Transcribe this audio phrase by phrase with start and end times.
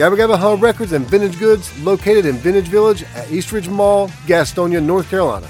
[0.00, 4.82] Gabba Gabba Hunt Records and Vintage Goods located in Vintage Village at Eastridge Mall, Gastonia,
[4.82, 5.46] North Carolina.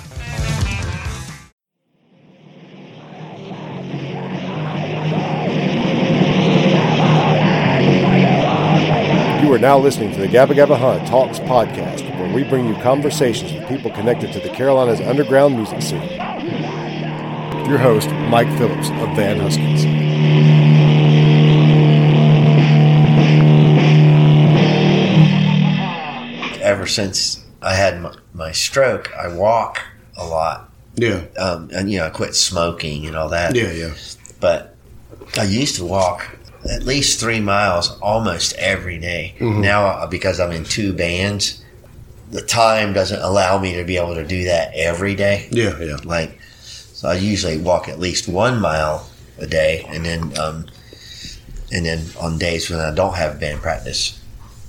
[9.40, 12.74] You are now listening to the Gabba Gabba Hunt Talks podcast, where we bring you
[12.82, 16.02] conversations with people connected to the Carolinas underground music scene.
[17.68, 19.99] Your host, Mike Phillips of Van Huskins.
[26.70, 29.83] Ever since I had my, my stroke, I walk
[30.16, 30.70] a lot.
[30.95, 31.24] Yeah.
[31.37, 33.54] Um, and, you know, I quit smoking and all that.
[33.54, 33.95] Yeah, yeah.
[34.40, 34.77] But
[35.37, 36.37] I used to walk
[36.71, 39.35] at least three miles almost every day.
[39.38, 39.60] Mm-hmm.
[39.60, 41.62] Now, uh, because I'm in two bands,
[42.30, 45.49] the time doesn't allow me to be able to do that every day.
[45.51, 45.96] Yeah, yeah.
[46.05, 50.66] Like, so I usually walk at least one mile a day, and then, um,
[51.73, 54.20] and then on days when I don't have band practice,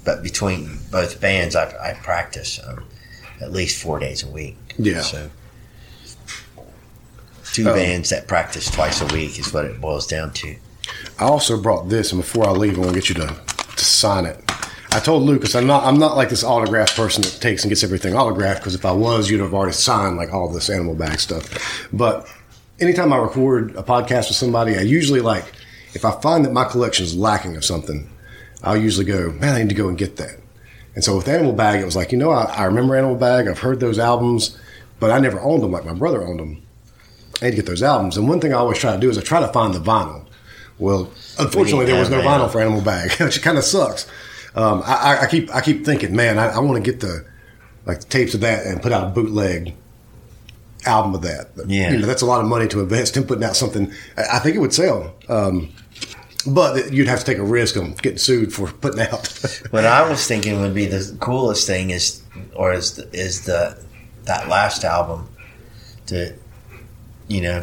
[0.04, 2.84] but between both bands, I, I practice um,
[3.42, 4.58] at least four days a week.
[4.78, 5.02] Yeah.
[5.02, 5.30] So
[7.54, 10.56] two Um, bands that practice twice a week is what it boils down to.
[11.20, 13.86] I also brought this, and before I leave, I want to get you to, to
[13.86, 14.38] sign it.
[14.94, 17.82] I told Lucas I'm not I'm not like this autograph person that takes and gets
[17.84, 21.18] everything autographed because if I was, you'd have already signed like all this animal bag
[21.20, 21.88] stuff.
[21.94, 22.28] But
[22.78, 25.46] anytime I record a podcast with somebody, I usually like
[25.94, 28.10] if I find that my collection is lacking of something,
[28.64, 30.40] I'll usually go, man, I need to go and get that.
[30.96, 33.48] And so with Animal Bag, it was like, you know, I, I remember Animal Bag.
[33.48, 34.58] I've heard those albums,
[35.00, 36.62] but I never owned them like my brother owned them.
[37.42, 38.18] I had to get those albums.
[38.18, 40.26] And one thing I always try to do is I try to find the vinyl.
[40.80, 42.52] Well, unfortunately, there was no vinyl.
[42.52, 44.06] for Animal Bag, which kind of sucks.
[44.56, 47.26] Um, I, I- I keep I keep thinking, man, I, I want to get the
[47.86, 49.74] like the tapes of that and put out a bootleg
[50.86, 51.56] album of that.
[51.56, 51.92] But, Yeah.
[51.92, 53.92] you know, that's a lot of money to invest in putting out something.
[54.18, 55.70] I I think it would sell, um,
[56.46, 59.28] but you'd have to take a risk of getting sued for putting out.
[59.72, 62.22] What I was thinking would be the coolest thing is,
[62.56, 63.78] or is the, is the
[64.26, 65.28] that last album
[66.08, 66.34] to,
[67.28, 67.62] you know,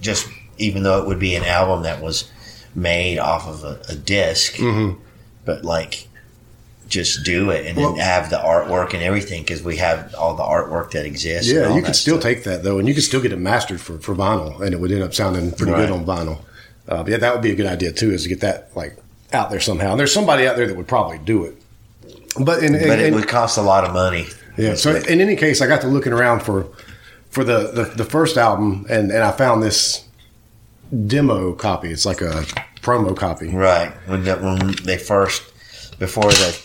[0.00, 0.28] just
[0.58, 2.30] even though it would be an album that was
[2.74, 4.96] made off of a, a disk mm-hmm.
[5.44, 6.06] but like
[6.88, 10.34] just do it and Well- then have the artwork and everything because we have all
[10.36, 11.50] the artwork that exists.
[11.50, 12.22] yeah, you could still stuff.
[12.24, 14.80] take that though, and you could still get it mastered for, for vinyl, and it
[14.80, 15.86] would end up sounding pretty Right.
[15.86, 16.40] good on vinyl.
[16.90, 18.96] Uh, but yeah, that would be a good idea too, is to get that like
[19.32, 19.92] out there somehow.
[19.92, 21.54] And there's somebody out there that would probably do it.
[22.38, 24.26] But in, But in- it in- would cost a lot of money.
[24.56, 24.74] Yeah.
[24.74, 26.66] So in any case, I got to looking around for
[27.30, 30.04] for the the, the first album, and and I found this
[31.06, 31.90] demo copy.
[31.90, 32.44] It's like a
[32.82, 33.48] promo copy.
[33.48, 33.92] Right.
[34.06, 35.42] When the, when they first
[35.98, 36.58] before the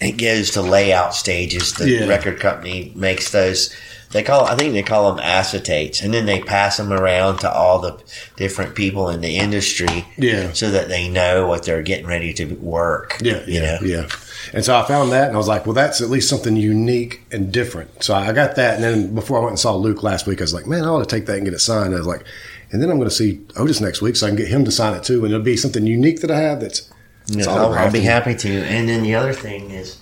[0.00, 2.06] it goes to layout stages, the Yeah.
[2.06, 3.74] record company makes those.
[4.12, 7.52] They call I think they call them acetates, and then they pass them around to
[7.52, 8.02] all the
[8.36, 10.06] different people in the industry.
[10.16, 10.52] Yeah.
[10.52, 13.18] So that they know what they're getting ready to work.
[13.20, 13.78] Yeah, You yeah, know.
[13.86, 14.08] yeah.
[14.52, 17.22] And so I found that, and I was like, well, that's at least something unique
[17.32, 18.02] and different.
[18.04, 20.44] So I got that, and then before I went and saw Luke last week, I
[20.44, 21.86] was like, man, I ought to take that and get it signed.
[21.86, 22.24] And I was like,
[22.70, 24.70] and then I'm going to see Otis next week, so I can get him to
[24.70, 26.90] sign it too, and it'll be something unique that I have that's.
[27.28, 28.48] Yeah, it's I'll, I'll be happy to.
[28.48, 29.98] And then the other thing is,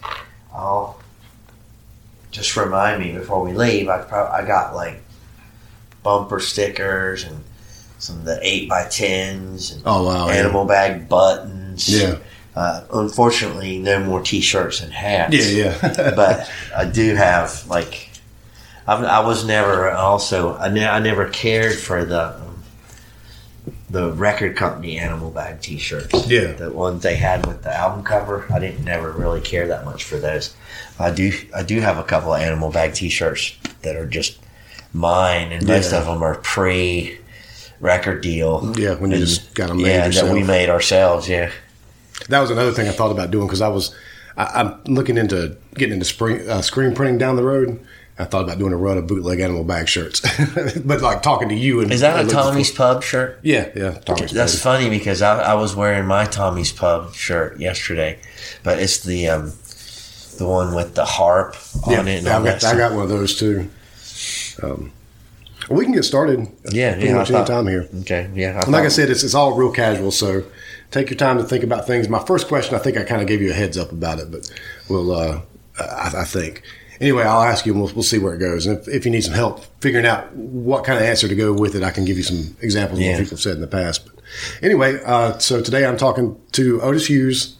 [0.52, 1.00] I'll
[2.34, 3.88] just remind me before we leave.
[3.88, 5.00] I pro- I got like
[6.02, 7.42] bumper stickers and
[7.98, 10.26] some of the eight by tens and Oh wow!
[10.26, 10.34] yeah.
[10.34, 11.88] animal bag buttons.
[11.88, 12.16] Yeah,
[12.56, 15.52] Uh, unfortunately, no more T-shirts and hats.
[15.52, 16.12] yeah, yeah.
[16.16, 18.10] but I do have like
[18.86, 22.34] I, I was never also I, ne- I never cared for the
[23.94, 26.28] the record company animal bag T-shirts.
[26.28, 26.52] Yeah.
[26.52, 28.44] the ones they had with the album cover.
[28.52, 30.54] I didn't never really care that much for those.
[30.98, 34.38] I do I do have a couple of animal bag T-shirts that are just
[34.92, 35.98] mine, and most Yeah.
[36.00, 37.18] of them are pre
[37.80, 38.72] record deal.
[38.76, 40.28] yeah, when you And- just got them made yeah, yourself.
[40.28, 41.28] that we made ourselves.
[41.28, 41.50] Yeah.
[42.28, 43.94] That was another thing I thought about doing because I was,
[44.36, 47.78] I, I'm looking into getting into spring, uh, screen printing down the road.
[48.16, 50.20] I thought about doing a run of bootleg animal bag shirts,
[50.84, 53.40] but like talking to you and Is that a Tommy's Pub shirt?
[53.42, 54.30] Yeah, yeah, Tommy's.
[54.30, 54.62] That's Pub.
[54.62, 58.20] funny because I, I was wearing my Tommy's Pub shirt yesterday,
[58.62, 59.52] but it's the um,
[60.38, 61.56] the one with the harp
[61.88, 62.18] yeah, on it.
[62.18, 63.68] And I, got, I got one of those too.
[64.62, 64.92] Um,
[65.70, 66.46] we can get started.
[66.70, 67.88] Yeah, pretty yeah, I much thought- any time here.
[68.02, 68.60] Okay, yeah.
[68.62, 70.44] And like I said, it's, it's all real casual, so
[70.90, 72.08] take your time to think about things.
[72.08, 74.30] My first question, I think I kind of gave you a heads up about it,
[74.30, 74.50] but
[74.88, 75.40] we'll, uh,
[75.78, 76.62] I, I think,
[77.00, 78.66] anyway, I'll ask you, and we'll, we'll see where it goes.
[78.66, 81.52] And if, if you need some help figuring out what kind of answer to go
[81.52, 83.66] with it, I can give you some examples of what people have said in the
[83.66, 84.04] past.
[84.06, 84.14] But
[84.62, 87.56] anyway, uh, so today I'm talking to Otis Hughes,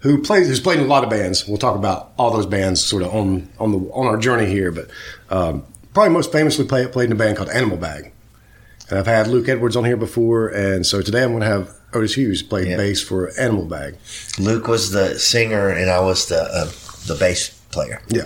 [0.00, 1.46] who plays who's played in a lot of bands.
[1.48, 4.70] We'll talk about all those bands sort of on on the on our journey here,
[4.70, 4.90] but
[5.30, 5.64] um,
[5.94, 8.12] probably most famously played played in a band called Animal Bag.
[8.90, 11.70] And I've had Luke Edwards on here before, and so today I'm going to have
[11.94, 12.76] Otis Hughes play Yeah.
[12.76, 13.96] bass for Animal Bag.
[14.38, 16.70] Luke was the singer, and I was the uh,
[17.06, 18.02] the bass player.
[18.08, 18.24] Yeah.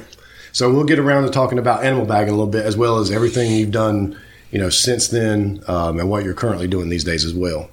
[0.58, 2.98] So we'll get around to talking about Animal Bag in a little bit, as well
[2.98, 4.18] as everything you've done,
[4.50, 7.70] you know, since then, um, and what you're currently doing these days as well.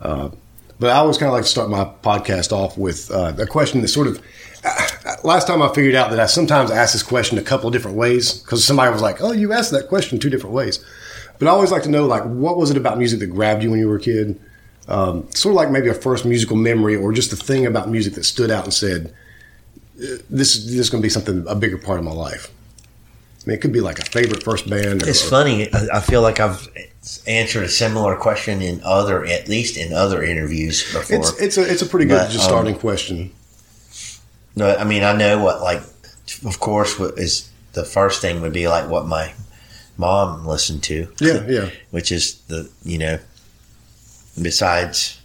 [0.00, 0.30] Uh,
[0.80, 3.80] but I always kind of like to start my podcast off with uh, a question
[3.80, 4.20] that sort of.
[4.64, 7.72] Uh, last time I figured out that I sometimes ask this question a couple of
[7.72, 10.84] different ways because somebody was like, "Oh, you asked that question two different ways."
[11.38, 13.70] But I always like to know, like, what was it about music that grabbed you
[13.70, 14.40] when you were a kid?
[14.88, 18.14] Um, sort of like maybe a first musical memory, or just a thing about music
[18.14, 19.14] that stood out and said,
[19.96, 22.50] this this is going to be something a bigger part of my life.
[23.44, 25.02] I mean, it could be like a favorite first band.
[25.02, 25.72] Or, It's funny.
[25.72, 26.68] I I feel like I've
[27.26, 31.16] answered a similar question in other, at least in other interviews before.
[31.16, 33.32] It's it's a it's a pretty good But, just um, starting question.
[34.56, 35.82] No, I mean, I know what, like,
[36.46, 39.34] of course, what is the first thing would be like what my
[39.98, 41.08] mom listened to.
[41.20, 43.18] Yeah, yeah, Which is the, you know,
[44.40, 45.20] besides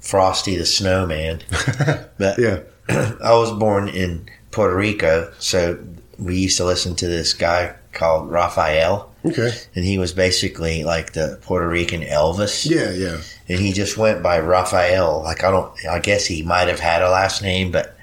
[0.00, 1.42] Frosty the Snowman.
[2.18, 2.60] but yeah.
[2.88, 5.78] I was born in Puerto Rico, so
[6.18, 9.10] we used to listen to this guy called Raphael.
[9.24, 9.50] Okay.
[9.76, 12.68] And he was basically like the Puerto Rican Elvis.
[12.68, 13.20] Yeah, yeah.
[13.48, 15.22] and he just went by Raphael.
[15.22, 17.96] Like I don't, I guess he might have had a last name, but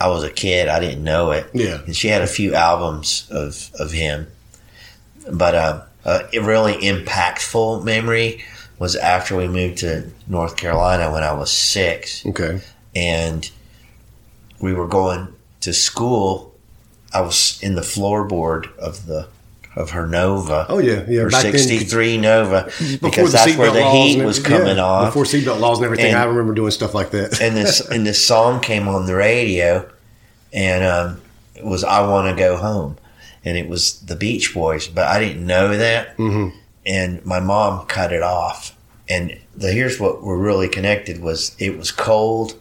[0.00, 1.48] I was a kid, I didn't know it.
[1.52, 1.80] Yeah.
[1.84, 4.28] and she had a few albums of of him,
[5.30, 8.44] but uh, a really impactful memory
[8.78, 12.60] was after we moved to North Carolina when I was six, Okay.
[12.94, 13.50] and
[14.60, 15.28] we were going
[15.60, 16.54] to school.
[17.12, 19.28] I was in the floorboard of the
[19.76, 20.66] of her Nova.
[20.68, 21.20] Oh yeah, yeah.
[21.22, 22.70] Her Back then, you could- 63 Nova
[23.00, 25.08] because that's where the heat was coming yeah, off.
[25.14, 27.40] Before seatbelt laws and everything, And- I remember doing stuff like that.
[27.40, 29.88] and this and this song came on the radio,
[30.52, 31.20] and um,
[31.54, 32.96] it was "I Want to Go Home,"
[33.44, 36.52] and it was the Beach Boys, but I didn't know that, Mhm.
[36.84, 38.74] and my mom cut it off.
[39.08, 42.54] And the, here's what we're really connected was it was cold,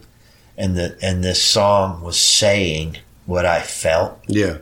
[0.57, 4.19] and the and this song was saying what I felt.
[4.27, 4.57] yeah,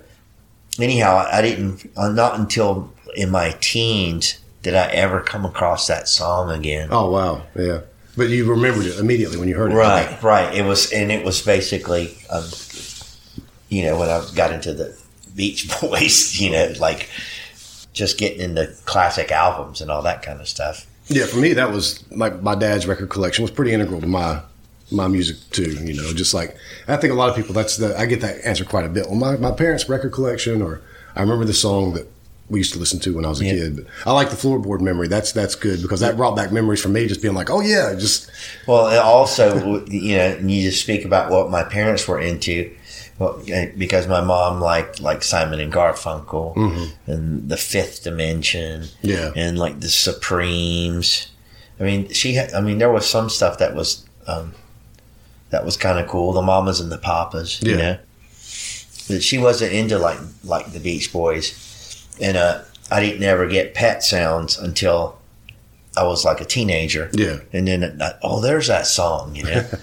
[0.80, 6.08] Anyhow, I didn't uh, not until in my teens did I ever come across that
[6.08, 6.90] song again.
[6.92, 7.82] Oh wow, yeah.
[8.18, 10.54] But you remembered it immediately when you heard it, Right, right.
[10.56, 12.46] It was, and it was basically, um,
[13.68, 14.98] you know, when I got into the
[15.36, 17.10] Beach Boys, you know, like
[17.94, 20.88] just getting into classic albums and all that kind of stuff.
[21.08, 24.42] Yeah, for me, that was my my dad's record collection was pretty integral to my
[24.92, 25.72] my music too.
[25.84, 26.56] You know, just like
[26.88, 29.06] I think a lot of people that's the I get that answer quite a bit.
[29.08, 30.82] Well, my my parents' record collection, or
[31.16, 32.08] I remember the song that
[32.48, 33.54] we used to listen to when I was a Yeah.
[33.54, 33.76] kid.
[33.78, 35.08] But I like the floorboard memory.
[35.08, 37.08] That's that's good because that brought back memories for me.
[37.08, 38.30] Just being like, oh yeah, just
[38.68, 42.72] Well, also, you know, you just speak about what my parents were into.
[43.18, 49.32] Well, eh, because my mom liked like Simon and Garfunkel and the Fifth Dimension, Yeah.
[49.36, 51.28] and like the Supremes.
[51.80, 52.54] I mean, she had.
[52.54, 54.54] I mean, there was some stuff that was um,
[55.56, 56.34] that was kind of cool.
[56.34, 57.78] The Mamas and the Papas, you Yeah.
[57.78, 57.98] know.
[59.08, 63.74] But she wasn't into like like the Beach Boys, and uh, I didn't ever get
[63.74, 65.18] Pet Sounds until
[65.96, 67.10] I was like a teenager.
[67.14, 67.38] yeah.
[67.54, 69.64] And then, uh, oh, there's that song, you know.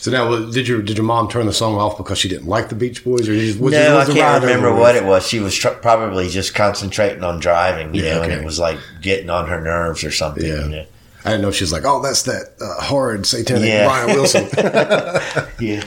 [0.00, 2.68] So now, did your did your mom turn the song off because she didn't like
[2.68, 5.26] the Beach Boys, or just, was, no, I was ride can't remember what it was.
[5.26, 8.78] She was tr- probably just concentrating on driving, you Yeah, know, and it was like
[9.02, 10.46] getting on her nerves or something.
[10.46, 10.62] Yeah.
[10.62, 10.86] You know?
[11.28, 13.86] I didn't know she was like, oh, that's that uh, horrid satanic Yeah.
[13.86, 14.48] Brian Wilson.
[15.60, 15.84] Yeah.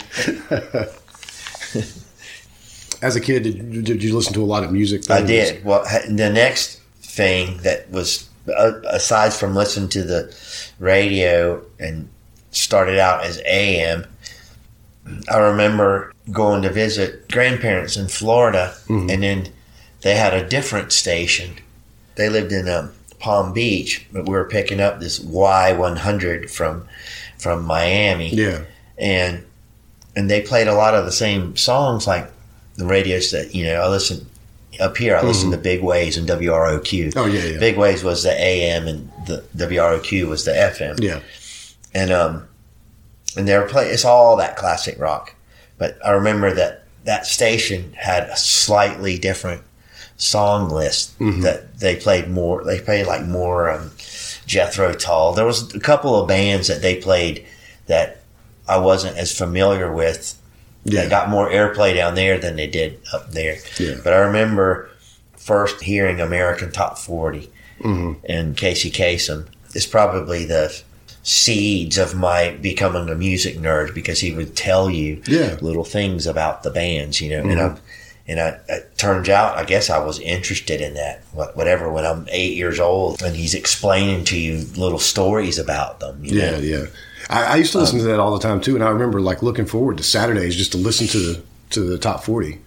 [3.02, 5.10] As a kid, did, you- did you listen to a lot of music?
[5.10, 5.64] I did.
[5.66, 10.36] Well, the next thing that was, uh, aside from listening to the
[10.80, 12.10] radio and
[12.52, 14.06] started out as AM,
[15.30, 19.50] I remember going to visit grandparents in Florida, and then
[20.02, 21.56] they had a different station.
[22.16, 26.88] They lived in um, Palm Beach, but we were picking up this Y100 from
[27.38, 28.62] from Miami Yeah.
[28.98, 29.44] and
[30.16, 32.30] and they played a lot of the same songs like
[32.76, 34.28] the radios that you know I listen
[34.80, 37.14] up here I listen to Big WAYS and WROQ.
[37.16, 37.60] Oh yeah, yeah.
[37.60, 41.00] Big WAYS was the AM and the WROQ was the FM.
[41.02, 41.20] Yeah.
[41.94, 42.48] And um
[43.38, 45.36] and they were play it's all that classic rock.
[45.78, 49.64] But I remember that that station had a slightly different
[50.22, 51.42] song list Mm-hmm.
[51.42, 53.92] that they played more they played like more um,
[54.46, 55.34] Jethro Tull.
[55.34, 57.46] There was a couple of bands that they played
[57.88, 58.22] that
[58.68, 60.36] I wasn't as familiar with
[60.84, 61.04] Yeah.
[61.04, 63.58] They got more airplay down there than they did up there.
[63.80, 63.96] Yeah.
[64.04, 64.90] But I remember
[65.36, 67.50] first hearing American Top 40
[67.82, 68.26] Mm-hmm.
[68.30, 70.70] and Casey Kasem is probably the
[71.24, 75.52] seeds of my becoming a music nerd because he would tell you Yeah.
[75.52, 75.66] Mm-hmm.
[75.66, 77.78] little things about the bands, you know, and I,
[78.28, 82.28] and I, it turns out, I guess I was interested in that, whatever, when I'm
[82.32, 86.24] eight years old and he's explaining to you little stories about them.
[86.24, 86.58] You Yeah, know?
[86.60, 86.86] yeah.
[87.30, 89.22] I, I used to listen to um, that all the time too, and I remember
[89.22, 92.60] like looking forward to Saturdays just to listen to the to the top forty.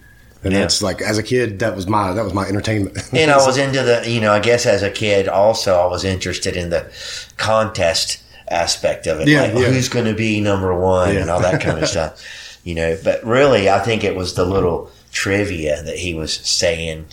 [0.43, 0.59] And Yeah.
[0.61, 2.97] that's like as a kid, that was my that was my entertainment.
[3.13, 6.03] And I was into the, you know, I guess as a kid also I was
[6.03, 6.85] interested in the
[7.37, 9.27] contest aspect of it.
[9.27, 9.59] Yeah, like yeah.
[9.69, 11.21] who's going to be number one Yeah.
[11.21, 12.97] and all that kind of stuff, you know.
[13.03, 17.05] But really, I think it was the little trivia that he was saying.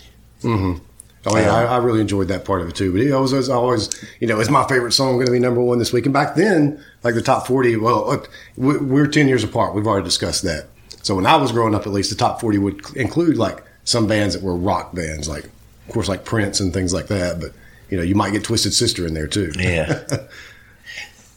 [0.43, 0.85] Mm-hmm.
[1.25, 2.91] Oh yeah, I, I really enjoyed that part of it too.
[2.91, 5.39] But it was, it was always, you know, is my favorite song going to be
[5.39, 6.05] number one this week?
[6.05, 9.75] And back then, like the top forty, well, we're ten years apart.
[9.75, 10.67] We've already discussed that.
[11.03, 14.09] So when I was growing up, at least the top forty would include like some
[14.09, 17.39] bands that were rock bands, like of course like Prince and things like that.
[17.41, 17.53] But
[17.89, 19.53] you know, you might get Twisted Sister in there too.
[19.57, 20.03] Yeah.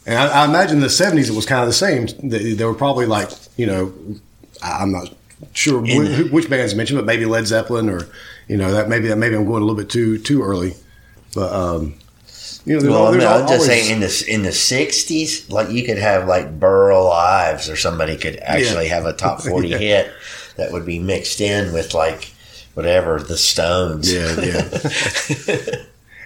[0.08, 2.06] And I, I imagine the seventies it was kind of the same.
[2.30, 3.92] They, they were probably like, you know,
[4.62, 5.12] I- I'm not
[5.54, 8.08] sure wh- In- who- which bands mentioned, but maybe Led Zeppelin or
[8.48, 10.74] you know that maybe maybe I'm going a little bit too too early.
[11.34, 11.96] But um,
[12.66, 14.44] you know, there's, Well, al- I mean, there's I'm just always- saying in the in
[14.44, 19.14] the '60s, like you could have like Burl Ives or somebody could actually have a
[19.14, 19.78] top 40 Yeah.
[19.78, 20.12] hit
[20.58, 22.32] that would be mixed in with like
[22.74, 24.12] whatever the Stones.
[24.14, 24.62] Yeah, yeah.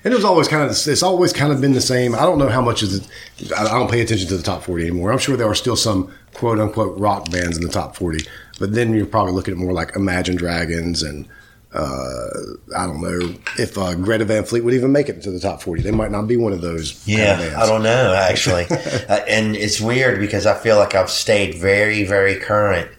[0.04, 2.13] and it was always kind of it's always kind of been the same.
[2.16, 3.51] I don't know how much is it.
[3.58, 5.12] I I don't pay attention to the top forty anymore.
[5.12, 8.25] I'm sure there are still some quote unquote rock bands in the top forty,
[8.60, 11.28] but then you're probably looking at more like Imagine Dragons and.
[11.72, 12.28] Uh,
[12.75, 15.62] I don't know if uh, Greta Van Fleet would even make it to the top
[15.62, 15.84] 40.
[15.84, 16.94] They might not be one of those.
[16.94, 17.56] kind of Yeah, bands.
[17.58, 18.66] I don't know actually,
[19.08, 22.89] uh, and it's weird because I feel like I've stayed very, very current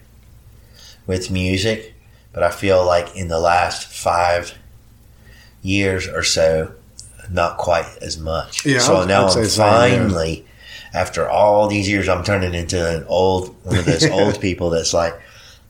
[1.05, 1.93] with music,
[2.31, 4.53] but I feel like in the last five
[5.61, 6.71] years or so,
[7.29, 8.65] not quite as much.
[8.65, 9.99] Yeah, so I would- now I'd say I'm the same, yeah.
[10.07, 10.45] finally,
[10.93, 14.93] after all these years, I'm turning into an old one of those old people that's
[14.93, 15.19] like.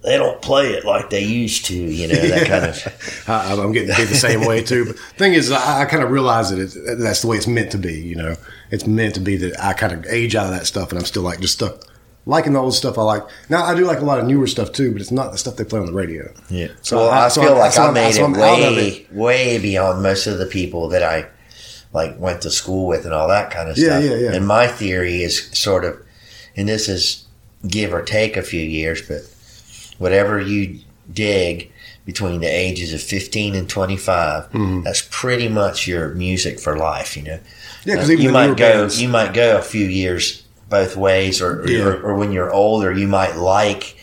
[0.03, 3.24] They don't play it like they used to, you know, that kind of.
[3.29, 4.86] I, I'm getting paid the same way too.
[4.86, 7.72] But thing is, I, I kind of realize that it's, that's the way it's meant
[7.74, 7.93] to be.
[8.01, 8.36] You know,
[8.72, 11.05] it's meant to be that I kind of age out of that stuff, and I'm
[11.05, 11.84] still like just stuck
[12.25, 13.24] liking the old stuff I like.
[13.50, 15.55] Now I do like a lot of newer stuff too, but it's not the stuff
[15.58, 16.31] they play on the radio.
[16.50, 16.70] Yeah.
[16.81, 19.08] So well, I- I, so feel I'm- like I made it I'm out of way,
[19.12, 21.27] way beyond most of the people that I
[21.93, 24.03] like went to school with and all that kind of Yeah, stuff.
[24.03, 24.34] yeah, yeah.
[24.34, 26.01] And my theory is sort of,
[26.55, 27.25] and this is
[27.67, 29.22] give or take a few years, but
[30.01, 30.79] whatever you
[31.13, 31.72] dig
[32.05, 34.81] between the ages of 15 and 25, Mm-hmm.
[34.81, 37.39] that's pretty much your music for life, you know?
[37.86, 41.41] Yeah, because Uh, you might go bands, you might go a few years both ways
[41.41, 41.84] or, Yeah.
[41.86, 43.96] or, or when you're older you might like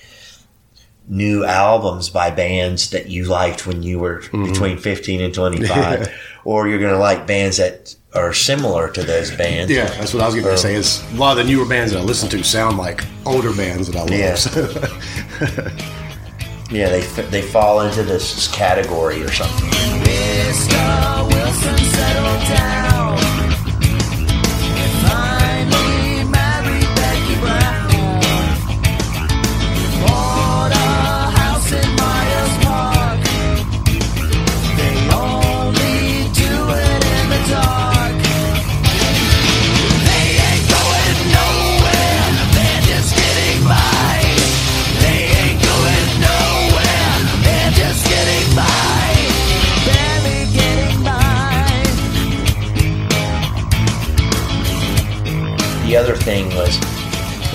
[1.08, 4.44] new albums by bands that you liked when you were Mm-hmm.
[4.44, 6.12] between 15 and 25
[6.44, 10.22] or you're going to like bands that are similar to those bands yeah, that's what
[10.22, 10.74] I was going to say.
[10.74, 13.86] Is a lot of the newer bands that I listen to sound like older bands
[13.88, 14.10] that I love.
[14.10, 14.34] Yeah.
[14.34, 14.60] So,
[16.70, 17.00] yeah they,
[17.30, 19.68] they fall into this category or something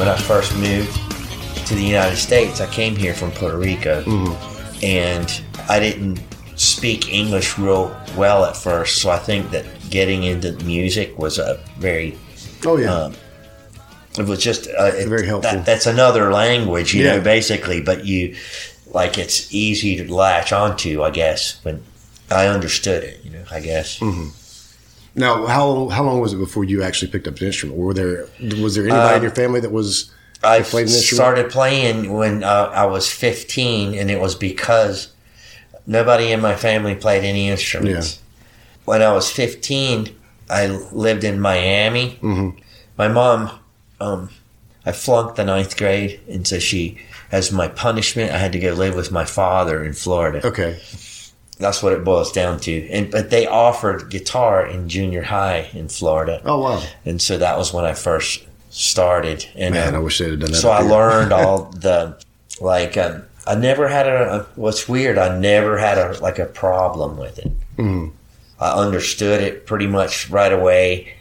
[0.03, 0.93] when I first moved
[1.65, 4.03] to the United States, I came here from Puerto Rico,
[4.83, 6.19] and I didn't
[6.57, 9.01] speak English real well at first.
[9.01, 12.17] So I think that getting into music was a very
[12.65, 13.15] oh yeah, um,
[14.19, 15.53] it was just uh, it- Very helpful.
[15.53, 17.15] That, that's another language, you Yeah.
[17.15, 17.79] know, basically.
[17.81, 18.35] But you
[18.87, 21.63] like it's easy to latch onto, I guess.
[21.63, 21.81] When
[22.29, 23.99] I understood it, you know, I guess.
[23.99, 24.27] Mm-hmm.
[25.15, 27.77] Now how how long was it before you actually picked up an instrument?
[27.79, 28.27] Were there
[28.61, 30.11] was there anybody in Uh, your family that was
[30.43, 31.15] I that played an instrument?
[31.23, 35.09] started playing when uh, I was 15, and it was because
[35.87, 38.19] nobody in my family played any instruments.
[38.85, 40.13] When I was 15,
[40.49, 42.19] I lived in Miami.
[42.21, 42.57] Mhm.
[42.97, 43.51] My mom,
[44.01, 44.29] um,
[44.85, 46.97] I flunked the ninth grade, and so she,
[47.31, 50.45] as my punishment, I had to go live with my father in Florida.
[50.45, 50.77] Okay,
[51.63, 52.89] That's what it boils down to.
[52.89, 57.57] And but they offered guitar in junior high in Florida, oh wow, and so that
[57.57, 59.45] was when I first started.
[59.55, 60.57] And man, um, I wish they'd have done that.
[60.57, 62.17] so I learned all the
[62.59, 64.45] like um, I never had a.
[64.55, 67.51] What's weird, I never had a like a problem with it.
[67.77, 68.11] Mhm.
[68.59, 71.13] I understood it pretty much right away,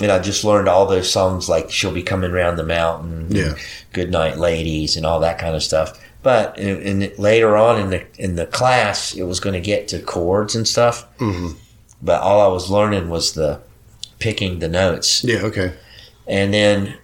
[0.00, 3.54] and I just learned all those songs like "She'll Be Coming Round the Mountain," Yeah.
[3.92, 5.98] "Good Night, Ladies," and all that kind of stuff.
[6.24, 9.86] But in, in later on in the in the class, it was going to get
[9.88, 11.06] to chords and stuff.
[11.18, 11.54] Mhm.
[12.02, 13.60] But all I was learning was the
[14.18, 15.22] picking the notes.
[15.22, 15.42] Yeah.
[15.42, 15.72] Okay.
[16.26, 16.94] And then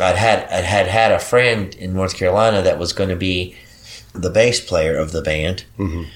[0.00, 3.56] I'd had I had had a friend in North Carolina that was going to be
[4.14, 5.64] the bass player of the band.
[5.78, 6.06] Mhm.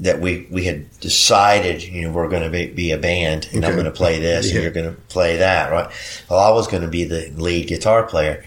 [0.00, 3.64] That we we had decided, you know, we're going to be, be a band, and
[3.64, 4.54] I'm going to play this, Yeah.
[4.56, 5.88] and you're going to play that, right?
[6.28, 8.44] Well, I was going to be the lead guitar player,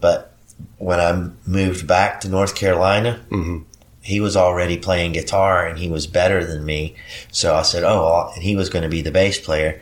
[0.00, 0.32] but
[0.78, 3.64] when I moved back to North Carolina, Mhm.
[4.00, 6.94] he was already playing guitar, and he was better than me.
[7.32, 9.80] So I said, "Oh," and he was going to be the bass player.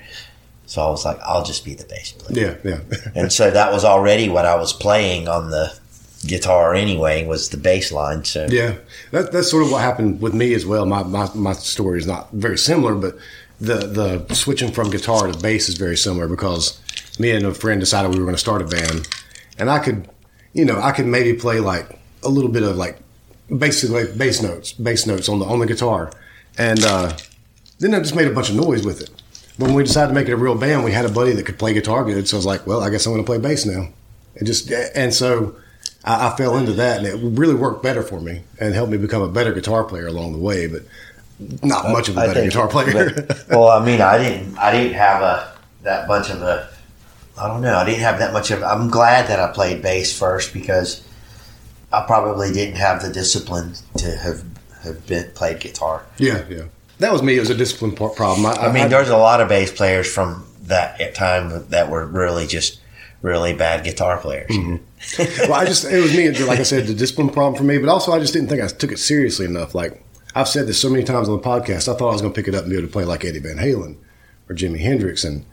[0.67, 2.71] So I was like, "I'll just be the bass player." Yeah.
[2.73, 2.99] Yeah.
[3.15, 5.73] and so that was already what I was playing on the
[6.27, 8.25] guitar anyway was the bass line.
[8.25, 8.73] So Yeah,
[9.13, 10.85] that, that's sort of what happened with me as well.
[10.87, 13.17] My, my my story is not very similar, but
[13.61, 13.77] the
[14.27, 16.79] the switching from guitar to bass is very similar because
[17.19, 19.07] me and a friend decided we were going to start a band,
[19.59, 20.09] and I could,
[20.57, 22.99] you know, I could maybe play like a little bit of like
[23.55, 26.11] basically bass notes, bass notes on the on the guitar,
[26.57, 27.17] and uh,
[27.79, 29.11] then I just made a bunch of noise with it.
[29.59, 31.45] But when we decided to make it a real band, we had a buddy that
[31.47, 33.39] could play guitar good, so I was like, well, I guess I'm going to play
[33.39, 33.89] bass now.
[34.37, 35.57] And just and so
[36.05, 38.99] I, I fell into that, and it really worked better for me and helped me
[38.99, 40.67] become a better guitar player along the way.
[40.69, 40.83] But
[41.63, 43.13] not much of a better think- guitar player.
[43.15, 46.71] but- well, I mean, I didn't, I didn't have a that bunch of a.
[47.39, 47.77] I don't know.
[47.77, 48.63] I didn't have that much of.
[48.63, 51.07] I'm glad that I played bass first because
[51.93, 54.45] I probably didn't have the discipline to have
[54.83, 56.05] have been played guitar.
[56.19, 56.65] yeah, yeah.
[56.99, 57.37] That was me.
[57.37, 58.47] It was a discipline problem.
[58.47, 62.47] I, I mean, there's a lot of bass players from that time that were really
[62.47, 62.81] just
[63.23, 64.51] really bad guitar players.
[64.51, 65.51] Mm-hmm.
[65.51, 66.31] well, I just it was me.
[66.31, 67.79] Like I said, the discipline problem for me.
[67.79, 69.75] But also, I just didn't think I took it seriously enough.
[69.75, 70.03] Like
[70.35, 71.93] I've said this so many times on the podcast.
[71.93, 73.25] I thought I was going to pick it up and be able to play like
[73.25, 73.97] Eddie Van Halen
[74.49, 75.45] or Jimi Hendrix, and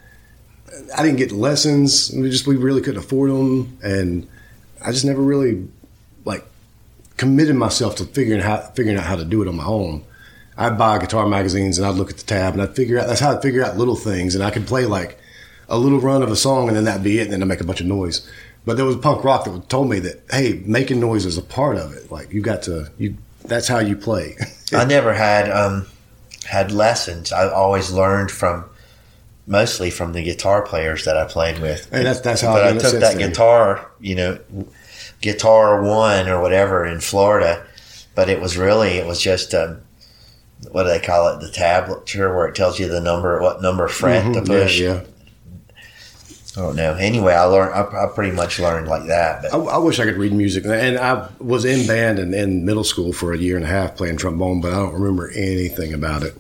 [0.96, 2.12] I didn't get lessons.
[2.16, 4.28] We just we really couldn't afford them, and
[4.82, 5.68] I just never really
[6.26, 6.46] like
[7.18, 10.04] committed myself to figuring how figuring out how to do it on my own.
[10.58, 13.20] I'd buy guitar magazines and I'd look at the tab and I'd figure out that's
[13.20, 15.18] how I'd figure out little things and I could play like
[15.68, 17.62] a little run of a song and then that'd be it and then I'd make
[17.62, 18.30] a bunch of noise.
[18.66, 21.78] But there was punk rock that told me that hey, making noise is a part
[21.78, 22.12] of it.
[22.12, 24.38] Like you got to you that's how you play.
[24.74, 25.88] I never had um,
[26.46, 27.32] had lessons.
[27.32, 28.66] I always learned from
[29.46, 31.88] mostly from the guitar players that I played with.
[31.92, 34.40] And that's- that's how But I've I took that guitar, you know,
[35.22, 37.64] guitar one or whatever in Florida,
[38.16, 39.80] but it was really it was just um,
[40.72, 41.42] what do they call it?
[41.42, 44.80] The tablature where it tells you the number, what number fret to Mhm, yeah, push.
[44.80, 45.00] yeah.
[46.56, 46.94] I don't know.
[46.94, 47.74] Anyway, I learned.
[47.74, 49.42] I, I pretty much learned like that.
[49.42, 52.64] But I, I wish I could read music, and I was in band and in
[52.64, 55.94] middle school for a year and a half playing trombone, but I don't remember anything
[55.94, 56.36] about it.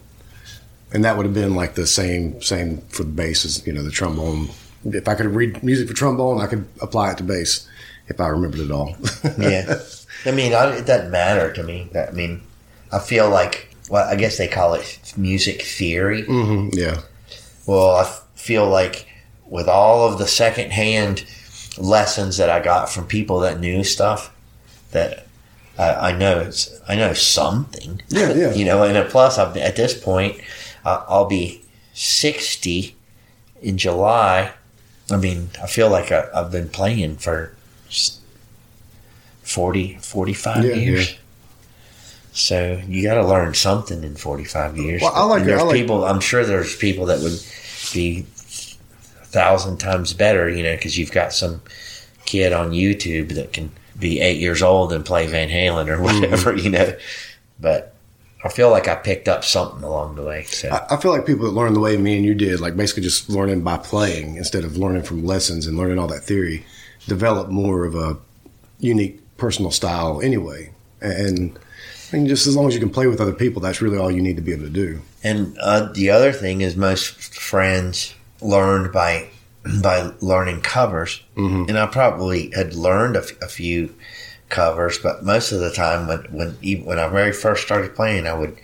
[0.93, 3.83] And that would have been like the same same for the bass as you know
[3.83, 4.49] the trombone.
[4.85, 7.67] If I could read music for trombone, I could apply it to bass
[8.07, 8.95] if I remembered it all.
[9.39, 9.79] yeah,
[10.25, 11.89] I mean, I, it doesn't matter to me.
[11.95, 12.41] I mean,
[12.91, 16.23] I feel like well, I guess they call it music theory.
[16.23, 17.01] hmm yeah,
[17.65, 19.07] Well, I feel like
[19.45, 21.25] with all of the secondhand
[21.77, 24.33] lessons that I got from people that knew stuff,
[24.91, 25.27] that
[25.77, 28.01] I, I know it's, I know something.
[28.09, 28.53] Yeah, yeah.
[28.55, 30.39] you know, and plus, I've, at this point,
[30.85, 31.61] uh, I'll be
[31.93, 32.95] sixty
[33.61, 34.51] in July.
[35.11, 37.53] I mean, I feel like I, I've been playing for
[37.89, 38.19] s-
[39.43, 41.11] 40, 45 Yeah, years.
[41.11, 41.17] yeah.
[42.31, 45.03] So you got to learn something in forty-five years.
[45.03, 45.43] Well, I like it.
[45.43, 46.03] I there's like- people.
[46.03, 47.39] I'm sure there's people that would
[47.93, 48.25] be
[49.21, 50.49] a thousand times better.
[50.49, 51.61] You know, because you've got some
[52.25, 53.69] kid on YouTube that can
[53.99, 56.53] be eight years old and play Van Halen or whatever.
[56.53, 56.57] Mm-hmm.
[56.65, 56.95] You know,
[57.59, 57.92] but
[58.43, 60.43] I feel like I picked up something along the way.
[60.43, 62.75] So I, I feel like people that learn the way me and you did, like
[62.75, 66.65] basically just learning by playing instead of learning from lessons and learning all that theory,
[67.07, 68.17] develop more of a
[68.79, 70.71] unique personal style anyway.
[71.01, 71.57] And
[72.11, 74.11] I mean, just as long as you can play with other people, that's really all
[74.11, 75.01] you need to be able to do.
[75.23, 79.29] And uh, the other thing is, most friends learned by
[79.81, 81.69] by learning covers, Mhm.
[81.69, 83.95] and I probably had learned a, f- a few
[84.49, 88.27] covers, but most of the time, when when even when I very first started playing,
[88.27, 88.57] I would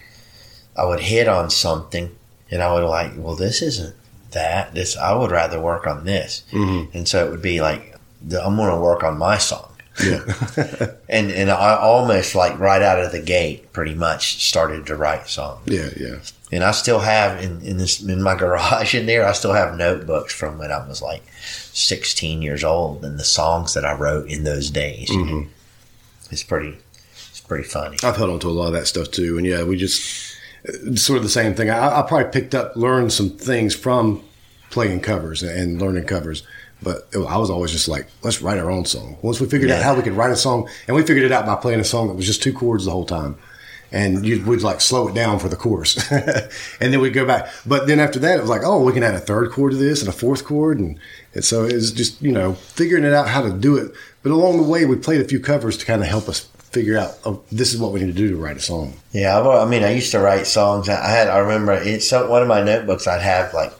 [0.78, 2.16] I would hit on something,
[2.52, 3.96] and I would like, well, this isn't
[4.32, 4.74] that.
[4.74, 6.94] This I would rather work on this, Mhm.
[6.94, 9.72] and so it would be like, I'm going to work on my song
[10.04, 10.22] Yeah.
[11.10, 15.28] and and I almost like right out of the gate, pretty much started to write
[15.28, 15.62] songs.
[15.66, 16.16] yeah, yeah.
[16.52, 19.76] And I still have in, in this in my garage in there, I still have
[19.78, 21.24] notebooks from when I was like
[21.74, 25.10] 16 years old and the songs that I wrote in those days.
[25.10, 25.48] know.
[26.30, 26.78] It's pretty
[27.30, 27.98] it's pretty funny.
[28.04, 30.38] I've held on to a lot of that stuff too, and yeah, we just
[30.96, 31.70] sort of the same thing.
[31.70, 34.24] I, I probably picked up, learned some things from
[34.70, 36.44] playing covers and learning covers,
[36.82, 39.18] but I was always just like, let's write our own song.
[39.22, 41.46] Once we figured out how we could write a song, and we figured it out
[41.46, 43.38] by playing a song that was just two chords the whole time.
[43.92, 47.50] And you would like slow it down for the chorus, and then we'd go back.
[47.66, 49.78] But then after that, it was like, oh, we can add a third chord to
[49.78, 51.00] this and a fourth chord, and,
[51.34, 53.92] and so it was just you know figuring it out how to do it.
[54.24, 56.98] But along the way, we played a few covers to kind of help us figure
[56.98, 58.94] out, oh, this is what we need to do to write a song.
[59.12, 60.88] Yeah, I've, I mean, I used to write songs.
[60.90, 63.08] I I had, I remember it's one of my notebooks.
[63.08, 63.74] I'd have like,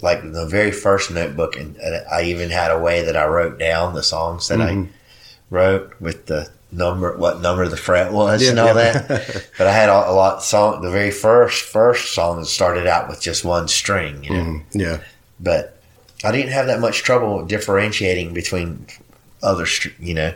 [0.00, 1.76] like the very first notebook, and,
[2.10, 4.90] I even had a way that I wrote down the songs that I mm-hmm.
[5.50, 8.74] wrote with the number, what number the fret was, Yeah, and all yeah.
[8.74, 9.48] that.
[9.58, 10.82] but I had a, a lot song.
[10.82, 14.42] The very first first song that started out with just one string, you know.
[14.42, 15.00] Mm, yeah.
[15.40, 15.80] But
[16.22, 18.86] I didn't have that much trouble differentiating between
[19.44, 19.66] other,
[20.00, 20.34] you know.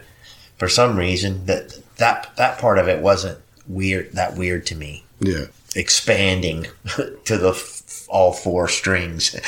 [0.59, 4.13] For some reason, that that that part of it wasn't weird.
[4.13, 5.45] That weird to me Yeah.
[5.77, 6.67] expanding
[7.25, 9.37] to the f- all four strings.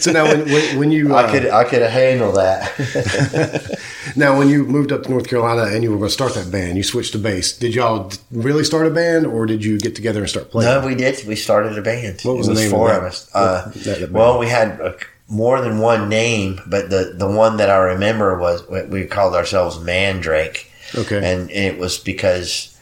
[0.00, 3.78] So now, when, when, when you uh, I could I could handle that.
[4.16, 6.50] now when you moved up to North Carolina and you were going to start that
[6.50, 7.56] band, you switched to bass.
[7.56, 10.70] Did y'all really start a band, or did you get together and start playing?
[10.70, 11.24] no, we did.
[11.26, 12.20] We started a band.
[12.22, 12.98] What was it the name of four that?
[12.98, 13.30] of us.
[13.34, 14.92] Uh, that- that well, we had uh
[15.34, 19.34] more than one name, but the the one that I remember was we- we called
[19.34, 20.70] ourselves Mandrake.
[20.96, 21.20] Okay.
[21.32, 22.76] and it was because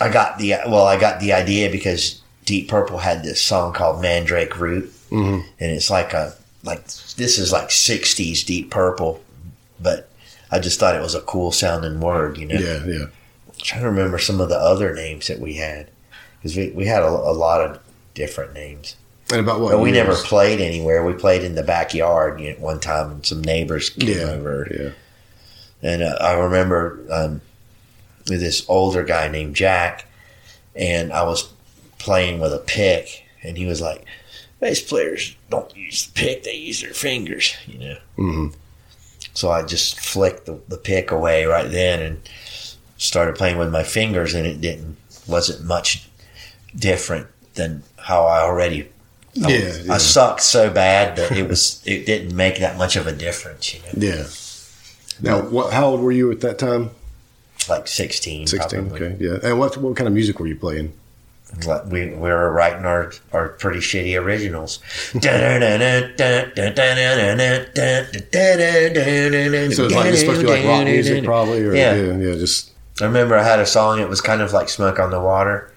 [0.00, 4.00] I got the well, I got the idea because Deep Purple had this song called
[4.00, 5.42] Mandrake Root, Mhm.
[5.58, 6.84] and it's like a like
[7.16, 9.20] this is like '60s Deep Purple,
[9.80, 10.08] but
[10.50, 12.54] I just thought it was a cool sounding word, you know.
[12.54, 13.04] yeah, yeah.
[13.48, 15.88] I'm trying to remember some of the other names that we had
[16.38, 17.80] because we, we had a, a lot of
[18.14, 18.94] different names.
[19.30, 19.72] And about what?
[19.72, 21.04] But we never played anywhere.
[21.04, 24.68] We played in the backyard you know, one time, and some neighbors came Yeah, over.
[24.70, 24.90] yeah.
[25.82, 27.40] And uh, I remember um,
[28.26, 30.06] this older guy named Jack,
[30.74, 31.52] and I was
[31.98, 34.04] playing with a pick, and he was like,
[34.60, 37.96] "Bass players don't use the pick; they use their fingers," you know.
[38.16, 38.54] Mhm.
[39.34, 42.20] So I just flicked the, the pick away right then and
[42.96, 46.08] started playing with my fingers, and it didn't wasn't much
[46.76, 48.88] different than how I already.
[49.44, 49.92] I, Yeah, yeah.
[49.92, 53.74] I sucked so bad that it was it didn't make that much of a difference,
[53.74, 53.88] you know.
[54.08, 54.24] Yeah.
[55.20, 55.72] Now, what?
[55.72, 56.90] How old were you at that time?
[57.68, 58.46] Like sixteen.
[58.46, 59.02] probably.
[59.02, 59.16] Okay.
[59.24, 59.38] Yeah.
[59.42, 59.76] And what?
[59.76, 60.92] What kind of music were you playing?
[61.64, 64.80] Like, we, we were writing our, our pretty shitty originals.
[69.72, 71.94] So it's like it's supposed to be like rock music, probably, or Yeah.
[71.94, 74.00] yeah, yeah, just I remember I had a song.
[74.00, 75.72] It was kind of like "Smoke on the Water,"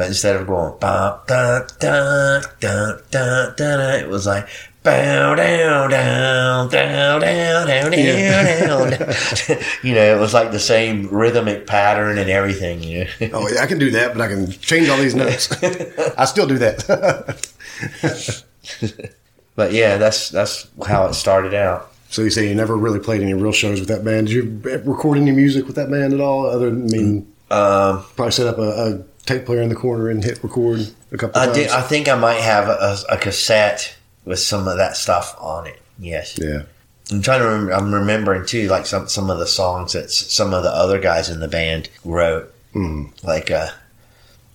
[0.00, 4.48] but instead of going "ba da da da da da," it was like
[4.82, 9.06] "bow down down down down down down down."
[9.82, 12.82] You know, it was like the same rhythmic pattern and everything.
[12.82, 13.10] You know.
[13.34, 15.52] oh, yeah, I can do that, but I can change all these notes.
[16.16, 16.78] I still do that.
[19.54, 21.92] But yeah, that's that's how it started out.
[22.08, 24.28] so you say you never really played any real shows with that band.
[24.28, 26.46] Did you record any music with that band at all?
[26.46, 30.08] Other than I mean, Um, probably set up a, a tape player in the corner
[30.10, 30.80] and hit record
[31.12, 31.56] a couple I times.
[31.56, 31.68] did.
[31.70, 35.80] I think I might have a, a cassette with some of that stuff on it.
[35.98, 36.62] Yes, yeah.
[37.12, 37.46] I'm trying to.
[37.46, 40.70] Remember, I'm remembering too, like some some of the songs that s- some of the
[40.70, 42.52] other guys in the band wrote.
[42.74, 43.10] Mm.
[43.24, 43.68] Like, uh,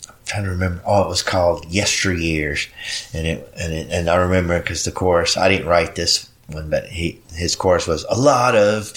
[0.07, 0.81] I'm trying to remember.
[0.85, 2.67] Oh, it was called "Yesteryears,"
[3.13, 5.35] and it and it, and I remember because the chorus.
[5.37, 8.93] I didn't write this one, but he his chorus was a lot of.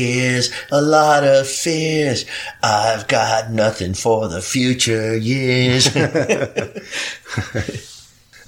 [0.00, 2.26] Tears, a lot of fears.
[2.62, 5.88] I've got nothing for the future years.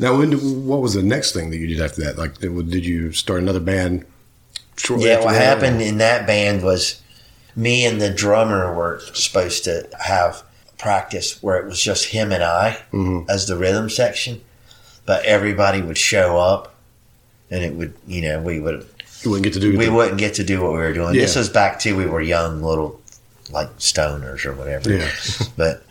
[0.01, 0.33] Now, when
[0.67, 2.17] what was the next thing that you did after that?
[2.17, 4.05] Like, did, did you start another band?
[4.77, 7.03] Shortly Yeah, what happened in that band was
[7.57, 10.45] me and the drummer were supposed to have
[10.79, 13.29] practice where it was just him and I Mhm.
[13.29, 14.41] as the rhythm section,
[15.05, 16.77] but everybody would show up
[17.51, 18.87] and it would, you know, we would
[19.23, 19.77] You wouldn't get to do.
[19.77, 21.15] we the- wouldn't get to do what we were doing.
[21.15, 23.01] This was back to we were young little
[23.51, 24.93] like stoners or whatever.
[24.93, 25.11] Yeah.
[25.57, 25.83] but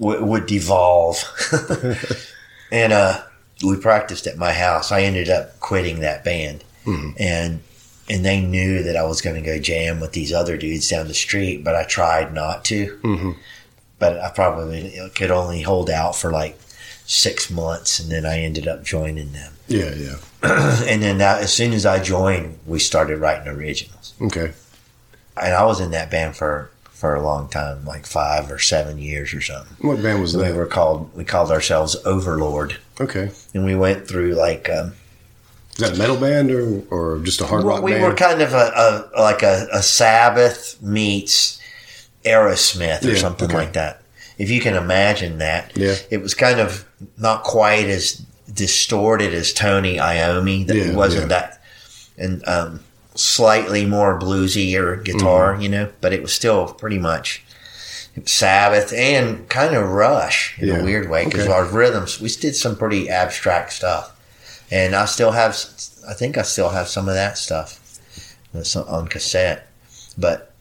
[0.00, 1.22] w- would devolve.
[2.72, 3.22] and uh,
[3.64, 4.90] we practiced at my house.
[4.92, 7.14] I ended up quitting that band, Mhm.
[7.18, 7.60] and
[8.08, 11.06] and they knew that I was going to go jam with these other dudes down
[11.08, 12.98] the street, but I tried not to.
[13.02, 13.36] Mhm.
[13.98, 16.58] But I probably could only hold out for like
[17.06, 19.52] six months, and then I ended up joining them.
[19.68, 20.16] Yeah, yeah.
[20.88, 24.52] and then that, as soon as I joined, we started writing originals Okay.
[25.40, 28.96] and I was in that band for for a long time, like five or seven
[28.98, 29.76] years or something.
[29.88, 30.54] What band was We that?
[30.54, 33.30] were called we called ourselves Overlord, Okay.
[33.54, 34.92] and we went through like um,
[35.72, 38.04] Is that a metal band or, or just a hard rock we band?
[38.04, 41.60] were kind of a, a like a, a Sabbath meets
[42.24, 43.56] Aerosmith or Yeah, something okay.
[43.56, 44.01] like that.
[44.38, 45.96] If you can imagine that, Yeah.
[46.10, 46.84] it was kind of
[47.18, 50.66] not quite as distorted as Tony Iommi.
[50.66, 51.38] That Yeah, it wasn't yeah.
[51.40, 51.62] that,
[52.18, 52.80] and um,
[53.14, 55.62] slightly more bluesy or guitar, Mm-hmm.
[55.62, 57.44] you know, but it was still pretty much
[58.26, 61.52] Sabbath and kind of Rush in Yeah, a weird way because okay.
[61.52, 64.14] our rhythms we did some pretty abstract stuff,
[64.70, 65.56] and I still have
[66.08, 67.78] I think I still have some of that stuff
[68.86, 69.66] on cassette,
[70.18, 70.51] but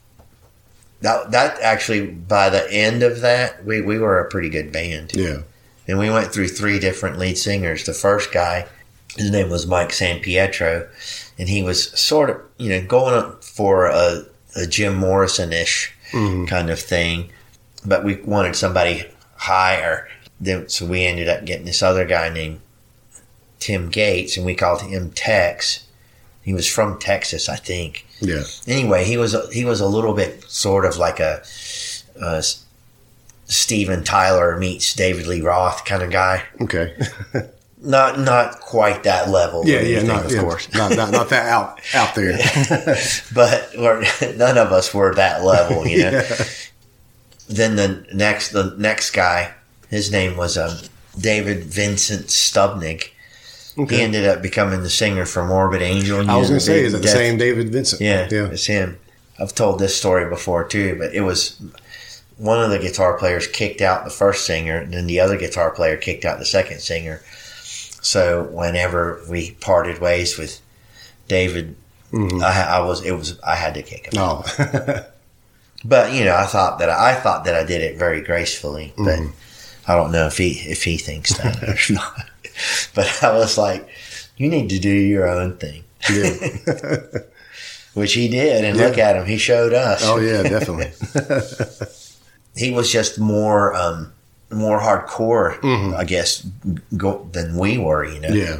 [1.02, 5.12] that that actually by the end of that we, we were a pretty good band
[5.16, 5.42] yeah.
[5.88, 7.86] and we went through three different lead singers.
[7.86, 8.68] The first guy,
[9.18, 10.88] his name was Mike San Pietro,
[11.38, 14.24] and he was sort of, you know, going up for a,
[14.56, 16.46] a Jim Morrison ish Mhm.
[16.48, 17.30] kind of thing,
[17.86, 19.06] but we wanted somebody
[19.38, 20.08] higher.
[20.42, 22.60] Then, so we ended up getting this other guy named
[23.60, 25.86] Tim Gates, and we called him Tex.
[26.42, 28.44] He was from Texas, I think Yeah.
[28.68, 31.42] anyway, he was he was a little bit sort of like a,
[32.22, 32.42] uh
[33.46, 36.44] Steven Tyler meets David Lee Roth kind of guy.
[36.62, 36.96] Okay.
[37.84, 39.68] Not not quite that level.
[39.68, 40.72] Yeah, yeah, not, of yeah, course.
[40.72, 42.38] not, not not that out out there.
[43.34, 43.76] but
[44.38, 46.12] none of us were that level, you know.
[46.12, 46.46] Yeah.
[47.50, 49.56] Then the next the next guy,
[49.90, 50.78] his name was um,
[51.20, 53.14] David Vincent Stubnick.
[53.78, 53.98] Okay.
[53.98, 56.30] He ended up becoming the singer for Morbid Angel.
[56.30, 58.02] I was gonna say, is it the same David Vincent?
[58.02, 58.48] Yeah, yeah.
[58.48, 58.98] it's him.
[59.40, 61.60] I've told this story before too, but it was
[62.38, 65.72] one of the guitar players kicked out the first singer, and then the other guitar
[65.72, 67.22] player kicked out the second singer.
[68.02, 70.60] So whenever we parted ways with
[71.28, 71.76] David,
[72.12, 72.44] Mhm.
[72.44, 74.12] I, I was it was I had to kick him.
[74.16, 74.44] No.
[75.84, 79.18] But you know, I thought that I thought that I did it very gracefully, but
[79.20, 79.32] Mhm.
[79.88, 82.30] I don't know if he if he thinks that or not.
[82.96, 83.88] But I was like,
[84.38, 86.34] you need to do your own thing, yeah.
[87.94, 88.88] which he did, and Yeah.
[88.88, 90.02] look at him, he showed us.
[90.04, 90.92] Oh yeah, definitely.
[92.56, 94.12] he was just more um,
[94.52, 95.96] more hardcore, Mhm.
[95.96, 96.46] I guess,
[96.98, 98.04] go, than we were.
[98.06, 98.60] You know, yeah.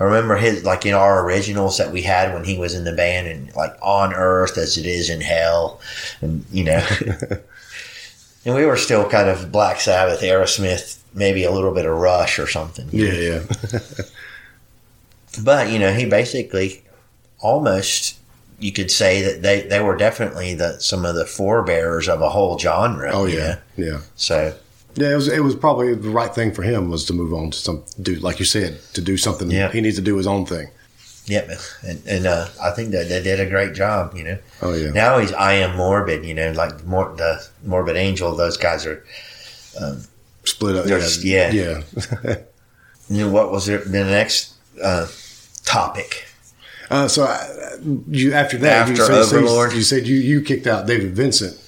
[0.00, 2.92] I remember his like in our originals that we had when he was in the
[2.92, 5.80] band, and like on Earth as it is in Hell,
[6.20, 6.84] and you know,
[8.44, 12.38] and we were still kind of Black Sabbath, Aerosmith, maybe a little bit of Rush
[12.38, 12.88] or something.
[12.90, 13.42] Yeah, yeah.
[15.42, 16.82] But you know, he basically
[17.40, 18.18] almost.
[18.58, 22.28] You could say that they, they were definitely the some of the forebearers of a
[22.30, 23.10] whole genre.
[23.12, 23.84] Oh yeah, know?
[23.84, 23.98] yeah.
[24.14, 24.54] So
[24.94, 27.50] Yeah, it was it was probably the right thing for him was to move on
[27.50, 29.50] to some do like you said to do something.
[29.50, 29.72] Yeah.
[29.72, 30.68] He needs to do his own thing.
[31.26, 31.50] Yep,
[31.82, 34.14] and, and uh, I think that they did a great job.
[34.16, 36.24] You know, Oh yeah, now he's I am morbid.
[36.24, 38.36] You know, like mor- the morbid angel.
[38.36, 39.04] Those guys are.
[40.44, 40.84] Split up.
[40.86, 41.82] There's- Yeah, yeah.
[43.08, 43.84] You know, what was it?
[43.90, 45.06] The next uh,
[45.64, 46.26] topic.
[46.90, 47.76] Uh, so uh,
[48.08, 49.38] you after that, you, After so- so
[49.70, 51.58] you- you said you you kicked out David Vincent,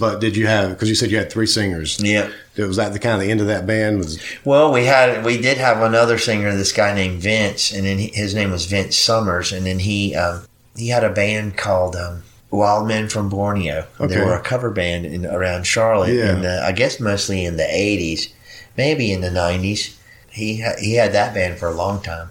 [0.00, 1.98] but did you have because you said you had three singers?
[2.00, 2.30] Yeah.
[2.56, 3.98] Was that the kind of the end of that band?
[3.98, 7.98] Was Well, we had we did have another singer, this guy named Vince, and then
[7.98, 11.94] he, his name was Vince Summers, and then he um, he had a band called
[11.96, 12.22] um,
[12.56, 13.86] Wild Men from Borneo.
[14.00, 16.30] They were a cover band in, around Charlotte, Yeah.
[16.36, 18.28] and I guess mostly in the '80s,
[18.76, 19.94] maybe in the '90s.
[20.30, 22.30] He ha- he had that band for a long time,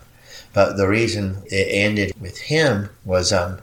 [0.53, 3.59] but the reason it ended with him was um,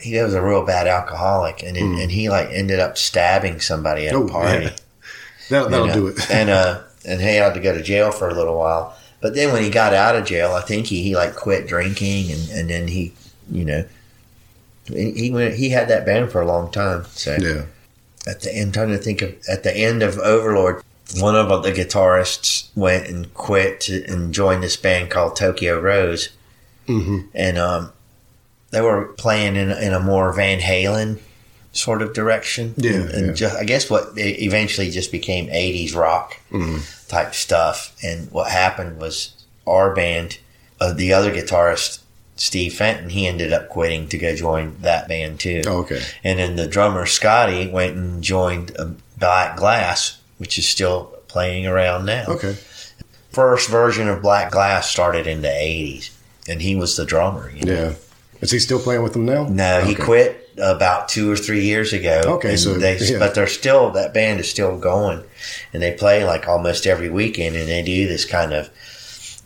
[0.00, 2.02] he was a real bad alcoholic, and it, Mm.
[2.02, 4.64] and he like ended up stabbing somebody at Oh, a party.
[4.64, 4.70] yeah.
[5.50, 6.30] that, that'll you know, do it?
[6.30, 8.94] and uh, and he had to go to jail for a little while.
[9.20, 12.30] But then when he got out of jail, I think he, he like quit drinking,
[12.32, 13.12] and, and then he,
[13.50, 13.84] you know,
[14.88, 17.04] he he went, he had that band for a long time.
[17.10, 17.64] So yeah,
[18.26, 20.82] at the end, trying to think of at the end of Overlord,
[21.18, 26.30] one of the guitarists went and quit to, and joined this band called Tokyo Rose,
[26.86, 27.92] hmm and um,
[28.70, 31.18] they were playing in in a more Van Halen
[31.72, 32.74] sort of direction.
[32.76, 33.32] Yeah, and, and yeah.
[33.34, 37.94] Just, I guess what eventually just became '80s rock hmm type stuff.
[38.02, 39.32] And what happened was
[39.66, 40.38] our band,
[40.80, 42.00] uh, the other guitarist,
[42.36, 45.62] Steve Fenton, he ended up quitting to go join that band too.
[45.66, 46.02] Oh, okay.
[46.22, 51.66] And then the drummer, Scotty, went and joined uh, Black Glass, which is still playing
[51.66, 52.26] around now.
[52.28, 52.56] Okay.
[53.30, 56.14] First version of Black Glass started in the 80s,
[56.48, 57.50] and he was the drummer.
[57.50, 57.72] You know?
[57.72, 57.94] Yeah.
[58.42, 59.44] Is he still playing with them now?
[59.48, 62.20] No, he quit about two or three years ago.
[62.24, 63.18] Okay, so, they, yeah.
[63.18, 65.22] but they're still that band is still going,
[65.72, 68.68] and they play like almost every weekend, and they do this kind of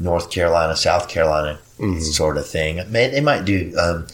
[0.01, 2.03] North Carolina, South Carolina Mhm.
[2.03, 2.81] sort of thing.
[2.91, 4.07] May, they might do um,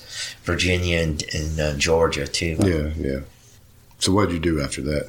[0.44, 2.56] Virginia and, and uh, Georgia too.
[2.60, 3.20] Yeah, yeah.
[3.98, 5.08] So what did you do after that?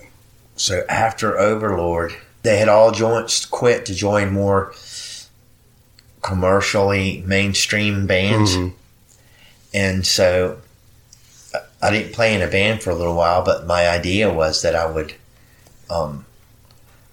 [0.55, 4.73] So after Overlord, they had all joined, quit to join more
[6.21, 8.55] commercially mainstream bands,
[9.73, 10.57] and so
[11.53, 13.43] I- I didn't play in a band for a little while.
[13.43, 15.13] But my idea was that I would.
[15.89, 16.25] Um,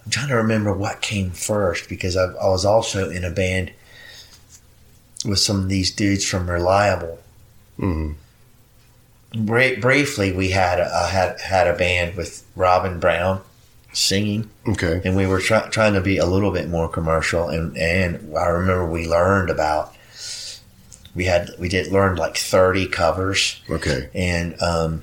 [0.04, 3.70] I'm trying to remember what came first because I, I was also in a band
[5.24, 7.18] with some of these dudes from Reliable.
[9.36, 13.40] Bra- briefly, we had a, had had a band with Robin Brown
[13.92, 15.00] singing, Okay.
[15.04, 17.48] and we were try- trying to be a little bit more commercial.
[17.48, 19.92] And and I remember we learned about
[21.16, 24.08] we had we did learn like thirty covers, Okay.
[24.14, 25.02] and um,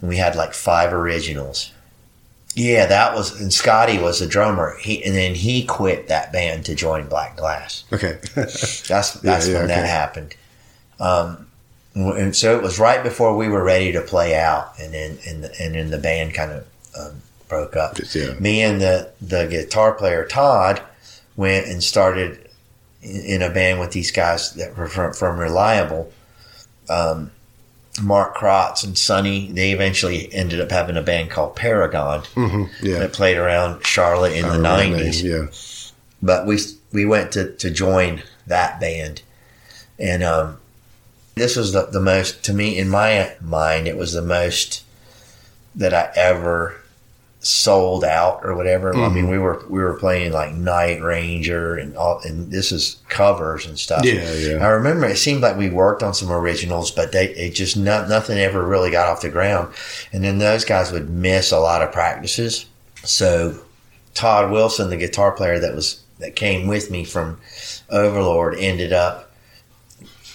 [0.00, 1.72] we had like five originals.
[2.54, 4.76] Yeah, that was and Scotty was the drummer.
[4.80, 7.84] He and then he quit that band to join Black Glass.
[7.92, 8.18] Okay.
[8.34, 9.88] That's that's yeah, when that okay.
[9.88, 10.34] happened.
[10.98, 11.46] Um,
[11.94, 15.44] and so it was right before we were ready to play out, and then and
[15.44, 16.66] and then the band kind of
[16.98, 17.96] um, broke up.
[18.14, 18.34] Yeah.
[18.40, 20.82] Me and the the guitar player Todd
[21.36, 22.48] went and started
[23.02, 26.12] in, in a band with these guys that were from, from Reliable.
[26.88, 27.30] Um,
[28.02, 29.50] Mark Krotz and Sonny.
[29.52, 32.98] They eventually ended up having a band called Paragon hmm Yeah.
[33.00, 35.46] that played around Charlotte in I the nineties name, Yeah.
[36.22, 36.58] but we
[36.92, 39.22] we went to, to join that band,
[39.98, 40.58] and um,
[41.36, 43.86] this was the, the most to me in my mind.
[43.86, 44.82] It was the most
[45.74, 46.79] that I ever
[47.40, 48.94] sold out or whatever.
[48.94, 49.30] I mean, mm-hmm.
[49.30, 53.78] we were we were playing like Night Ranger and all, and this is covers and
[53.78, 54.04] stuff.
[54.04, 54.64] Yeah, yeah.
[54.64, 58.08] I remember it seemed like we worked on some originals, but they it just not,
[58.08, 59.72] nothing ever really got off the ground.
[60.12, 62.66] And then those guys would miss a lot of practices.
[63.04, 63.58] So
[64.12, 67.40] Todd Wilson, the guitar player that was that came with me from
[67.88, 69.32] Overlord, ended up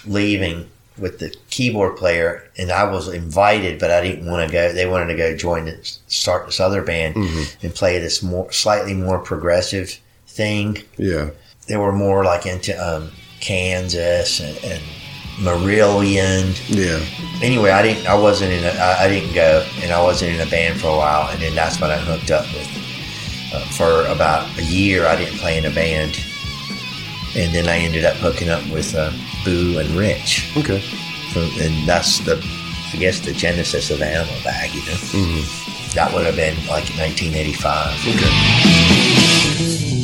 [0.04, 4.72] leaving with the keyboard player, and I was invited, but I didn't want to go.
[4.72, 8.94] They wanted to go join the start this other band and play this more slightly
[8.94, 10.78] more progressive thing.
[10.96, 11.30] Yeah.
[11.68, 14.82] They were more like into um, Kansas and, and
[15.38, 17.00] Marillion Yeah.
[17.44, 18.06] anyway, I didn't.
[18.06, 18.64] I wasn't in.
[18.64, 21.40] A, I, I didn't go, and I wasn't in a band for a while, and
[21.40, 22.68] then that's when I hooked up with.
[23.54, 26.16] Uh, for about a year, I didn't play in a band,
[27.36, 29.10] and then I ended up hooking up with uh,
[29.44, 30.80] Boo and Rich, Okay.
[31.32, 32.36] so, and that's the,
[32.92, 34.70] I guess, the genesis of Animal Bag.
[34.74, 34.96] You know,
[35.94, 37.92] that would have been like 1985.
[38.08, 39.95] Okay.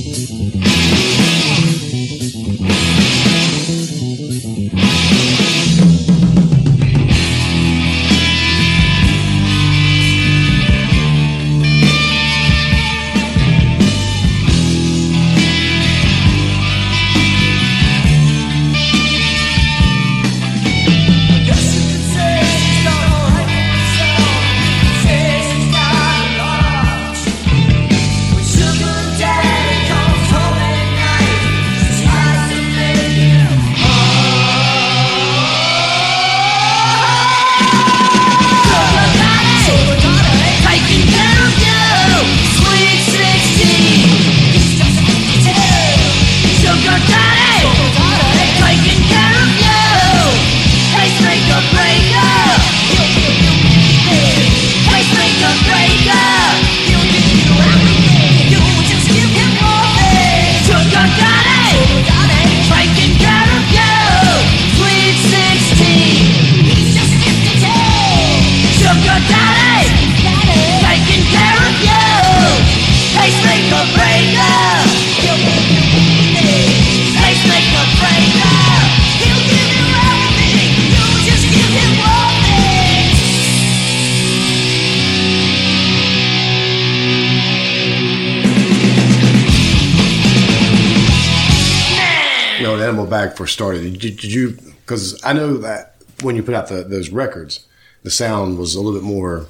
[94.02, 94.58] Did, did you?
[94.82, 97.66] Because I know that when you put out the, those records,
[98.02, 99.46] the sound was a little bit more.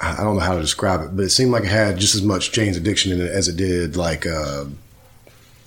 [0.00, 2.22] I don't know how to describe it, but it seemed like it had just as
[2.22, 4.64] much Jane's Addiction in it as it did like uh,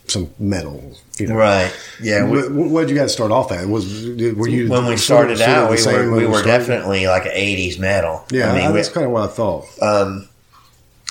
[0.08, 0.98] some metal.
[1.18, 1.74] You know, Right?
[2.02, 2.26] Yeah.
[2.30, 3.66] We, What, did you guys start off at?
[3.70, 6.44] Was were you when we sort of- started sort of out, we were we were
[6.44, 8.26] definitely like an '80s metal.
[8.32, 9.66] Yeah, I mean, we- that's kind of what I thought.
[9.82, 10.28] um,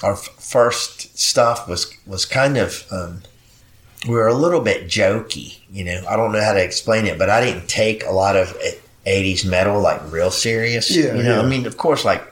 [0.02, 3.22] our f- first stuff was was kind of um,
[4.06, 5.60] we were a little bit jokey.
[5.74, 8.36] You know, I don't know how to explain it, but I didn't take a lot
[8.36, 8.74] of eh,
[9.06, 10.88] '80s metal like real serious.
[10.90, 11.42] Yeah, you know, yeah.
[11.42, 12.22] I mean, of course, like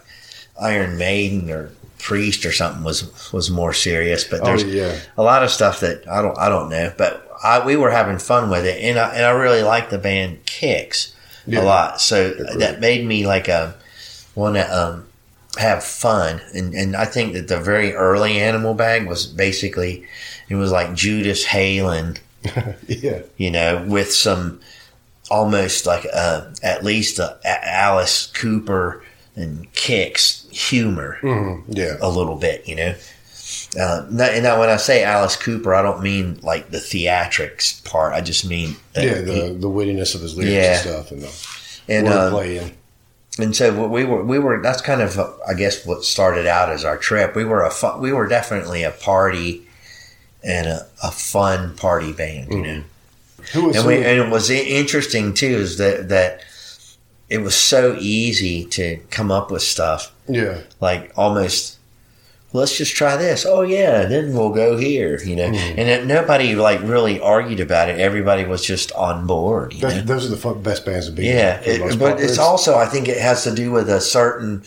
[0.61, 5.23] Iron Maiden or Priest or something was was more serious, but Oh there's yeah, a
[5.23, 8.49] lot of stuff that I don't I don't know, but I, we were having fun
[8.49, 11.13] with it, and I, and I really liked the band Kix
[11.47, 11.61] Yeah.
[11.61, 12.01] a lot.
[12.01, 12.59] So great.
[12.61, 13.75] that made me like a
[14.37, 15.07] want to um,
[15.59, 20.05] have fun, and and I think that the very early Animal Bag was basically
[20.49, 22.19] it was like Judas Halen
[22.89, 23.23] Yeah.
[23.37, 24.61] you know, with some
[25.31, 29.03] almost like uh, at least a, a Alice Cooper
[29.37, 31.19] and Kix humor
[31.69, 31.97] Yeah.
[32.01, 32.95] a little bit, you know.
[33.79, 37.83] Uh, now, and now when I say Alice Cooper, I don't mean like the theatrics
[37.85, 38.13] part.
[38.13, 40.73] I just mean that Yeah, he- the the wittiness of his lyrics Yeah.
[40.73, 41.33] and stuff and the
[41.89, 42.73] and uh, wordplay and
[43.39, 46.69] and so we were we were that's kind of uh, I guess what started out
[46.71, 47.35] as our trip.
[47.35, 49.67] We were a we were definitely a party
[50.45, 52.83] and a, a fun party band, you know.
[53.53, 56.41] who was And we and it was interesting too is that that
[57.29, 61.79] it was so easy to come up with stuff yeah like almost
[62.53, 65.79] let's just try this oh yeah then we'll go here you know Mm-hmm.
[65.79, 70.03] and it, nobody like really argued about it everybody was just on board you know?
[70.03, 71.25] Those are the fu- best bands to be.
[71.27, 72.21] yeah for it- most but part.
[72.21, 74.63] it's also i think it has to do with a certain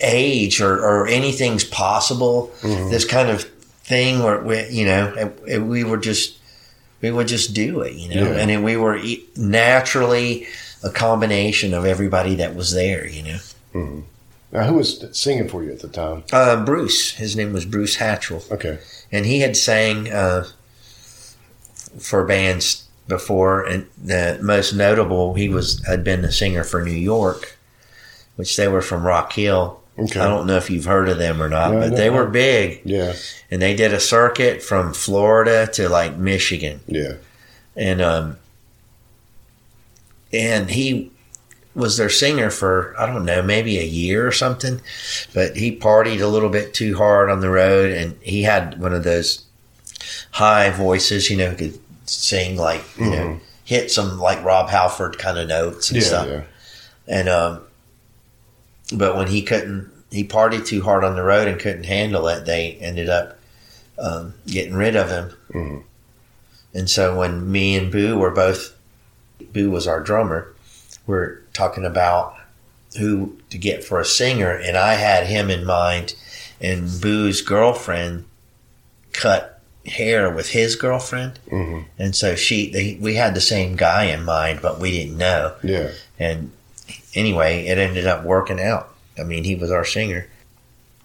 [0.00, 2.90] age or, or anything's possible Mm-hmm.
[2.90, 3.48] this kind of
[3.88, 5.32] thing where we you know
[5.64, 6.36] we were just
[7.00, 8.38] we would just do it you know Yeah.
[8.40, 8.98] and then we were
[9.36, 10.46] naturally
[10.84, 14.04] a combination of everybody that was there you know
[14.52, 16.24] Now, who was singing for you at the time?
[16.32, 18.78] uh, bruce his name was bruce hatchell Okay.
[19.10, 20.44] and he had sang uh,
[21.98, 26.90] for bands before, and the most notable he was had been the singer for New
[27.14, 27.56] York,
[28.36, 29.80] which they were from Rock Hill.
[29.98, 30.20] Okay.
[30.20, 32.82] I don't know if you've heard of them or not, No, but they were big,
[32.84, 33.14] Yeah.
[33.50, 37.14] and they did a circuit from Florida to like Michigan, Yeah.
[37.76, 38.36] and um,
[40.32, 41.10] and he
[41.74, 44.80] was their singer for I don't know maybe a year or something,
[45.34, 48.92] but he partied a little bit too hard on the road, and he had one
[48.94, 49.44] of those
[50.32, 55.38] high voices, you know, could sing like you know hit some like Rob Halford kind
[55.38, 56.06] of notes and Yeah.
[56.06, 56.42] stuff, Yeah.
[57.06, 57.60] and um,
[58.92, 62.44] but when he couldn't, he partied too hard on the road and couldn't handle it.
[62.46, 63.38] They ended up
[63.98, 65.36] um, getting rid of him.
[65.52, 65.82] Mhm.
[66.74, 68.74] And so when me and Boo were both,
[69.52, 70.54] Boo was our drummer,
[71.06, 72.34] we're talking about
[72.98, 76.14] who to get for a singer, and I had him in mind,
[76.60, 78.24] and Boo's girlfriend
[79.12, 81.84] cut hair with his girlfriend, Mhm.
[81.98, 85.54] and so she they, we had the same guy in mind, but we didn't know.
[85.62, 85.90] Yeah.
[86.18, 86.52] And
[87.14, 88.94] anyway, it ended up working out.
[89.18, 90.28] I mean, he was our singer.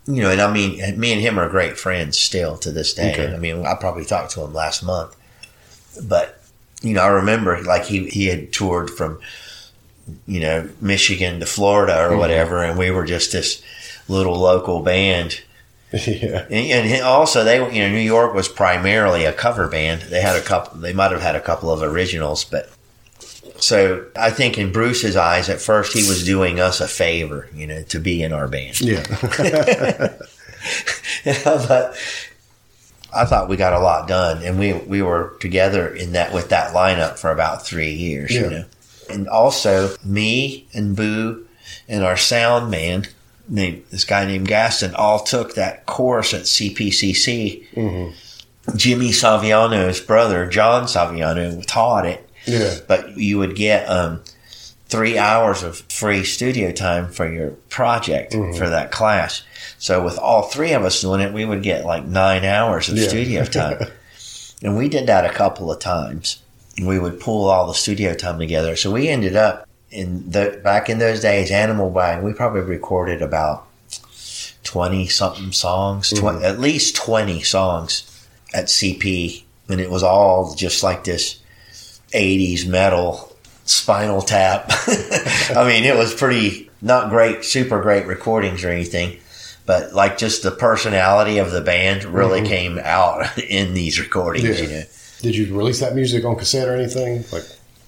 [0.06, 3.14] You know, and I mean, me and him are great friends still to this day.
[3.14, 3.34] Okay.
[3.34, 5.16] I mean, I probably talked to him last month.
[6.04, 6.42] But,
[6.82, 9.20] you know, I remember like he, he had toured from,
[10.28, 12.20] you know, Michigan to Florida or mm-hmm.
[12.20, 13.62] whatever, and we were just this
[14.10, 15.42] little local band.
[15.94, 16.46] yeah.
[16.50, 20.02] And, and also, they, you know, New York was primarily a cover band.
[20.02, 22.70] They had a couple, they might have had a couple of originals, but
[23.64, 27.66] so I think in Bruce's eyes, at first he was doing us a favor, you
[27.68, 28.82] know, to be in our band.
[28.82, 29.04] Yeah.
[31.26, 31.98] but
[33.14, 36.50] I thought we got a lot done, and we we were together in that with
[36.50, 38.42] that lineup for about three years, Yeah.
[38.42, 38.66] you know.
[39.10, 41.46] And also me and Boo
[41.88, 43.06] and our sound man,
[43.48, 47.68] named this guy named Gaston, all took that course at CPCC.
[47.74, 48.78] Mm-hmm.
[48.78, 52.76] Jimmy Saviano's brother, John Saviano, taught it yeah.
[52.88, 54.22] but you would get um,
[54.88, 59.44] three hours of free studio time for your project for that class.
[59.78, 62.98] So with all three of us doing it, we would get like nine hours of
[62.98, 63.08] Yeah.
[63.08, 63.88] studio time,
[64.62, 66.40] and we did that a couple of times.
[66.84, 68.76] We would pull all the studio time together.
[68.76, 72.24] So we ended up in the back in those days, Animal Bag.
[72.24, 73.68] We probably recorded about
[74.64, 78.10] twenty something songs, tw- at least twenty songs
[78.54, 81.40] at CP, and it was all just like this
[82.14, 83.36] 80s metal
[83.66, 84.66] spinal tap.
[85.56, 89.18] I mean, it was pretty not great, super great recordings or anything,
[89.66, 94.66] but like just the personality of the band really came out in these recordings, Yeah.
[94.68, 94.84] you know.
[95.22, 97.24] Did you release that music on cassette or anything?
[97.32, 97.44] Like,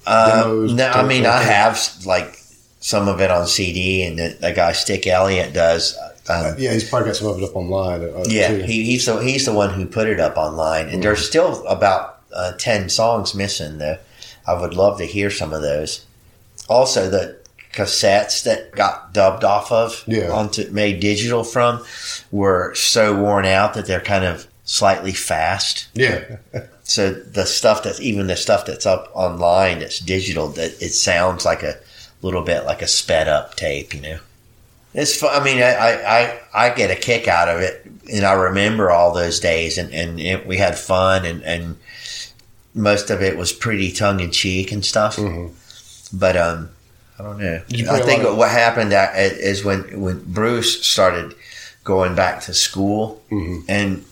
[0.08, 2.38] Uh, Demos, no, I mean, I have like
[2.80, 5.98] some of it on CD, and the, the guy Stick Elliott does.
[6.30, 8.02] Um, yeah, he's probably got some of it up online.
[8.04, 11.28] Uh, yeah, he, he's the he's the one who put it up online, and there's
[11.28, 13.80] still about uh, ten songs missing.
[13.80, 13.98] Though
[14.48, 16.06] I would love to hear some of those.
[16.68, 17.38] Also, the
[17.74, 20.30] cassettes that got dubbed off of Yeah.
[20.32, 21.84] onto made digital from
[22.32, 25.88] were so worn out that they're kind of slightly fast.
[25.94, 26.38] yeah,
[26.84, 31.44] So the stuff that's even the stuff that's up online that's digital that it sounds
[31.44, 31.78] like a
[32.22, 34.20] little bit like a sped up tape, you know.
[34.94, 35.42] It's fun.
[35.42, 39.14] I mean, I, I, I, get a kick out of it, and I remember all
[39.14, 41.78] those days, and, and it, we had fun, and, and
[42.76, 45.18] most of it was pretty tongue in cheek and stuff.
[46.14, 46.70] But um,
[47.18, 47.62] I don't know.
[47.68, 51.34] Did you play I a think of- what happened at- is when when Bruce started
[51.84, 53.22] going back to school
[53.68, 54.04] and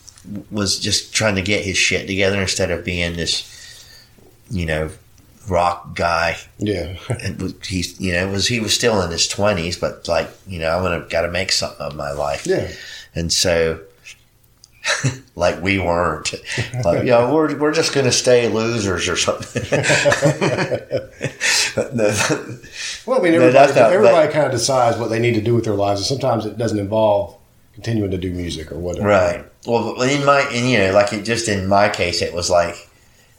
[0.52, 3.50] was just trying to get his shit together instead of being this
[4.50, 4.90] you know,
[5.50, 6.38] rock guy.
[6.60, 6.96] Yeah.
[7.10, 10.70] And he's, you know, was he was still in his twenties, but like, you know,
[10.76, 12.46] I'm gonna got to make something of my life.
[12.46, 12.72] Yeah.
[13.16, 13.80] And so,
[15.36, 16.34] like we weren't,
[16.84, 19.64] like, you know, we're we're just gonna stay losers or something.
[21.76, 22.16] No,
[23.08, 25.66] Well, I mean, everybody, not- everybody kind of decides what they need to do with
[25.66, 27.36] their lives, and sometimes it doesn't involve
[27.74, 29.08] continuing to do music or whatever.
[29.08, 29.46] Right.
[29.66, 32.76] Well, in my, and you know, like it just in my case, it was like,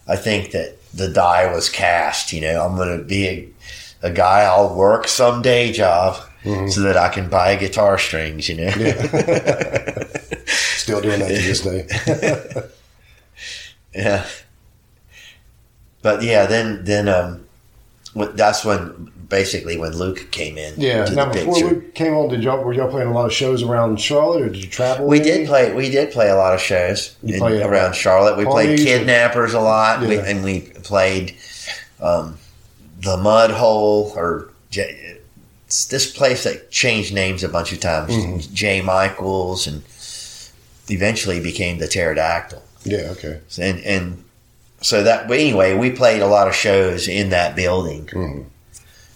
[0.08, 2.32] I think that the die was cast.
[2.32, 3.48] You know, I'm going to be a,
[4.02, 4.40] a guy.
[4.40, 6.68] I'll work some day job mm-hmm.
[6.68, 8.48] so that I can buy guitar strings.
[8.48, 8.70] You know.
[10.46, 12.68] Still doing that to this day.
[13.94, 14.26] yeah.
[16.02, 17.46] But yeah, then then um,
[18.14, 20.74] that's when basically when Luke came in.
[20.76, 21.04] Yeah.
[21.06, 21.68] Now, before picture.
[21.68, 24.48] Luke came on, did y'all were y'all playing a lot of shows around Charlotte, or
[24.48, 25.06] did you travel?
[25.06, 25.30] We maybe?
[25.30, 25.74] did play.
[25.74, 28.36] We did play a lot of shows in- around Charlotte.
[28.36, 31.36] We played Pawnees or- Kidnappers a lot, we, and we played
[32.00, 32.38] um,
[33.00, 35.18] the Mud Hole or J,
[35.66, 38.12] this place that changed names a bunch of times.
[38.12, 38.54] Mm-hmm.
[38.54, 39.82] Jay Michaels, and
[40.88, 42.62] eventually became the Pterodactyl.
[42.84, 43.08] Yeah.
[43.12, 43.40] Okay.
[43.60, 44.24] And and
[44.80, 48.06] so that but anyway, we played a lot of shows in that building.
[48.06, 48.44] Mhm.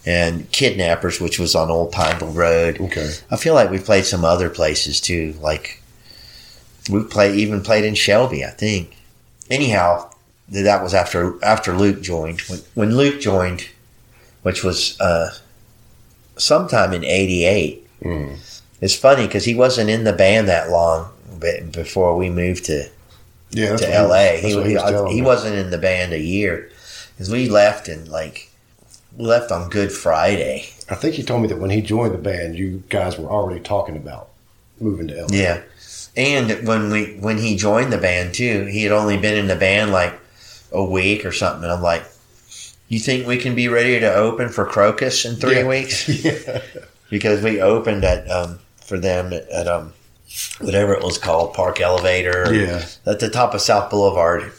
[0.05, 3.11] And Kidnappers, which was on Old Pineville Road, Okay.
[3.29, 5.35] I feel like we played some other places too.
[5.41, 5.83] Like
[6.89, 8.95] we play even played in Shelby, I think.
[9.51, 10.09] Anyhow,
[10.49, 12.41] that was after after Luke joined.
[12.41, 13.67] When, when Luke joined,
[14.41, 15.31] which was uh,
[16.37, 17.87] sometime in '88.
[18.03, 18.37] Mm.
[18.81, 21.09] It's funny because he wasn't in the band that long
[21.39, 22.89] be- before we moved to
[23.51, 23.77] Yeah.
[23.77, 24.37] To LA.
[24.37, 26.69] He, he, was he wasn't in the band a year
[27.13, 28.49] because we left and like
[29.17, 30.69] we left on Good Friday.
[30.89, 33.59] I think he told me that when he joined the band, you guys were already
[33.61, 34.29] talking about
[34.79, 35.27] moving to LA.
[35.31, 35.61] Yeah.
[36.15, 39.55] And when we when he joined the band too, he had only been in the
[39.55, 40.13] band like
[40.71, 41.63] a week or something.
[41.63, 42.03] And I'm like,
[42.87, 45.67] you think we can be ready to open for Krokus in three Yeah.
[45.67, 46.09] weeks?
[46.25, 46.61] yeah.
[47.09, 49.93] Because we opened at um, for them at, at um,
[50.59, 52.85] whatever it was called, Park Elevator, Yeah.
[53.05, 54.51] at the top of South Boulevard.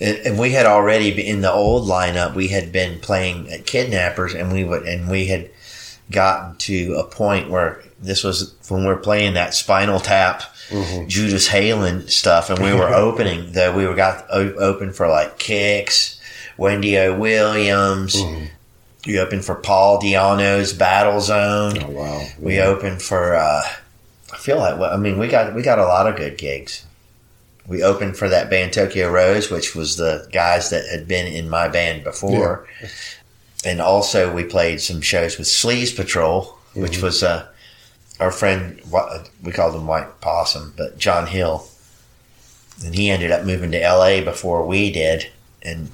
[0.00, 2.34] And, and we had already in the old lineup.
[2.34, 5.50] We had been playing at Kidnappers, and we would and we had
[6.10, 10.42] gotten to a point where this was when we were playing that Spinal Tap,
[11.06, 13.52] Judas Halen stuff, and we were opening.
[13.52, 16.18] Though we were got open for like Kix,
[16.58, 17.16] Wendy O.
[17.16, 18.16] Williams.
[19.06, 21.78] We opened for Paul Di'Anno's Battle Zone.
[21.82, 22.26] Oh wow.
[22.40, 23.36] We opened for.
[23.36, 23.62] Uh,
[24.44, 24.78] feel like.
[24.78, 26.84] well, I mean, we got we got a lot of good gigs.
[27.66, 31.48] We opened for that band Tokyo Rose, which was the guys that had been in
[31.48, 32.68] my band before,
[33.64, 37.48] and also we played some shows with Sleaze Patrol, which was uh,
[38.20, 38.82] our friend.
[39.42, 41.66] We called him White Possum, but John Hill,
[42.84, 44.22] and he ended up moving to L.A.
[44.22, 45.30] before we did,
[45.62, 45.90] and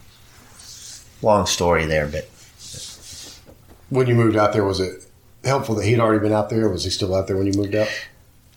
[1.23, 2.29] long story there, but
[3.91, 5.07] When you moved out there, was it
[5.45, 6.69] helpful that he'd already been out there?
[6.69, 7.89] Was he still out there when you moved out?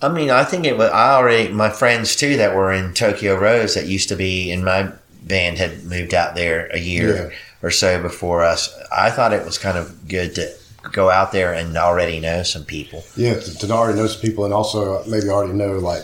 [0.04, 0.90] I mean, I think it was.
[0.92, 4.64] I already my friends too that were in Tokyo Rose that used to be in
[4.64, 4.92] my
[5.24, 7.38] band had moved out there a year Yeah.
[7.68, 8.70] or so before us.
[8.92, 10.54] I thought it was kind of good to
[10.92, 13.04] go out there and already know some people.
[13.16, 16.04] Yeah, to, to already know some people and also maybe already know like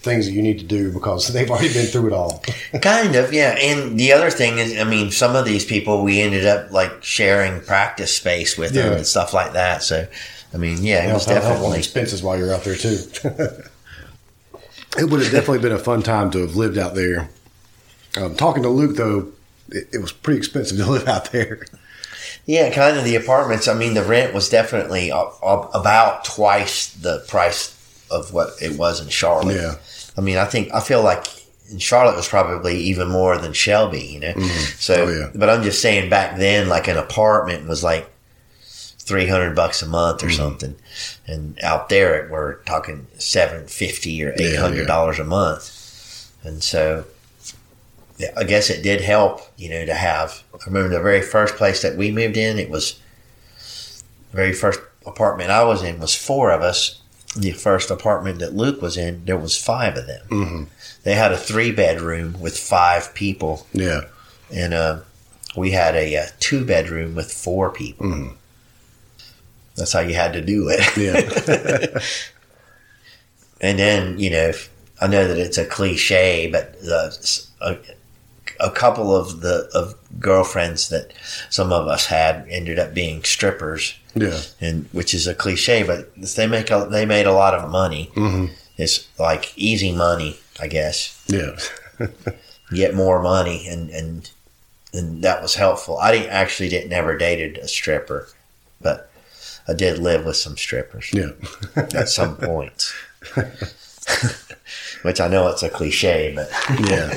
[0.00, 2.42] things that you need to do because they've already been through it all.
[2.82, 3.56] kind of, yeah.
[3.60, 7.04] And the other thing is, I mean, some of these people we ended up like
[7.04, 9.82] sharing practice space with them and stuff like that.
[9.84, 10.08] So,
[10.54, 11.78] I mean, yeah, it was Help- help on definitely.
[11.78, 12.96] expenses while you're out there too.
[14.96, 17.28] it would have definitely been a fun time to have lived out there.
[18.16, 19.28] Um, talking to Luke though,
[19.70, 21.66] it, it was pretty expensive to live out there.
[22.46, 23.68] Yeah, kind of the apartments.
[23.68, 27.74] I mean, the rent was definitely a- a- about twice the price
[28.10, 29.56] of what it was in Charlotte.
[29.56, 29.74] Yeah.
[30.16, 31.26] I mean, I think I feel like
[31.70, 34.00] in Charlotte was probably even more than Shelby.
[34.02, 34.32] You know,
[34.78, 35.30] so Oh, yeah.
[35.34, 38.10] but I'm just saying back then, like an apartment was like
[39.08, 40.28] three hundred bucks a month Mm-hmm.
[40.28, 40.76] or something,
[41.26, 47.04] and out there we're talking seven fifty or eight hundred dollars a month, and so.
[48.20, 50.42] Yeah, I guess it did help, you know, to have.
[50.52, 52.58] I remember the very first place that we moved in.
[52.58, 52.98] It was
[54.32, 57.00] the very first apartment I was in was four of us.
[57.36, 60.26] The first apartment that Luke was in, there was five of them.
[60.30, 60.64] Mm-hmm.
[61.04, 64.00] They had a three bedroom with five people, Yeah.
[64.52, 65.00] and uh,
[65.56, 68.06] we had a, uh two bedroom with four people.
[68.06, 68.34] Mhm.
[69.78, 70.80] That's how you had to do it.
[70.96, 72.00] Yeah.
[73.60, 74.52] and then you know,
[75.00, 77.76] I know that it's a cliche, but the, a,
[78.60, 81.12] a couple of the of girlfriends that
[81.50, 84.40] some of us had ended up being strippers, yeah.
[84.60, 88.10] and which is a cliche, but they make a, they made a lot of money.
[88.14, 91.24] hmm It's like easy money, I guess.
[91.28, 91.56] Yeah.
[92.72, 94.30] get more money and and
[94.92, 95.98] and that was helpful.
[95.98, 98.28] I didn't actually didn't never dated a stripper,
[98.80, 99.10] but
[99.68, 101.30] I did live with some strippers Yeah.
[101.76, 102.92] at some points.
[105.02, 106.48] Which I know it's a cliche, but
[106.88, 107.14] Yeah.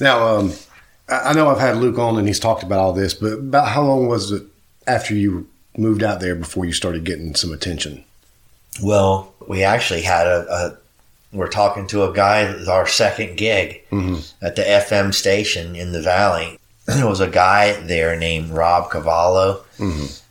[0.00, 0.52] now, um,
[1.08, 3.82] I know I've had Luke on and he's talked about all this, but about how
[3.82, 4.42] long was it
[4.86, 8.04] after you moved out there before you started getting some attention?
[8.82, 10.76] well, we actually had a, a
[11.32, 13.82] we're talking to a guy our second gig
[14.42, 16.58] at the FM station in the valley.
[16.94, 19.64] There was a guy there named Rob Cavallo,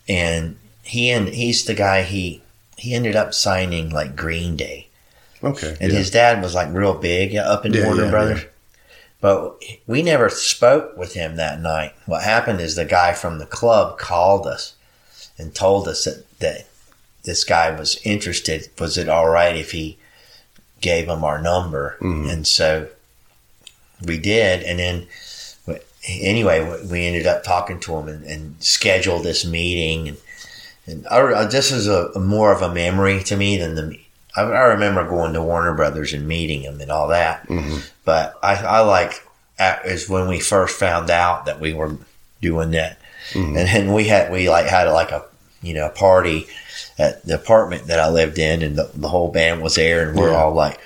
[0.08, 2.42] and he and he's the guy he
[2.76, 4.88] he ended up signing like Green Day.
[5.42, 5.76] Okay.
[5.80, 5.98] And yeah.
[5.98, 8.44] his dad was like real big up in Yeah, Warner yeah, Brothers.
[9.20, 11.94] But we never spoke with him that night.
[12.06, 14.74] What happened is the guy from the club called us
[15.38, 16.66] and told us that, that
[17.24, 18.68] this guy was interested.
[18.78, 19.96] Was it all right if he
[20.80, 21.96] gave him our number?
[22.00, 22.28] Mm-hmm.
[22.28, 22.88] And so
[24.04, 24.62] we did.
[24.62, 25.06] And then
[26.08, 30.08] anyway, we ended up talking to him and, and scheduled this meeting.
[30.08, 30.16] And,
[30.86, 33.98] and I, this is a, a more of a memory to me than the.
[34.36, 37.46] I, I remember going to Warner Brothers and meeting him and all that.
[37.48, 37.78] Mm-hmm.
[38.04, 39.22] But I, I like
[39.84, 41.96] is when we first found out that we were
[42.42, 42.98] doing that,
[43.30, 43.56] mm-hmm.
[43.56, 45.24] and then we had we like had like a
[45.62, 46.46] you know a party
[46.98, 50.18] at the apartment that I lived in, and the, the whole band was there, and
[50.18, 50.36] we're Yeah.
[50.42, 50.78] all like.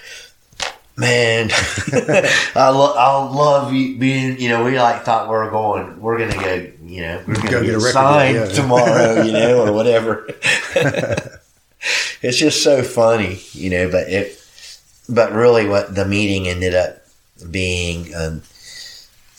[0.98, 1.50] Man,
[2.56, 6.32] I, lo- I love being, you know, we like thought we were going, we're going
[6.32, 8.46] to go, you know, we're going Go to get get signed yeah.
[8.46, 10.26] tomorrow, you know, or whatever.
[12.20, 14.44] it's just so funny, you know, but it,
[15.08, 16.96] but really what the meeting ended up
[17.48, 18.42] being um,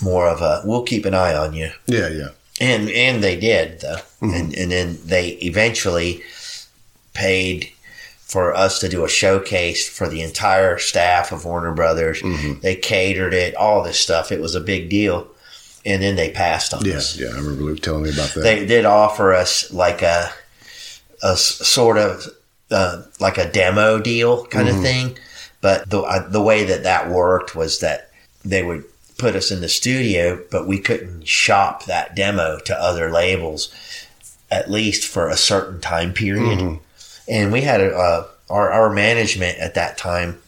[0.01, 1.71] more of a, we'll keep an eye on you.
[1.87, 2.29] yeah, yeah.
[2.61, 3.97] And, and they did though.
[4.21, 6.21] And, and then they eventually
[7.13, 7.71] paid
[8.29, 12.21] for us to do a showcase for the entire staff of Warner Brothers.
[12.61, 14.31] They catered it, all this stuff.
[14.31, 15.27] It was a big deal.
[15.85, 17.29] And then they passed on Yeah, us yeah.
[17.29, 18.41] I remember Luke telling me about that.
[18.41, 20.29] they did offer us like a,
[21.23, 22.27] a sort of
[22.69, 25.17] uh, like a demo deal kind of thing,
[25.61, 28.11] but the uh, the way that that worked was that
[28.45, 28.83] they would
[29.17, 33.73] put us in the studio, but we couldn't shop that demo to other labels
[34.51, 36.79] at least for a certain time period.
[37.29, 40.39] And we had a, uh, our our management at that time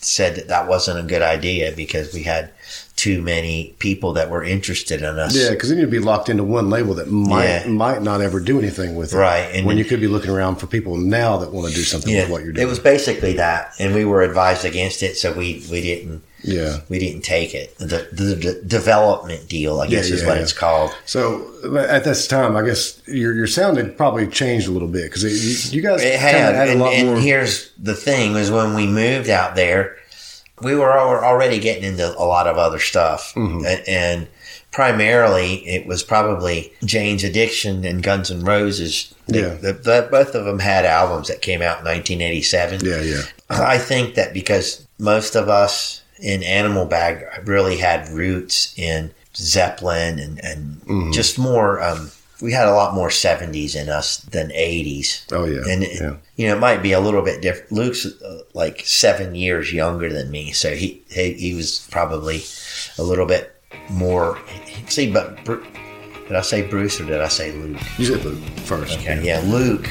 [0.00, 2.50] said that that wasn't a good idea because we had
[2.96, 5.34] too many people that were interested in us.
[5.36, 7.66] yeah, because then you'd be locked into one label that might Yeah.
[7.68, 9.16] might not ever do anything with it.
[9.16, 11.82] Right, and when you could be looking around for people now that want to do
[11.82, 12.66] something with what you're doing.
[12.66, 16.80] It was basically that, and we were advised against it, so we, we didn't yeah.
[16.88, 17.76] we didn't take it.
[17.78, 20.42] The, the, the development deal, I guess, Yeah, is yeah, what yeah.
[20.42, 20.90] it's called.
[21.06, 25.04] So at this time, I guess your your sound had probably changed a little bit
[25.10, 25.24] because
[25.72, 27.18] you, you guys It had, had a and, lot and more.
[27.18, 29.96] here's the thing: was when we moved out there,
[30.62, 30.92] we were
[31.24, 33.64] already getting into a lot of other stuff, Mm-hmm.
[33.66, 34.28] A- and
[34.78, 39.14] primarily it was probably Jane's Addiction and Guns N' Roses.
[39.28, 39.54] They- Yeah.
[39.54, 42.84] the, the, both of them had albums that came out in 1987.
[42.84, 48.72] yeah, yeah, I think that because most of us in Animal Bag really had roots
[48.78, 51.12] in Zeppelin and, and Mm-hmm.
[51.12, 52.10] just more, um,
[52.42, 55.24] we had a lot more 70s in us than 80s.
[55.32, 56.16] oh yeah, And, it- yeah.
[56.36, 57.72] you know, it might be a little bit different.
[57.72, 62.42] Luke's uh, like seven years younger than me, so he, he, he was probably
[62.98, 63.54] a little bit
[63.90, 64.38] more.
[64.88, 67.80] See, but did I say Bruce or did I say Luke?
[67.98, 68.98] You said Luke first.
[68.98, 69.88] Okay, yeah, Luke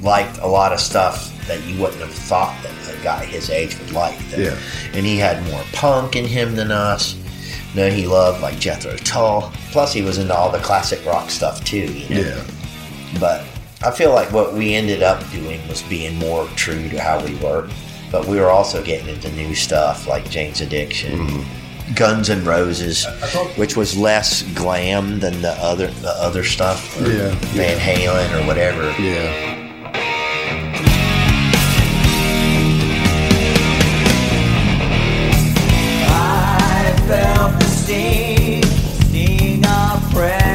[0.00, 3.78] liked a lot of stuff that you wouldn't have thought that a guy his age
[3.78, 4.18] would like.
[4.36, 4.56] Yeah.
[4.92, 7.16] And he had more punk in him than us.
[7.74, 9.52] Then he loved like Jethro Tull.
[9.72, 11.92] Plus, he was into all the classic rock stuff too.
[11.92, 12.20] You know?
[12.20, 12.44] yeah,
[13.20, 13.44] But
[13.82, 17.34] I feel like what we ended up doing was being more true to how we
[17.36, 17.68] were.
[18.10, 21.94] But we were also getting into new stuff like Jane's Addiction, Mm-hmm.
[21.94, 23.06] Guns N' Roses,
[23.56, 27.00] which was less glam than the other the other stuff.
[27.00, 28.90] or Yeah, Van Halen or whatever.
[29.02, 29.67] yeah.
[37.88, 38.62] Felt the
[39.08, 40.47] sting, sting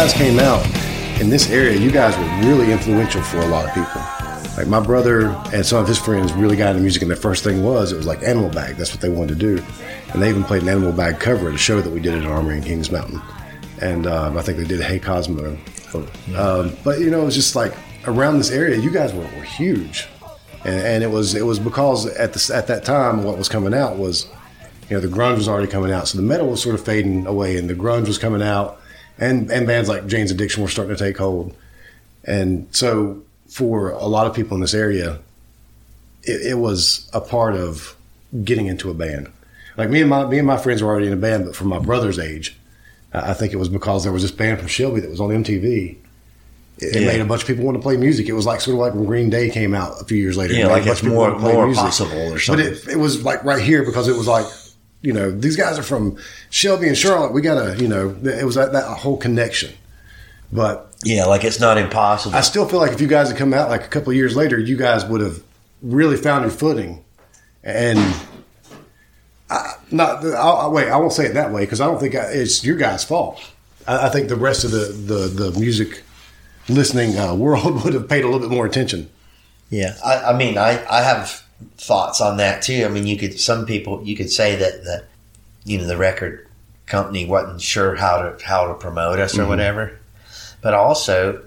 [0.00, 0.64] guys came out
[1.20, 4.00] in this area, you guys were really influential for a lot of people.
[4.56, 7.44] Like my brother and some of his friends really got into music, and the first
[7.44, 8.76] thing was it was like Animal Bag.
[8.76, 9.62] That's what they wanted to do,
[10.14, 12.24] and they even played an Animal Bag cover at a show that we did at
[12.24, 13.20] Armory in Kings Mountain,
[13.82, 15.58] and um, I think they did Hey Cosmo.
[16.34, 17.74] Um, but you know, it was just like
[18.06, 20.08] around this area, you guys were, were huge,
[20.64, 23.74] and, and it was it was because at the at that time what was coming
[23.74, 24.30] out was
[24.88, 27.26] you know the grunge was already coming out, so the metal was sort of fading
[27.26, 28.79] away, and the grunge was coming out,
[29.20, 31.54] and and bands like Jane's Addiction were starting to take hold,
[32.24, 35.18] and so for a lot of people in this area,
[36.22, 37.96] it, it was a part of
[38.44, 39.30] getting into a band.
[39.76, 41.68] Like me and my me and my friends were already in a band, but from
[41.68, 42.56] my brother's age,
[43.12, 45.96] I think it was because there was this band from Shelby that was on MTV.
[46.78, 47.06] It, it Yeah.
[47.06, 48.26] made a bunch of people want to play music.
[48.28, 50.54] It was like sort of like when Green Day came out a few years later.
[50.54, 51.82] Yeah, like it's more more music.
[51.84, 52.66] possible or But something.
[52.66, 54.46] it, it was like right here because it was like,
[55.02, 56.18] you know, these guys are from
[56.50, 57.32] Shelby and Charlotte.
[57.32, 59.72] We gotta, you know, it was that, that whole connection.
[60.52, 62.34] But yeah, like it's not impossible.
[62.34, 64.36] I still feel like if you guys had come out like a couple of years
[64.36, 65.42] later, you guys would have
[65.80, 67.04] really found your footing.
[67.64, 67.98] And
[69.48, 72.14] I, not, I'll, I'll- wait, I won't say it that way because I don't think
[72.14, 73.40] I, it's your guys' fault.
[73.86, 76.02] I, I think the rest of the the, the music
[76.68, 79.10] listening uh, world would have paid a little bit more attention.
[79.70, 81.44] Yeah, I, I mean, I, I have
[81.76, 82.84] thoughts on that too.
[82.84, 85.04] I mean, you could some people you could say that the
[85.64, 86.46] you know the record
[86.86, 89.98] company wasn't sure how to how to promote us or whatever,
[90.62, 91.42] but also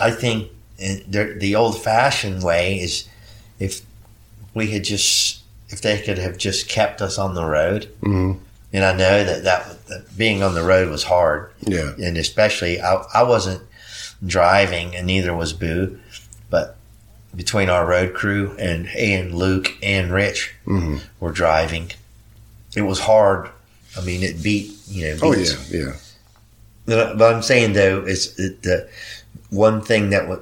[0.00, 3.08] I think in the, the old fashioned way is
[3.58, 3.80] if
[4.54, 8.38] we had just if they could have just kept us on the road, Mhm.
[8.72, 11.92] and I know that, that that being on the road was hard, Yeah.
[12.02, 13.62] and especially I, I wasn't
[14.24, 15.98] driving and neither was Boo,
[16.50, 16.76] but
[17.36, 21.00] between our road crew and and Luke and Rich Mhm.
[21.20, 21.92] were driving,
[22.76, 23.48] it was hard.
[23.96, 25.18] I mean, it beat you know.
[25.22, 25.92] Oh yeah, yeah.
[26.86, 28.88] but but I'm saying though is that the
[29.50, 30.38] one thing that wa-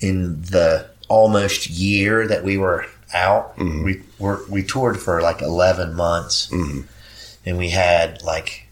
[0.00, 5.94] in the almost year that we were out, we were, we toured for like 11
[5.94, 6.84] months, Mhm.
[7.46, 8.64] and we had like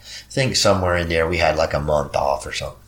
[0.00, 2.80] I think somewhere in there we had like a month off or something.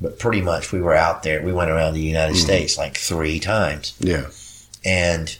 [0.00, 1.42] But pretty much we were out there.
[1.42, 2.44] We went around the United mm-hmm.
[2.44, 4.26] States like three times Yeah.
[4.84, 5.36] and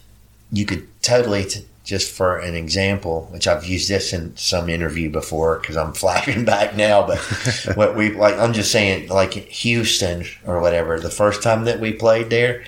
[0.53, 5.11] you could totally t- just for an example which i've used this in some interview
[5.11, 7.19] before because i'm flashing back now but
[7.75, 11.93] what we like i'm just saying like houston or whatever the first time that we
[11.93, 12.65] played there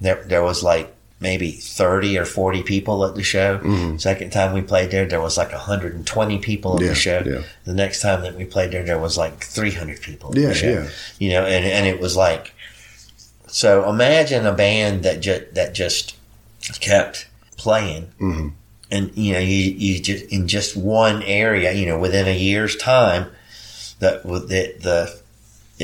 [0.00, 3.60] there, there was like maybe 30 or 40 people at the show
[3.98, 7.42] second time we played there there was like 120 people at Yeah, the show yeah.
[7.64, 10.54] the next time that we played there there was like 300 people at Yeah, the
[10.54, 10.88] show yeah.
[11.18, 12.54] you know and, and it was like
[13.48, 16.16] so imagine a band that just that just
[16.80, 18.52] kept playing, Mhm.
[18.90, 22.76] and you know you you just in just one area, you know, within a year's
[22.76, 23.26] time,
[23.98, 25.18] that with the the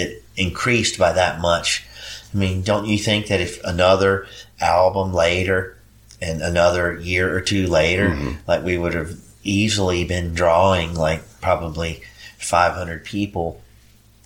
[0.00, 1.84] it increased by that much.
[2.32, 4.26] I mean, don't you think that if another
[4.60, 5.76] album later
[6.20, 12.02] and another year or two later, like we would have easily been drawing like probably
[12.38, 13.60] 500 people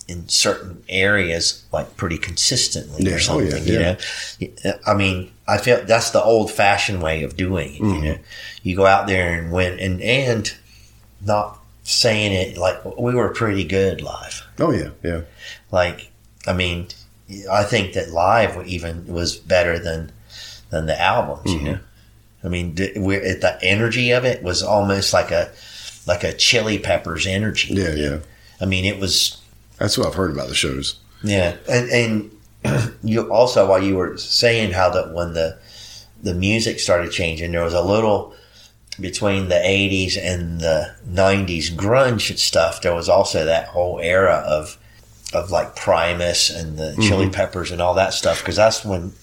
[0.07, 3.11] in certain areas like pretty consistently Yeah.
[3.13, 3.97] or Oh, something, yeah,
[4.39, 4.73] you know?
[4.85, 7.79] I mean, I feel that's the old fashioned way of doing it.
[7.79, 8.05] You Mm-hmm.
[8.05, 8.17] know,
[8.63, 10.53] you go out there and win and, and
[11.25, 14.43] not saying it like we were pretty good live.
[14.59, 15.21] Oh yeah, yeah.
[15.71, 16.09] Like,
[16.47, 16.87] I mean,
[17.49, 20.11] I think that live even was better than
[20.71, 21.49] than the albums.
[21.51, 21.65] Mm-hmm.
[21.65, 21.79] You know,
[22.43, 25.51] I mean, the, we're, it- the energy of it was almost like a
[26.07, 27.73] like a Chili Peppers energy.
[27.75, 28.17] Yeah, yeah.
[28.59, 29.39] I mean, it was
[29.77, 30.95] That's what I've heard about the shows.
[31.23, 32.31] yeah, and
[32.63, 35.57] and you also while you were saying how that when the
[36.23, 38.33] the music started changing, there was a little
[38.99, 42.81] between the '80s and the '90s grunge stuff.
[42.81, 44.77] There was also that whole era of
[45.33, 49.13] of like Primus and the Chili Peppers and all that stuff because that's when.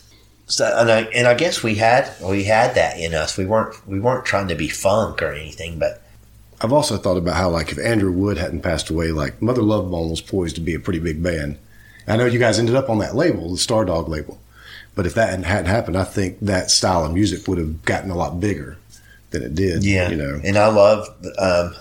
[0.48, 3.36] So, and I and I guess we had we had that in us.
[3.36, 6.02] We weren't we weren't trying to be funk or anything, but
[6.60, 9.90] I've also thought about how, like, if Andrew Wood hadn't passed away, like, Mother Love
[9.92, 11.56] Bone was poised to be a pretty big band.
[12.08, 14.40] I know you guys ended up on that label, the Stardog label,
[14.96, 18.16] but if that hadn't- happened, I think that style of music would have gotten a
[18.16, 18.76] lot bigger
[19.30, 19.84] than it did.
[19.84, 20.40] Yeah, you know.
[20.42, 21.06] and I love.
[21.38, 21.76] Um,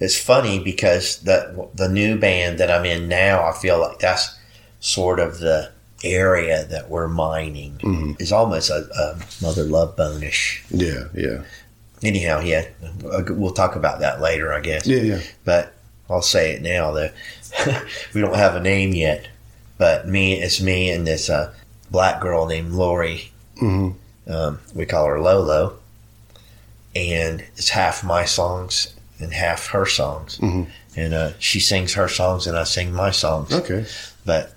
[0.00, 4.34] it's funny because the the new band that I'm in now, I feel like that's
[4.80, 5.70] sort of the
[6.02, 7.78] area that we're mining.
[7.82, 8.12] Mm-hmm.
[8.18, 10.64] Is almost a, a Mother Love Bone-ish.
[10.70, 11.42] Yeah, yeah,
[12.02, 12.66] Anyhow, yeah,
[13.02, 14.86] we'll talk about that later, I guess.
[14.86, 15.20] yeah, yeah.
[15.44, 15.72] But
[16.10, 17.10] I'll say it now though.
[18.14, 19.28] we don't have a name yet,
[19.78, 21.54] but me, it's me and this uh,
[21.90, 23.30] black girl named Lori.
[23.58, 23.90] hmm
[24.26, 25.78] Um, we call her Lolo,
[26.94, 30.38] and it's half my songs and half her songs.
[30.38, 30.66] Mhm.
[30.96, 33.52] And uh, she sings her songs and I sing my songs.
[33.52, 33.86] Okay.
[34.24, 34.52] But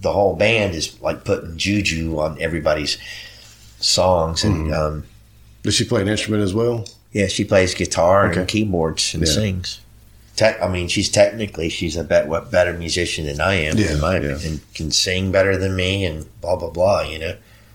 [0.00, 2.98] the whole band is like putting juju on everybody's
[3.80, 5.04] songs, and um,
[5.62, 6.86] Does she play an instrument as well?
[7.12, 8.40] yeah, she plays guitar Okay.
[8.40, 9.32] and keyboards and Yeah.
[9.32, 9.80] sings.
[10.36, 13.92] Tech, I mean, she's technically she's a bet, what better musician than I am, Yeah,
[13.94, 14.38] in my yeah.
[14.44, 17.02] and can sing better than me, and blah blah blah.
[17.02, 17.34] You know,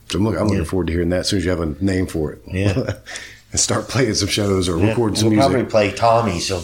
[0.09, 0.63] So I'm, look, I'm looking Yeah.
[0.65, 2.41] forward to hearing that as soon as you have a name for it.
[2.47, 2.93] Yeah.
[3.51, 4.89] and start playing some shows or Yeah.
[4.89, 5.51] recording some we'll music.
[5.51, 6.49] probably play Tommy's.
[6.49, 6.63] It'll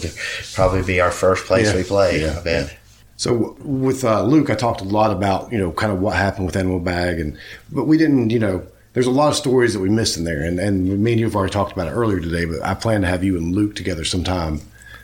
[0.54, 1.76] probably be our first place Yeah.
[1.76, 2.20] we play.
[2.22, 2.36] Yeah.
[2.38, 2.76] I bet.
[3.20, 6.46] So with uh, Luke, I talked a lot about you know kind of what happened
[6.46, 7.36] with Animal Bag, and
[7.70, 10.40] but we didn't you know there's a lot of stories that we missed in there,
[10.42, 12.46] and and me and you have already talked about it earlier today.
[12.46, 14.62] But I plan to have you and Luke together sometime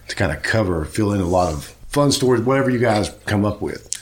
[0.08, 3.44] to kind of cover, fill in a lot of fun stories, whatever you guys come
[3.44, 3.94] up with.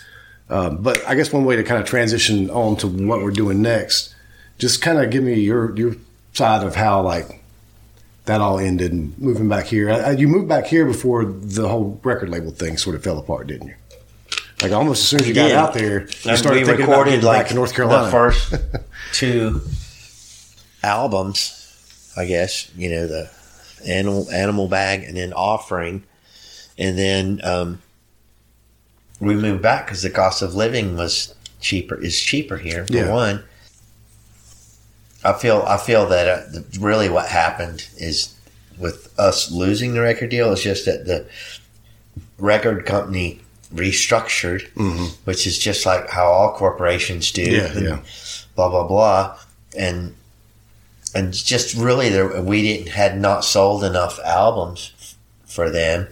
[0.49, 3.63] Um, but I guess one way to kind of transition on to what we're doing
[3.63, 4.15] next,
[4.59, 5.97] just kind of give me your your
[6.35, 7.43] side of how like
[8.27, 9.91] that all ended and moving back here.
[9.91, 13.19] I, I- you moved back here before the whole record label thing sort of fell
[13.19, 13.75] apart, didn't you?
[14.65, 15.63] Like almost as soon as you got Yeah.
[15.63, 18.07] out there, you And started thinking recorded getting like back to North Carolina.
[18.07, 18.55] the first
[19.13, 19.61] two
[20.83, 22.71] albums, I guess.
[22.77, 23.31] You know, the
[23.87, 26.05] animal animal bag and then offering,
[26.79, 27.83] and then um,
[29.21, 31.97] we moved back because the cost of living was cheaper.
[31.97, 33.13] Is cheaper here for Yeah.
[33.13, 33.45] one.
[35.23, 38.35] I feel I feel that uh, really what happened is
[38.79, 41.27] with us losing the record deal is just that the
[42.39, 43.41] record company
[43.75, 45.07] restructured, mm-hmm.
[45.25, 47.43] which is just like how all corporations do.
[47.43, 48.01] Yeah, yeah.
[48.55, 49.39] Blah blah blah,
[49.77, 50.15] and
[51.15, 56.09] and just really there we didn't had not sold enough albums for them,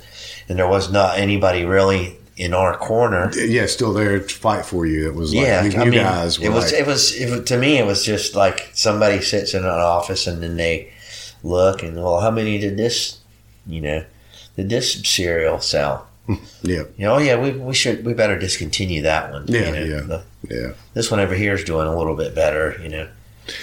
[0.48, 3.30] and there was not anybody really in our corner.
[3.36, 5.08] yeah, still there to fight for you.
[5.08, 7.30] It was like Yeah, you, I mean, guys were it was like, it was it
[7.30, 10.92] was to me it was just like somebody sits in an office and then they
[11.42, 13.18] look and well how many did this
[13.66, 14.04] you know
[14.56, 16.06] did this cereal sell
[16.62, 19.72] yeah, you know oh yeah we, we should we better discontinue that one Yeah, you
[19.72, 19.84] know?
[19.96, 20.00] yeah.
[20.02, 20.72] The- yeah.
[20.94, 23.08] this one over here is doing a little bit better you know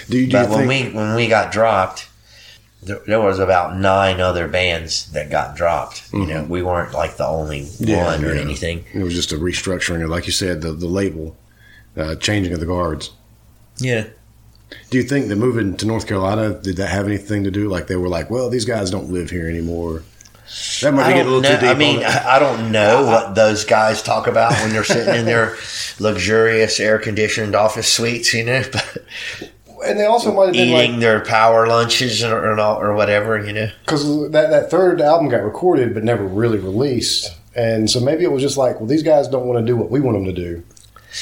[0.08, 0.92] Do you, do but you when think?
[0.94, 2.08] we when we got dropped
[2.82, 7.16] there, there was about nine other bands that got dropped you know we weren't like
[7.16, 7.84] the only Mm-hmm.
[7.84, 8.40] Yeah, one or yeah.
[8.40, 11.36] anything it was just a restructuring, like you said, the the label,
[11.96, 13.10] uh, changing of the guards.
[13.78, 14.04] yeah
[14.90, 17.68] Do you think that moving to North Carolina did that have anything to do?
[17.68, 20.02] Like they were like, well, these guys don't live here anymore.
[20.82, 21.54] That might I a little know.
[21.54, 21.70] too deep.
[21.70, 22.06] I mean, on it.
[22.06, 25.56] I I don't know what those guys talk about when they're sitting in their
[26.00, 28.62] luxurious air conditioned office suites, you know,
[29.84, 32.94] and they also might have been eating like their power lunches or, or, all- or
[32.94, 33.70] whatever, you know.
[33.84, 38.32] because that that third album got recorded but never really released, and so maybe it
[38.32, 40.32] was just like, well, these guys don't want to do what we want them to
[40.32, 40.62] do,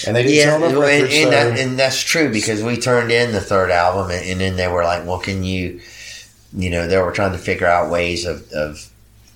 [0.07, 1.15] and they didn't Yeah, sell and, enough records.
[1.15, 4.41] and, so- that, and that's true because we turned in the third album and, and
[4.41, 5.81] then they were like, well, can you,
[6.57, 8.91] you know, they were trying to figure out ways of, of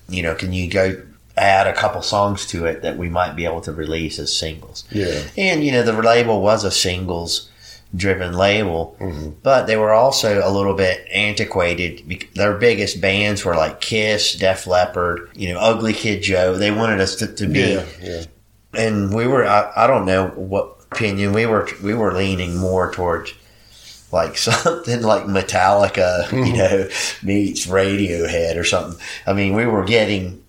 [0.09, 1.01] you know, can you go
[1.35, 4.83] add a couple songs to it that we might be able to release as singles?
[4.91, 7.49] yeah, And you know, the label was a singles
[7.95, 9.29] driven label, Mm-hmm.
[9.43, 12.01] but they were also a little bit antiquated.
[12.35, 16.55] Their biggest bands were like Kiss, Def Leppard, you know, Ugly Kid Joe.
[16.57, 18.23] They wanted us to, to be, yeah, yeah.
[18.73, 19.45] and we were.
[19.45, 21.67] I, I don't know what opinion we were.
[21.83, 23.33] We were leaning more towards
[24.13, 26.43] like something like Metallica, Mm-hmm.
[26.45, 26.87] you know,
[27.23, 29.01] meets Radiohead or something.
[29.27, 30.43] I mean, we were getting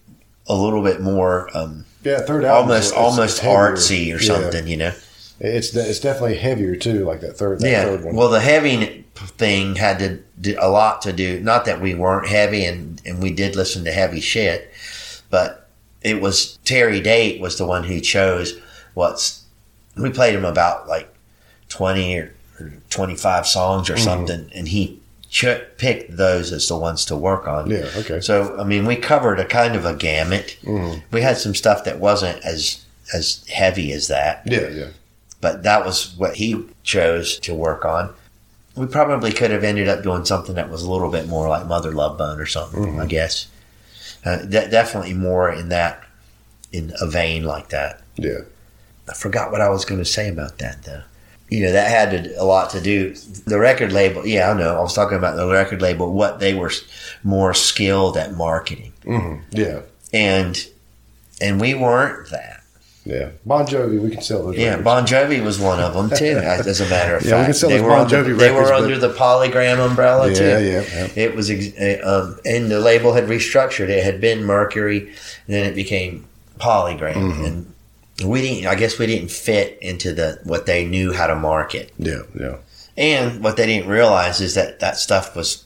[0.47, 1.49] a little bit more.
[1.57, 4.93] Um, Yeah, third album almost almost artsy or something, you know.
[5.41, 7.85] It's it's definitely heavier too, like that third that yeah.
[7.85, 8.15] third one.
[8.15, 11.41] Well, the heavy thing had to do a lot to do.
[11.41, 14.73] Not that we weren't heavy, and and we did listen to heavy shit,
[15.31, 15.69] but
[16.03, 18.59] it was Terry Date was the one who chose
[18.95, 19.43] what's.
[19.97, 21.13] We played him about like
[21.69, 22.33] twenty or,
[22.65, 23.95] or twenty five songs Mm-hmm.
[23.95, 25.01] or something, and he
[25.31, 25.47] ch-
[25.79, 27.71] picked those as the ones to work on.
[27.71, 28.21] yeah, okay.
[28.21, 30.57] So I mean, we covered a kind of a gamut.
[30.65, 31.03] Mhm.
[31.11, 34.87] We had some stuff that wasn't as as heavy as that Yeah, yeah.
[35.41, 38.13] but that was what he chose to work on.
[38.77, 41.67] We probably could have ended up doing something that was a little bit more like
[41.67, 42.99] Mother Love Bone or something.
[42.99, 43.47] I guess
[44.25, 46.03] uh, de- definitely more in that
[46.73, 48.01] in a vein like that.
[48.17, 48.39] Yeah.
[49.09, 51.03] I forgot what I was going to say about that though.
[51.55, 53.15] You know that had to, a lot to do.
[53.47, 54.77] The record label, yeah, I know.
[54.77, 56.13] I was talking about the record label.
[56.13, 56.73] What they were
[57.23, 59.81] more skilled at marketing, hmm Yeah.
[60.13, 60.55] and
[61.41, 62.61] and we weren't that.
[63.07, 63.29] Yeah.
[63.45, 64.85] Bon Jovi, we can sell those Yeah, records.
[64.85, 66.39] Bon Jovi was one of them too.
[66.43, 68.39] As a matter of Yeah, we fact, can sell they those were Bon under, Jovi
[68.39, 70.45] they were under the Polygram umbrella yeah, too.
[70.65, 71.09] yeah, yeah.
[71.15, 73.91] It was, ex- um, and the label had restructured.
[73.91, 76.25] It had been Mercury, and then it became
[76.59, 77.45] Polygram, Mm-hmm.
[77.45, 77.74] and
[78.25, 78.67] we didn't.
[78.67, 82.57] I guess we didn't fit into the what they knew how to market, Yeah, yeah.
[82.97, 85.65] and what they didn't realize is that that stuff was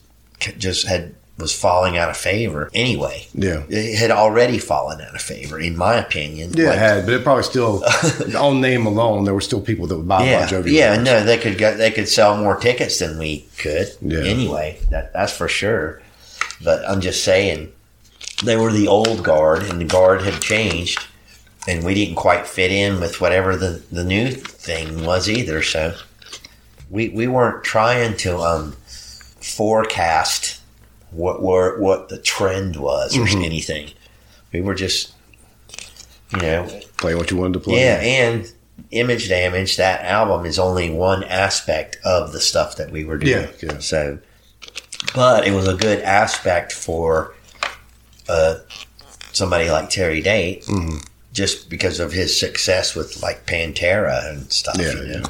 [0.58, 3.24] just had was falling out of favor anyway.
[3.32, 3.62] Yeah.
[3.68, 6.52] It had already fallen out of favor, in my opinion.
[6.54, 7.84] Yeah, Like, it had, but it probably still
[8.36, 9.22] on name alone.
[9.24, 10.72] There were still people that would buy yeah, Bon Jovi.
[10.72, 13.86] yeah, no, they could go, they could sell more tickets than we could.
[14.00, 14.24] Yeah.
[14.24, 16.02] Anyway, that that's for sure.
[16.64, 17.70] But I'm just saying,
[18.42, 20.98] they were the old guard, and the guard had changed,
[21.68, 25.62] and we didn't quite fit in with whatever the the new thing was either.
[25.62, 25.94] So
[26.90, 28.72] we we weren't trying to um,
[29.40, 30.60] forecast
[31.10, 33.42] what were what the trend was or Mm-hmm.
[33.44, 33.90] anything.
[34.52, 35.12] We were just,
[36.32, 36.66] you know,
[36.96, 37.82] play what you wanted to play.
[37.82, 38.50] yeah, and
[38.92, 43.48] Image Damage, that album is only one aspect of the stuff that we were doing.
[43.60, 43.78] Yeah, yeah.
[43.78, 44.18] So,
[45.14, 47.34] but it was a good aspect for
[48.28, 48.56] uh,
[49.32, 50.98] somebody like Terry Date, Mm-hmm.
[51.38, 54.74] Just because of his success with like Pantera and stuff.
[54.78, 55.20] Yeah, you know?
[55.20, 55.26] yeah.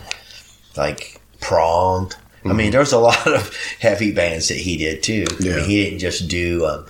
[0.77, 2.17] Like Pronged.
[2.47, 5.27] I mean, there's a lot of heavy bands that he did too.
[5.29, 5.57] I Yeah.
[5.57, 6.87] mean, he didn't just do um,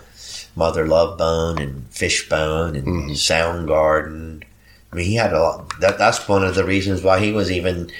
[0.54, 3.10] Mother Love Bone and Fishbone and Mm-hmm.
[3.12, 4.44] Soundgarden.
[4.92, 5.80] I mean, he had a lot.
[5.80, 7.90] That, that's one of the reasons why he was even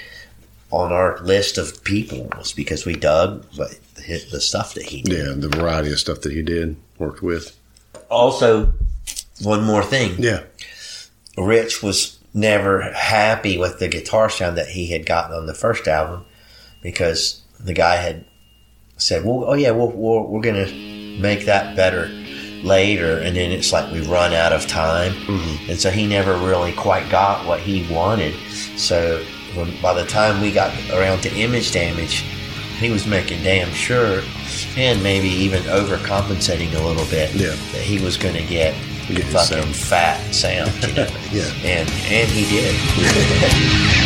[0.70, 5.02] on our list of people was because we dug what, the the stuff that he
[5.02, 5.18] did.
[5.18, 7.56] yeah, the variety of stuff that he did worked with.
[8.10, 8.72] Also,
[9.42, 10.14] one more thing.
[10.18, 10.42] Yeah,
[11.38, 15.88] Rich was never happy with the guitar sound that he had gotten on the first
[15.88, 16.24] album
[16.82, 18.24] because the guy had
[18.96, 20.70] said, "Well, oh yeah, we'll, we're we're gonna
[21.20, 22.08] make that better
[22.62, 25.70] later," and then it's like we run out of time, mm-hmm.
[25.70, 28.34] and so he never really quite got what he wanted.
[28.76, 29.22] So
[29.54, 32.24] when, by the time we got around to Image Damage,
[32.78, 34.22] he was making damn sure,
[34.76, 37.48] and maybe even overcompensating a little bit, Yeah.
[37.48, 38.74] that he was going to get
[39.08, 39.76] Get fucking sound.
[39.76, 41.08] fat sound, you know.
[41.32, 41.50] Yeah.
[41.64, 43.94] and and he did.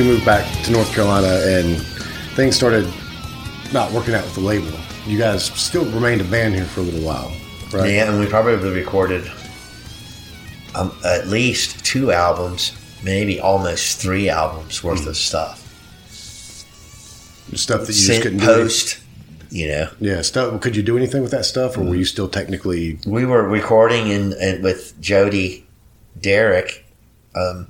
[0.00, 1.78] you moved back to North Carolina and
[2.34, 2.90] things started
[3.72, 4.70] not working out with the label,
[5.06, 7.30] you guys still remained a band here for a little while,
[7.72, 7.90] right?
[7.90, 9.30] Yeah, and we probably recorded
[10.74, 12.72] um, at least two albums,
[13.04, 15.58] maybe almost three albums worth of stuff.
[17.54, 18.46] Stuff that you just couldn't do.
[18.46, 19.00] post,
[19.50, 19.90] you know.
[19.98, 20.60] Yeah, stuff.
[20.62, 22.98] Could you do anything with that stuff, or were you still technically?
[23.04, 25.66] we were recording in, in with Jody
[26.18, 26.86] Derek,
[27.34, 27.66] Um,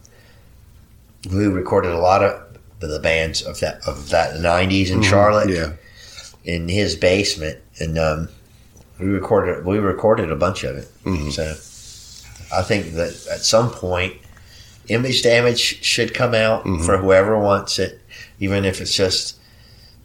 [1.29, 2.47] we recorded a lot of
[2.81, 5.03] the bands of that of that '90s in mm-hmm.
[5.03, 5.51] Charlotte.
[5.51, 5.73] Yeah,
[6.45, 8.29] in his basement, and um,
[8.99, 10.89] we recorded we recorded a bunch of it.
[11.05, 11.31] Mm-hmm.
[11.31, 11.45] So
[12.57, 14.17] I think that at some point,
[14.89, 16.85] Image Damage should come out mm-hmm.
[16.85, 18.01] for whoever wants it,
[18.39, 19.37] even if it's just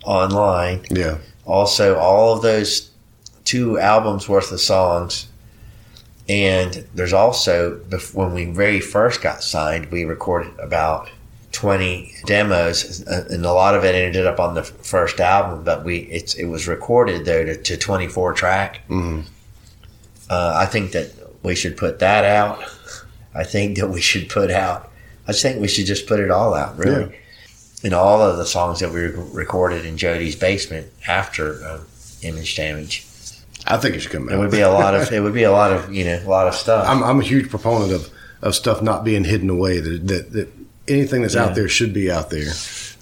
[0.04, 0.86] online.
[0.90, 2.92] Yeah, also all of those
[3.46, 5.28] two albums worth of songs
[6.28, 7.78] and there's also
[8.14, 11.10] when we very first got signed we recorded about
[11.52, 15.84] 20 demos uh, and a lot of it ended up on the first album but
[15.86, 19.26] we it's it was recorded though to, to 24 track Mhm.
[20.30, 21.12] uh, i think that
[21.44, 22.60] we should put that out
[23.36, 24.92] i think that we should put out
[25.28, 27.06] I think we should just put it all out, really.
[27.12, 27.18] Yeah.
[27.86, 31.88] And all of the songs that we re- recorded in Jody's basement after um,
[32.22, 33.08] Image Damage.
[33.68, 34.36] I think it should come out.
[34.36, 35.12] It would be a lot of.
[35.12, 36.88] It would be a lot of you know a lot of stuff.
[36.88, 38.10] I'm, I'm a huge proponent of,
[38.42, 39.80] of stuff not being hidden away.
[39.80, 40.48] That that, that
[40.88, 41.46] anything that's Yeah.
[41.46, 42.52] out there should be out there.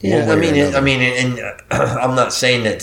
[0.02, 1.40] Yeah, I mean, it, I mean, and
[1.72, 2.82] I'm not saying that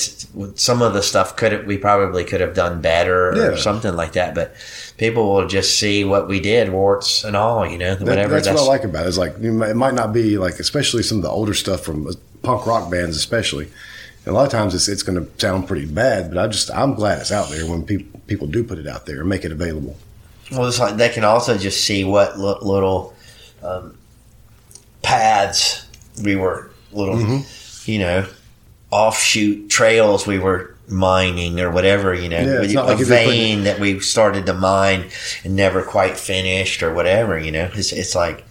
[0.59, 3.57] some of the stuff could we probably could have done better or Yeah.
[3.57, 4.55] something like that, but
[4.97, 8.35] people will just see what we did, warts and all, you know, That- whatever.
[8.41, 9.07] that's, what I like about it.
[9.07, 9.09] it.
[9.11, 12.12] Is like it might not be like, especially some of the older stuff from uh,
[12.43, 13.68] punk rock bands, especially.
[14.27, 16.95] A lot of times it's it's going to sound pretty bad, but I just I'm
[16.95, 19.53] glad it's out there when people people do put it out there and make it
[19.53, 19.97] available.
[20.53, 23.14] Well, it's like they can also just see what li- little
[23.62, 23.97] um,
[25.03, 25.87] paths
[26.23, 27.91] we were, little, Mm-hmm.
[27.91, 28.27] you know,
[28.91, 33.16] offshoot trails we were mining or whatever, you know, Yeah, it's a like if you're
[33.18, 35.07] putting- vein that we started to mine
[35.45, 37.71] and never quite finished or whatever, you know.
[37.75, 38.45] It's, it's like,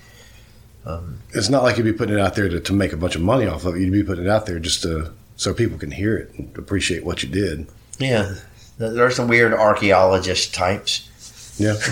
[1.34, 3.22] It's not like you'd be putting it out there to, to make a bunch of
[3.22, 3.82] money off of it.
[3.82, 7.06] You'd be putting it out there just to so people can hear it and appreciate
[7.06, 7.66] what you did.
[7.98, 8.36] yeah,
[8.78, 11.06] there are some weird archaeologist types.
[11.58, 11.74] Yeah,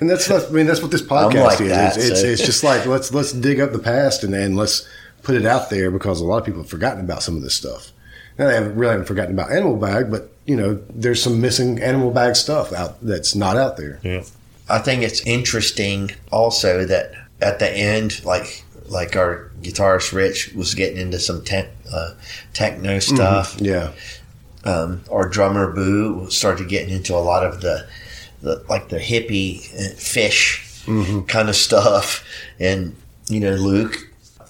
[0.00, 1.68] and that's what, I mean that's what this podcast like is.
[1.70, 4.54] that, it's, it's so- it's just like let's let's dig up the past and then
[4.56, 4.86] let's
[5.22, 7.54] put it out there because a lot of people have forgotten about some of this
[7.54, 7.90] stuff.
[8.38, 11.80] Now they haven't really haven't forgotten about Animal Bag, but you know there's some missing
[11.80, 13.98] Animal Bag stuff out that's not out there.
[14.02, 14.22] Yeah,
[14.68, 17.12] I think it's interesting also that
[17.42, 22.10] at the end, like like our guitarist Rich was getting into some te- uh,
[22.52, 23.56] techno stuff.
[23.60, 23.92] Yeah,
[24.64, 27.86] Um, our drummer Boo started getting into a lot of the,
[28.42, 30.66] the like the hippie uh, Phish
[31.28, 32.24] kind of stuff,
[32.58, 32.96] and
[33.28, 33.96] you know Luke,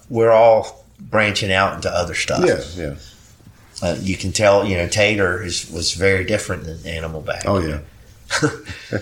[0.09, 2.43] we're all branching out into other stuff.
[2.45, 2.95] yeah, yeah.
[3.83, 7.43] Uh, you can tell, you know, Tater is was very different than Animal Bag.
[7.45, 7.79] Oh yeah,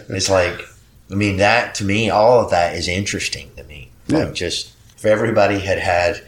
[0.09, 0.61] it's like
[1.11, 3.89] I mean that to me all of that is interesting to me.
[4.07, 4.31] Like Yeah.
[4.33, 6.21] just if everybody had had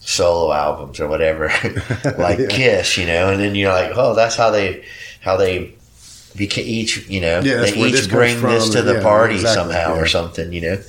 [0.00, 1.46] solo albums or whatever
[2.18, 2.46] like Yeah.
[2.48, 4.84] Kiss, you know, and then you're like, "Oh, that's how they
[5.20, 5.74] how they
[6.34, 9.02] beca- each, you know, Yeah, they where this each bring from, this to the yeah,
[9.02, 10.82] party exactly, somehow or something, you know."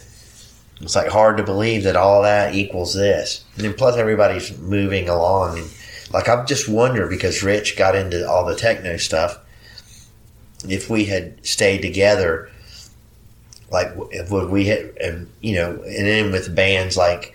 [0.82, 3.44] It's like hard to believe that all that equals this.
[3.58, 5.70] And then plus everybody's moving along and
[6.14, 9.38] like I just wonder because Rich got into all the techno stuff
[10.68, 12.50] if we had stayed together,
[13.72, 17.34] like if we had, and you know, and then with bands like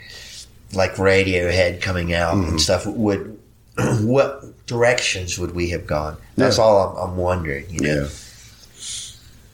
[0.72, 2.49] like Radiohead coming out Mm-hmm.
[2.51, 3.39] and stuff, would
[4.01, 6.16] what directions would we have gone?
[6.37, 6.64] That's Yeah.
[6.64, 7.66] all I'm, I'm wondering.
[7.70, 8.09] You know, yeah.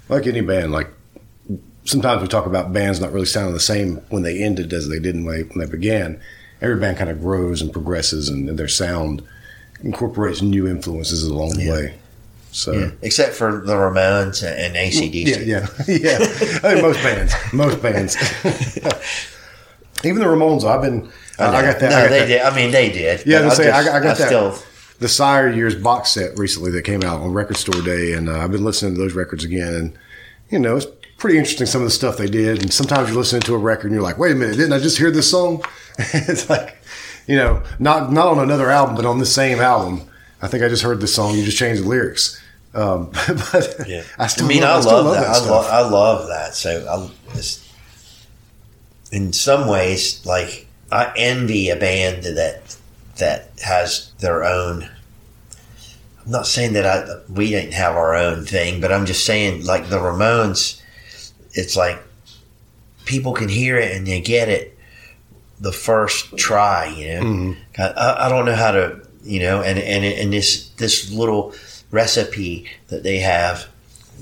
[0.08, 0.88] Like any band, like
[1.84, 4.98] sometimes we talk about bands not really sounding the same when they ended as they
[4.98, 6.20] did when they, when they began.
[6.60, 9.22] Every band kind of grows and progresses, and their sound
[9.82, 11.72] incorporates new influences along the Yeah.
[11.72, 11.94] way.
[12.52, 12.72] So.
[12.72, 12.90] Yeah.
[13.02, 15.46] except for the Ramones and AC/DC.
[15.46, 16.18] Yeah, yeah, yeah.
[16.20, 16.26] I
[16.74, 18.16] think most bands, most bands.
[20.04, 21.10] Even the Ramones, I've been.
[21.38, 21.90] I, I got that.
[21.90, 22.40] No, I got they that- did.
[22.42, 23.26] I mean, they did.
[23.26, 24.26] Yeah, I was I'm I got- I got that.
[24.28, 24.56] Still,
[24.98, 28.38] the Sire Years box set recently that came out on Record Store Day, and uh,
[28.38, 29.74] I've been listening to those records again.
[29.74, 29.98] And
[30.50, 30.86] you know, it's
[31.18, 32.62] pretty interesting some of the stuff they did.
[32.62, 34.78] And sometimes you're listening to a record and you're like, "Wait a minute, didn't I
[34.78, 35.62] just hear this song?"
[35.98, 36.78] it's like,
[37.26, 40.02] you know, not not on another album, but on the same album.
[40.42, 41.34] I think I just heard this song.
[41.34, 42.39] You just changed the lyrics.
[42.72, 43.10] Um,
[43.52, 44.02] but yeah.
[44.18, 45.20] I still, I mean, love, I, love, love that.
[45.22, 45.48] that, I, stuff.
[45.50, 46.54] lo- I love that.
[46.54, 47.10] So, I,
[49.12, 52.76] in some ways, like I envy a band that
[53.16, 54.88] that has their own.
[56.24, 59.64] I'm not saying that I we didn't have our own thing, but I'm just saying
[59.64, 60.80] like the Ramones.
[61.52, 61.98] It's like
[63.04, 64.78] people can hear it and they get it
[65.58, 66.86] the first try.
[66.86, 67.82] You know, Mm-hmm.
[67.82, 71.52] I, I don't know how to you know, and and and this this little
[71.90, 73.66] recipe that they have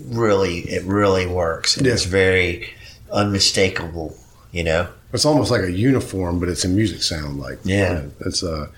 [0.06, 1.76] really it really works.
[1.76, 1.92] And Yeah.
[1.94, 2.70] It's very
[3.12, 4.16] unmistakable.
[4.52, 4.88] You know.
[5.12, 7.38] It's almost like a uniform, but it's a music sound.
[7.38, 8.02] Like Yeah.
[8.20, 8.68] it's uh,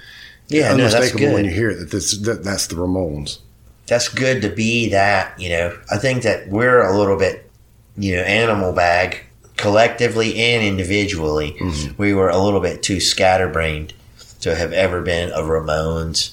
[0.48, 3.38] Yeah, no, that's unmistakable when you hear it that this that, that's the Ramones.
[3.86, 5.76] that's good to be that, you know.
[5.90, 7.50] I think that we're a little bit,
[7.96, 9.20] you know, animal bag
[9.56, 11.56] collectively and individually.
[11.60, 11.92] Mm-hmm.
[11.98, 13.92] We were a little bit too scatterbrained
[14.40, 16.32] to have ever been a Ramones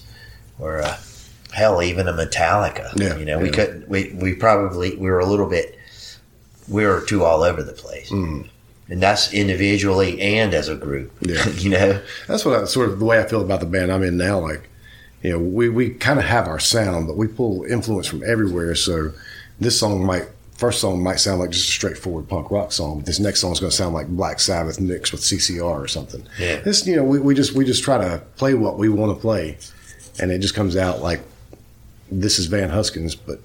[0.60, 0.98] or a,
[1.52, 2.98] hell, even a Metallica.
[3.00, 3.56] Yeah, you know, we yeah.
[3.56, 3.90] couldn't.
[3.90, 5.78] We we probably we were a little bit.
[6.68, 8.42] We were too all over the place, hmm.
[8.90, 11.12] and that's individually and as a group.
[11.22, 11.48] Yeah.
[11.58, 12.02] you know.
[12.28, 14.40] That's what I, sort of the way I feel about the band I'm in now.
[14.40, 14.70] Like,
[15.24, 18.76] you know, we, we kind of have our sound, but we pull influence from everywhere.
[18.76, 19.12] So
[19.60, 22.98] this song might, first song might sound like just a straightforward punk rock song.
[22.98, 25.88] But this next song is going to sound like Black Sabbath mixed with CCR or
[25.88, 26.28] something.
[26.38, 26.60] Yeah.
[26.60, 29.20] This, you know, we, we just we just try to play what we want to
[29.20, 29.58] play,
[30.20, 31.22] and it just comes out like
[32.12, 33.40] this is Van Huskins, but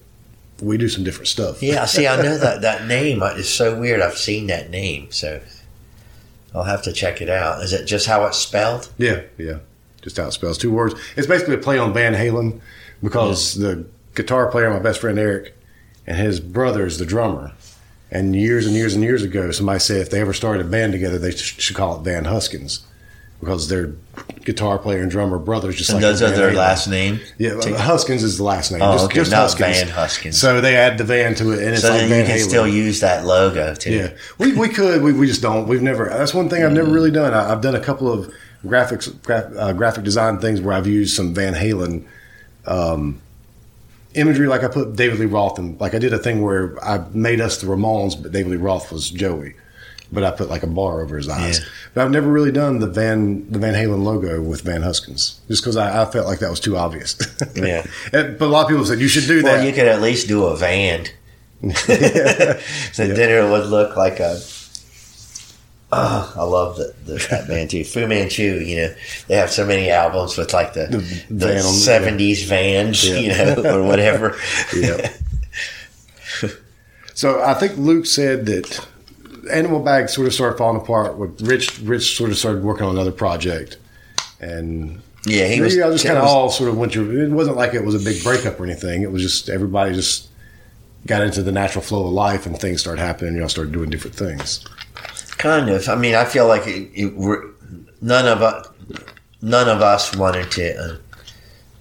[0.60, 1.62] we do some different stuff.
[1.62, 4.00] Yeah, see, I know that that name is so weird.
[4.00, 5.40] I've seen that name, so
[6.54, 7.62] I'll have to check it out.
[7.62, 8.90] Is it just how it's spelled?
[8.98, 9.58] Yeah, yeah.
[10.02, 10.58] Just how it spells.
[10.58, 10.94] Two words.
[11.16, 12.60] It's basically a play on Van Halen
[13.02, 15.56] because the guitar player, my best friend Eric,
[16.06, 17.52] and his brother is the drummer.
[18.10, 20.92] And years and years and years ago, somebody said if they ever started a band
[20.92, 22.84] together, they should call it Van Huskins
[23.42, 23.92] because their
[24.44, 27.18] guitar player and drummer brothers just And like those are their last name.
[27.38, 28.80] Yeah, well, Huskins is the last name.
[28.80, 29.78] Oh, just, okay, just not Huskins.
[29.80, 30.40] Van Huskins.
[30.40, 32.68] So they add the Van to it, and it's So like then you can still
[32.68, 33.94] use that logo too.
[33.94, 35.02] Yeah, we, we could.
[35.02, 35.66] We, we just don't.
[35.66, 36.08] We've never.
[36.08, 37.34] That's one thing I've never really done.
[37.34, 38.32] I, I've done a couple of
[38.64, 42.06] graphics, graph, uh, graphic design things where I've used some Van Halen
[42.66, 43.20] um,
[44.14, 44.46] imagery.
[44.46, 45.76] Like I put David Lee Roth in.
[45.78, 48.92] Like I did a thing where I made us the Ramones, but David Lee Roth
[48.92, 49.54] was Joey.
[50.12, 51.58] But I put like a bar over his eyes.
[51.60, 51.64] Yeah.
[51.94, 55.62] But I've never really done the Van the Van Halen logo with Van Huskins, just
[55.62, 57.16] because I, I felt like that was too obvious.
[57.56, 57.86] Yeah.
[58.12, 59.66] But a lot of people said you should do Well, that.
[59.66, 61.06] you could at least do a van.
[61.72, 64.38] so then it would look like a.
[65.94, 67.84] Oh, I love the, the, that band too.
[67.84, 68.94] Fu Manchu, you know,
[69.28, 70.96] they have so many albums with like the, The
[71.28, 71.72] the, van on-
[72.18, 73.16] 70s vans, Yeah.
[73.16, 73.28] you
[73.62, 74.34] know, or whatever.
[74.74, 75.12] Yeah.
[77.14, 78.86] so I think Luke said that
[79.50, 81.16] Animal Bag sort of started falling apart.
[81.18, 83.76] With Rich, Rich sort of started working on another project,
[84.40, 85.74] and Yeah, he was.
[85.74, 87.24] just it kind of all sort of went through.
[87.26, 89.02] It wasn't like it was a big breakup or anything.
[89.02, 90.28] It was just everybody just
[91.06, 93.36] got into the natural flow of life, and things started happening.
[93.36, 94.64] Y'all started doing different things.
[95.38, 95.88] Kind of.
[95.88, 97.12] I mean, I feel like it, it,
[98.00, 98.68] none of us,
[99.40, 100.76] none of us wanted to.
[100.78, 100.96] Uh,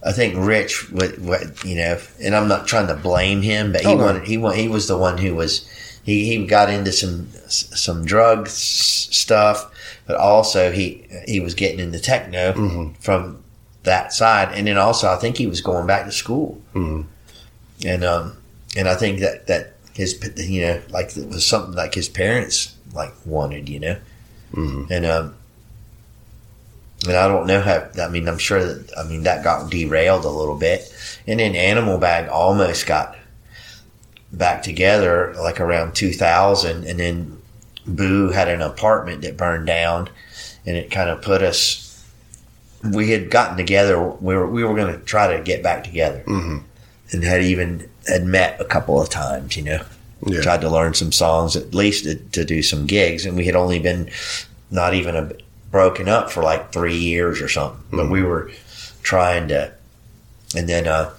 [0.04, 3.82] I think Rich would, would, you know, and I'm not trying to blame him, but
[3.82, 4.24] he Oh, wanted.
[4.24, 5.68] He he was the one who was.
[6.04, 9.72] He, he got into some some drug stuff,
[10.08, 12.94] but also he he was getting into techno Mm-hmm.
[13.00, 13.44] from
[13.84, 17.06] that side, and then also I think he was going back to school, Mhm.
[17.86, 18.38] and um
[18.76, 22.76] and I think that that his you know like it was something like his parents
[22.94, 23.98] like wanted, you know,
[24.56, 24.90] Mhm.
[24.90, 25.36] and um
[27.08, 27.88] and I don't know how.
[28.00, 30.82] I mean, I'm sure that I mean that got derailed a little bit,
[31.28, 33.16] and then Animal Bag almost got
[34.32, 37.38] back together like around 2000, and then
[37.86, 40.10] Boo had an apartment that burned down,
[40.66, 41.88] and it kind of put us.
[42.84, 44.00] We had gotten together.
[44.02, 46.64] We were we were going to try to get back together, Mhm.
[47.12, 49.58] and had even had met a couple of times.
[49.58, 49.82] You know,
[50.26, 50.42] Yeah.
[50.42, 53.56] tried to learn some songs at least to, to do some gigs, and we had
[53.56, 54.10] only been
[54.70, 55.32] not even a,
[55.72, 57.82] broken up for like three years or something.
[57.92, 58.52] But we were
[59.04, 59.72] trying to,
[60.56, 61.10] and then uh,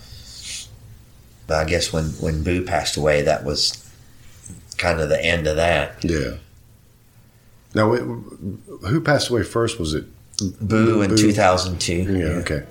[1.50, 3.78] I guess when when Boo passed away, that was
[4.78, 6.04] kind of the end of that.
[6.04, 6.34] Yeah.
[7.74, 9.78] Now, it, who passed away first?
[9.78, 10.04] Was it?
[10.60, 11.16] Boo in Boo.
[11.16, 11.92] 2002.
[12.18, 12.26] Yeah.
[12.40, 12.64] Okay.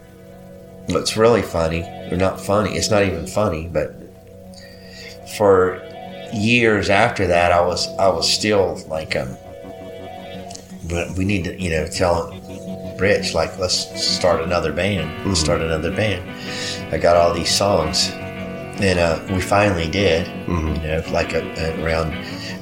[0.88, 3.96] What's really funny, or not funny, it's not even funny, but
[5.38, 5.82] for
[6.34, 9.38] years after that, I was I was still like, um,
[10.90, 12.32] but we need to, you know, tell
[13.00, 16.24] Rich like let's start another band, let's start another band.
[16.94, 18.12] I got all these songs,
[18.84, 20.28] and uh, we finally did.
[20.48, 20.82] Mhm.
[20.82, 22.12] You know, like a, a, around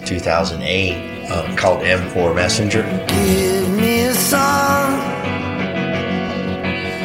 [0.06, 2.84] 2008, um, called M4 Messenger.
[3.08, 5.00] Give me a song,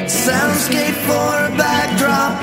[0.06, 2.34] soundscape for a backdrop.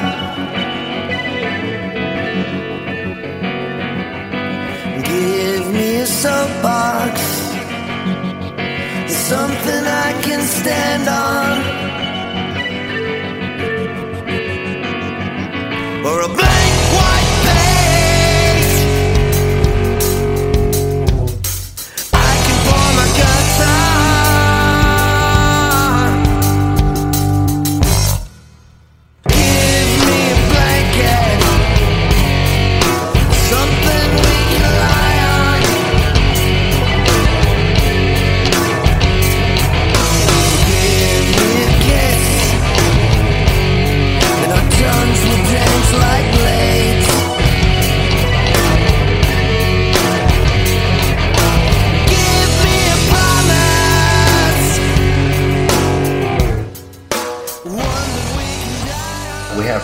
[5.04, 7.22] Give me a soapbox,
[9.08, 11.91] something I can stand on.
[16.04, 16.71] Or a blank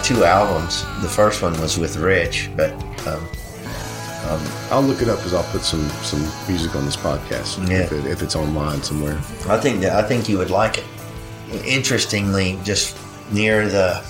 [0.08, 0.84] two albums.
[1.02, 2.72] The first one was with Rich, but
[3.06, 3.28] um,
[4.72, 7.80] I'll look it up because I'll put some some music on this podcast Yeah.
[7.84, 9.18] if, it, if it's online somewhere.
[9.50, 10.86] I think that I think you would like it.
[11.66, 12.98] Interestingly, just
[13.32, 14.02] near the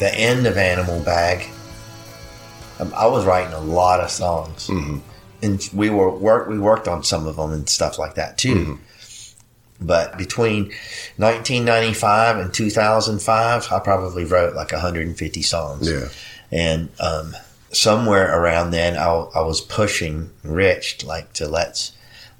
[0.00, 1.48] the end of Animal Bag,
[2.80, 4.68] um, I was writing a lot of songs,
[5.42, 8.78] and we were work we worked on some of them and stuff like that too.
[9.80, 10.64] But between
[11.16, 15.90] 1995 and 2005, I probably wrote like 150 songs.
[15.90, 16.08] Yeah.
[16.50, 17.36] And um,
[17.70, 21.92] somewhere around then, I, I was pushing Rich like to let's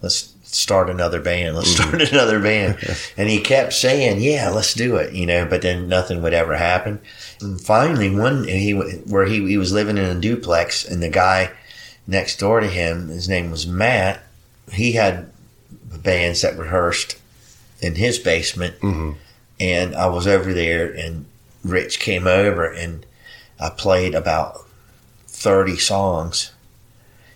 [0.03, 1.57] let's start another band.
[1.57, 2.79] Let's start another band.
[3.17, 6.57] and he kept saying, yeah, let's do it, you know, but then nothing would ever
[6.57, 7.01] happen.
[7.41, 11.53] And finally, one, he, where he, he was living in a duplex and the guy
[12.07, 14.23] next door to him, his name was Matt,
[14.73, 15.31] he had
[16.03, 17.19] bands that rehearsed
[17.81, 18.79] in his basement.
[18.81, 19.13] Mm-hmm.
[19.61, 21.27] And I was over there and
[21.65, 23.05] Rich came over and
[23.59, 24.67] I played about
[25.27, 26.53] 30 songs.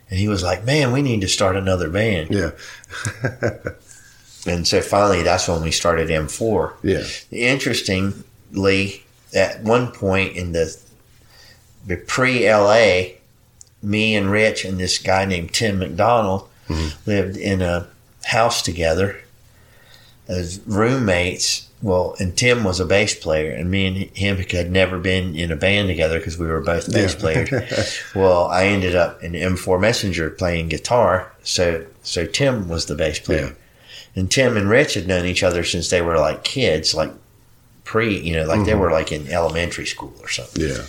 [0.08, 2.30] And he was like, man, we need to start another band.
[2.30, 2.50] Yeah.
[4.46, 6.74] And so finally, that's when we started M4.
[6.82, 7.04] Yeah.
[7.30, 9.04] Interestingly,
[9.34, 10.76] at one point in the,
[11.86, 13.14] the pre LA,
[13.82, 17.08] me and Rich and this guy named Tim McDonald mm-hmm.
[17.08, 17.86] lived in a
[18.24, 19.21] house together
[20.28, 21.68] as roommates.
[21.82, 25.50] Well, and Tim was a bass player, and me and him had never been in
[25.50, 27.18] a band together because we were both bass Yeah.
[27.20, 28.00] players.
[28.14, 33.18] well, I ended up in M4 Messenger playing guitar, so so Tim was the bass
[33.18, 33.46] player.
[33.46, 33.52] Yeah.
[34.14, 37.10] And Tim and Rich had known each other since they were like kids, like
[37.84, 40.62] pre, you know, like they were like in elementary school or something.
[40.68, 40.84] Yeah.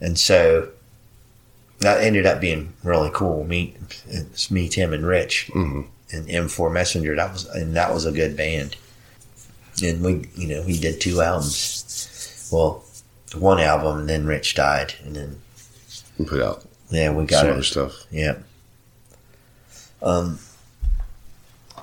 [0.00, 0.68] And so
[1.80, 3.44] that ended up being really cool.
[3.44, 3.74] Me,
[4.06, 5.86] it's me, Tim, and Rich, Mhm.
[6.12, 7.16] And M4 Messenger.
[7.16, 8.76] That was and that was a good band.
[9.82, 12.48] And we, you know, we did two albums.
[12.50, 12.84] Well,
[13.36, 15.40] one album, and then Rich died, and then
[16.18, 17.92] we put out yeah, we got some other stuff.
[18.10, 18.36] Yeah.
[20.02, 20.38] Um,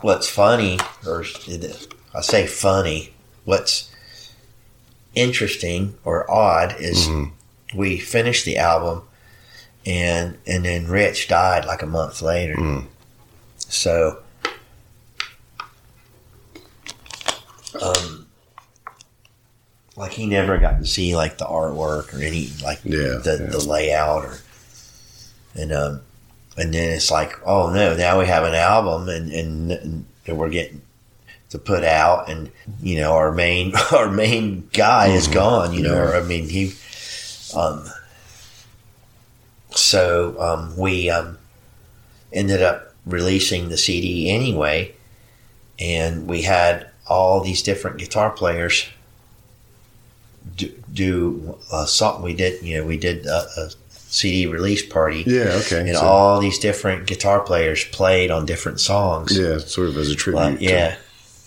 [0.01, 3.89] what's funny, or it- I say funny, what's
[5.13, 7.31] interesting or odd is Mhm.
[7.73, 9.03] we finished the album
[9.85, 12.55] and and then Rich died like a month later.
[12.55, 12.87] Mm.
[13.69, 14.19] So
[17.81, 18.25] um
[19.95, 23.49] like he never got to see like the artwork or any like Yeah, the, yeah.
[23.49, 24.37] the layout or
[25.55, 26.01] and um
[26.57, 29.71] and then it's like oh no now we have an album and and,
[30.25, 30.81] and we're getting
[31.49, 32.51] to put out and
[32.81, 36.11] you know our main our main guy is gone you know Mm-hmm.
[36.13, 36.19] Yeah.
[36.19, 36.73] or I mean he
[37.55, 37.85] um
[39.71, 41.37] so um we um
[42.33, 44.93] ended up releasing the CD anyway
[45.79, 48.85] and we had all these different guitar players
[50.57, 55.23] do, do a song we did you know we did a, a CD release party
[55.27, 55.59] Yeah.
[55.65, 55.81] Okay.
[55.81, 59.57] and So- all these different guitar players played on different songs yeah.
[59.57, 60.39] Sort of as a tribute.
[60.39, 60.95] but, to- yeah,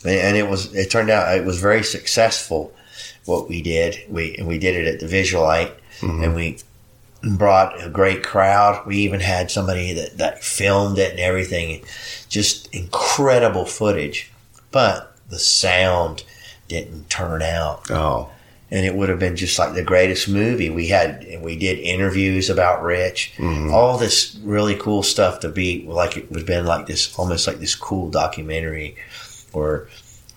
[0.05, 0.72] and it was.
[0.74, 2.72] It turned out it was very successful.
[3.24, 6.22] What we did, we and we did it at the Visulite, Mm-hmm.
[6.22, 6.59] and we
[7.22, 8.86] brought a great crowd.
[8.86, 11.82] We even had somebody that that filmed it and everything.
[12.28, 14.30] Just incredible footage,
[14.70, 16.24] but the sound
[16.68, 18.30] didn't turn out Oh.
[18.70, 20.68] and it would have been just like the greatest movie.
[20.70, 23.72] We had we did interviews about Rich, Mm-hmm.
[23.72, 27.46] all this really cool stuff to be like it would have been like this almost
[27.46, 28.96] like this cool documentary
[29.52, 29.88] or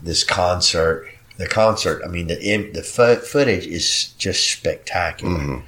[0.02, 1.08] this concert.
[1.38, 2.36] The concert, I mean, the
[2.74, 5.64] the fo- footage is just spectacular, Mhm.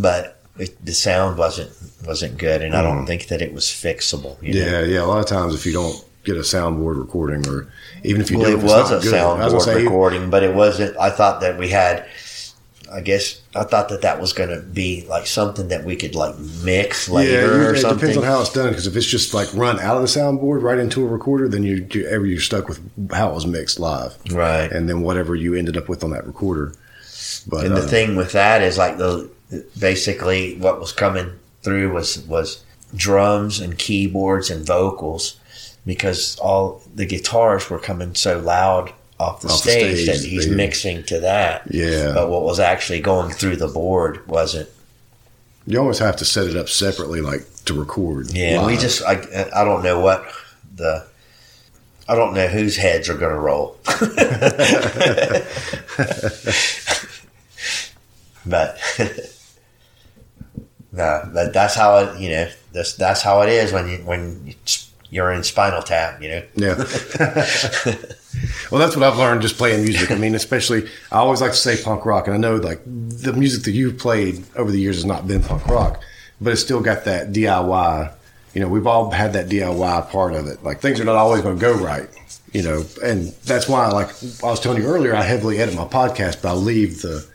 [0.00, 1.70] But it, the sound wasn't
[2.06, 3.06] wasn't good, and I don't mm.
[3.06, 4.40] think that it was fixable.
[4.42, 4.60] You know?
[4.60, 4.82] Yeah.
[4.82, 5.02] Yeah.
[5.02, 7.70] A lot of times, if you don't get a soundboard recording, or
[8.04, 10.30] even if you Well, do, it was a good, I was gonna soundboard say, recording,
[10.30, 10.96] but it wasn't.
[10.98, 12.06] I thought that we had.
[12.90, 16.14] I guess I thought that that was going to be like something that we could
[16.14, 17.98] like mix Yeah, later usually or it something.
[17.98, 18.70] depends on how it's done.
[18.70, 21.64] Because if it's just like run out of the soundboard right into a recorder, then
[21.64, 22.80] you you ever you're stuck with
[23.12, 24.72] how it was mixed live, right.
[24.72, 26.72] and then whatever you ended up with on that recorder.
[27.46, 29.30] But And the uh, thing with that is like the
[29.78, 31.32] basically what was coming
[31.62, 35.36] through was was drums and keyboards and vocals
[35.86, 40.28] because all the guitars were coming so loud off the Off the stage, stage, that
[40.28, 41.62] he's mixing to that.
[41.70, 44.68] yeah, But what was actually going through the board wasn't.
[45.66, 48.30] you always have to set it up separately, like to record.
[48.32, 50.24] Yeah, we just I I don't know what
[50.74, 51.06] the
[52.08, 53.76] I don't know whose heads are going to roll.
[58.46, 58.78] but
[60.92, 64.54] no, but that's how it you know that's that's how it is when you when
[65.10, 66.42] you're in Spinal Tap, you know.
[66.54, 66.74] Yeah.
[68.70, 70.10] well, that's what I've learned just playing music.
[70.10, 73.32] I mean, especially, I always like to say punk rock, and I know like the
[73.32, 76.02] music that you've played over the years has not been punk rock,
[76.40, 78.12] but it's still got that DIY.
[78.54, 80.62] You know, we've all had that DIY part of it.
[80.62, 82.08] Like things are not always going to go right,
[82.52, 84.10] you know, and that's why, like
[84.42, 87.26] I was telling you earlier, I heavily edit my podcast, but I leave the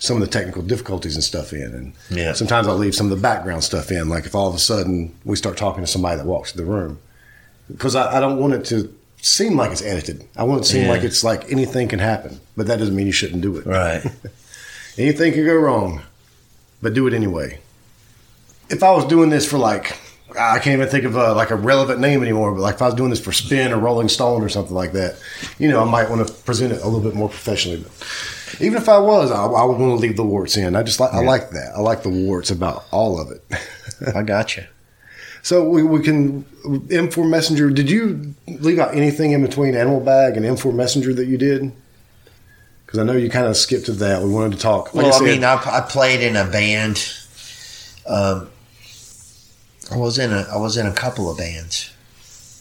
[0.00, 2.32] some of the technical difficulties and stuff in, and Yeah.
[2.32, 4.08] sometimes I leave some of the background stuff in.
[4.08, 6.64] Like if all of a sudden we start talking to somebody that walks in the
[6.64, 6.98] room,
[7.70, 10.24] because I, I don't want it to seem like it's edited.
[10.36, 10.90] I want it to seem Yeah.
[10.90, 13.66] like it's like anything can happen, but that doesn't mean you shouldn't do it.
[13.66, 14.02] Right.
[14.98, 16.02] Anything can go wrong,
[16.82, 17.58] but do it anyway.
[18.68, 19.96] If I was doing this for like
[20.38, 22.52] I can't even think of a, like a relevant name anymore.
[22.52, 24.92] But like if I was doing this for Spin or Rolling Stone or something like
[24.92, 25.16] that,
[25.58, 27.78] you know, I might want to present it a little bit more professionally.
[27.82, 27.90] But
[28.58, 30.74] even if I was, I, I would want to leave the warts in.
[30.74, 31.72] I just like I like that.
[31.76, 33.44] I like the warts about all of it.
[34.14, 34.64] I got you.
[35.42, 37.70] So we, we can M4 Messenger.
[37.70, 41.72] Did you leave out anything in between Animal Bag and M4 Messenger that you did?
[42.84, 44.22] Because I know you kind of skipped to that.
[44.22, 44.94] We wanted to talk.
[44.94, 47.08] Like well, I, said- mean, I, I played in a band.
[48.06, 48.50] Um,
[49.90, 51.92] I was in a I was in a couple of bands.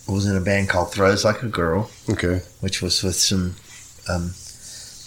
[0.08, 3.56] I was in a band called Throws Like a Girl, okay, which was with some
[4.08, 4.34] um,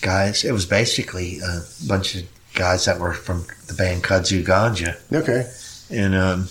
[0.03, 0.45] guys.
[0.45, 2.23] It was basically a bunch of
[2.55, 5.51] guys that were from the band Kudzu Ganja, okay,
[5.91, 6.49] and um,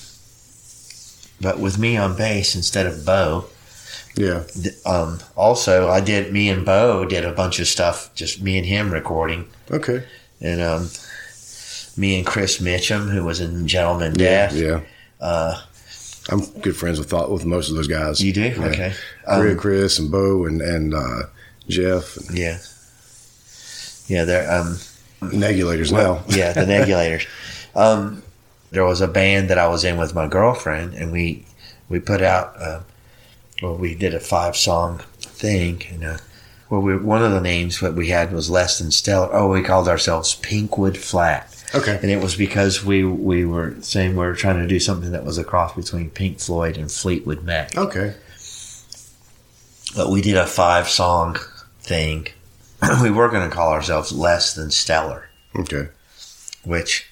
[1.40, 3.46] but with me on bass instead of Bo.
[4.16, 4.44] yeah,
[4.86, 8.66] Um, also, I did me and Bo did a bunch of stuff, just me and
[8.66, 10.04] him recording, okay,
[10.42, 10.90] and um,
[11.98, 14.54] me and Chris Mitchum, who was in Gentleman yeah, Death.
[14.56, 14.80] yeah.
[15.20, 15.62] Uh,
[16.30, 18.22] I'm good friends with with most of those guys.
[18.24, 18.66] you do Yeah.
[18.66, 18.94] okay.
[19.28, 21.24] Um, Chris, and Bo, and and uh,
[21.68, 22.58] Jeff, and yeah,
[24.12, 24.26] yeah.
[24.26, 24.78] They're um,
[25.22, 26.24] Negulators now.
[26.30, 27.28] yeah, the Negulators.
[27.76, 28.24] Um,
[28.72, 31.46] there was a band that I was in with my girlfriend, and we
[31.90, 32.56] we put out.
[32.60, 32.82] Uh,
[33.62, 36.18] well, we did a five song thing, and uh,
[36.70, 39.30] well, we, one of the names that we had was less than stellar.
[39.32, 41.48] Oh, we called ourselves Pinkwood Flat.
[41.76, 45.12] Okay, and it was because we we were saying we were trying to do something
[45.12, 47.78] that was a cross between Pink Floyd and Fleetwood Mac.
[47.78, 48.16] okay,
[49.96, 51.38] But we did a five song
[51.82, 52.28] thing.
[53.02, 55.90] we were going to call ourselves Less Than Stellar, okay.
[56.64, 57.12] which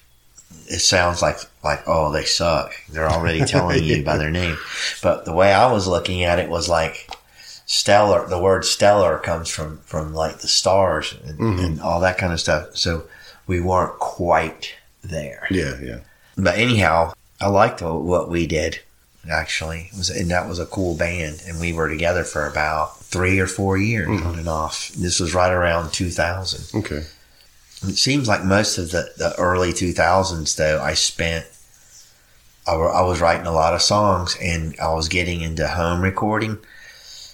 [0.66, 2.72] it sounds like like oh they suck.
[2.88, 4.56] They're already telling you by their name.
[5.02, 7.10] But the way I was looking at it was like
[7.66, 8.26] stellar.
[8.26, 11.64] The word stellar comes from from like the stars and, mm-hmm.
[11.64, 12.76] and all that kind of stuff.
[12.76, 13.04] So
[13.46, 15.46] we weren't quite there.
[15.50, 15.98] Yeah, yeah.
[16.36, 18.80] But anyhow, I liked what we did.
[19.30, 22.99] Actually, it was and that was a cool band, and we were together for about
[23.10, 24.88] three or four years on and off.
[24.90, 26.78] This was right around 2000.
[26.80, 27.04] Okay.
[27.82, 31.46] It seems like most of the, the early 2000s, though, I spent.
[32.66, 36.02] I, wa- I was writing a lot of songs, and I was getting into home
[36.02, 36.58] recording,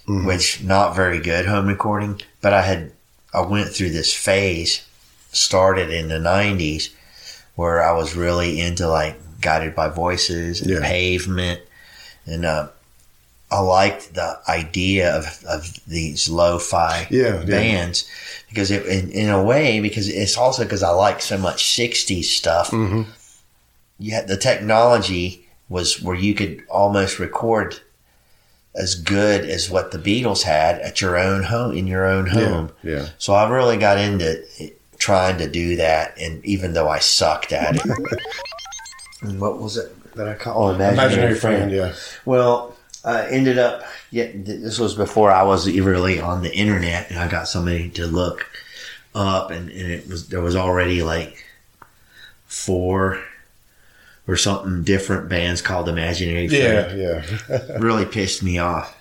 [0.09, 2.21] which not very good home recording.
[2.41, 2.93] But I had
[3.35, 4.87] I went through this phase,
[5.33, 6.91] started in the 90s,
[7.57, 10.81] where I was really into like guided by voices and Yeah.
[10.81, 11.61] pavement,
[12.25, 12.69] and uh,
[13.51, 17.45] I liked the idea of, of these lo-fi Yeah, yeah.
[17.45, 18.09] bands
[18.49, 22.25] because it, in, in a way, because it's also because I like so much 60s
[22.25, 22.71] stuff.
[22.71, 23.03] hmm
[23.99, 27.81] Yeah, the technology was where you could almost record
[28.75, 32.73] as good as what the Beatles had at your own home, in your own home.
[32.83, 33.09] yeah.
[33.19, 34.45] So I really got into
[34.99, 37.83] trying to do that, and even though I sucked at it.
[39.23, 40.73] And what was it that I called?
[40.73, 41.57] Oh, imaginary, Imaginary friend.
[41.59, 41.73] friend.
[41.73, 41.95] Yeah.
[42.27, 42.76] Well,
[43.07, 43.83] I ended up.
[44.11, 48.07] Yeah, this was before I was really on the internet, and I got somebody to
[48.07, 48.47] look
[49.15, 51.43] up, and, and it was there was already like
[52.47, 53.23] four
[54.29, 57.77] or something different bands called Imaginary Friend Yeah, yeah.
[57.79, 58.93] really pissed me off.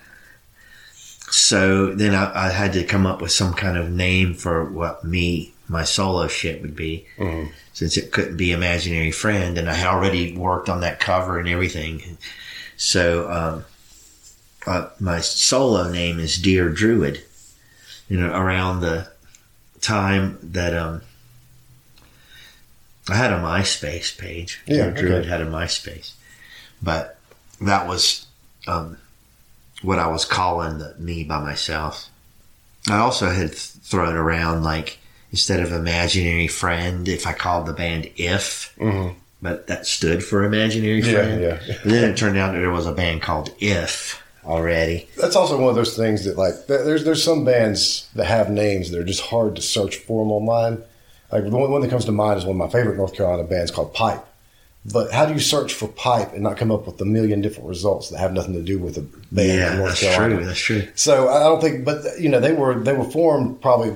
[1.32, 5.04] So then I, I had to come up with some kind of name for what
[5.04, 7.52] me, my solo shit would be, Mhm.
[7.74, 11.50] since it couldn't be Imaginary Friend, and I had already worked on that cover and
[11.50, 12.18] everything.
[12.78, 13.66] So um,
[14.66, 17.24] uh, my solo name is Dear Druid.
[18.10, 19.08] You know, around the
[19.82, 21.02] time that um,
[23.10, 24.62] I had a MySpace page.
[24.68, 25.30] Yeah, Dear Druid okay.
[25.30, 26.14] had a MySpace,
[26.82, 27.18] but
[27.62, 28.28] that was
[28.68, 28.98] um,
[29.82, 32.10] what I was calling the, me by myself.
[32.90, 35.00] I also had th- thrown around like
[35.32, 39.10] instead of imaginary friend, if I called the band If, hmm
[39.42, 41.42] but that stood for imaginary friend.
[41.42, 41.60] yeah.
[41.68, 45.08] But then it turned out that there was a band called If already.
[45.18, 48.92] That's also one of those things that like there's there's some bands that have names
[48.92, 50.84] that are just hard to search for them online.
[51.32, 53.44] Like the one, one that comes to mind is one of my favorite North Carolina
[53.44, 54.24] bands called Pipe.
[54.92, 57.68] But how do you search for Pipe and not come up with a million different
[57.68, 59.02] results that have nothing to do with a
[59.32, 60.36] band yeah, in North that's Carolina?
[60.36, 60.46] true.
[60.46, 60.88] That's true.
[60.94, 63.96] So I don't think, but you know, they were they were formed probably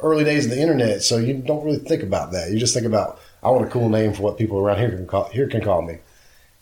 [0.00, 1.02] early days of the internet.
[1.02, 2.50] So you don't really think about that.
[2.52, 5.06] You just think about I want a cool name for what people around here can
[5.06, 5.98] call here can call me,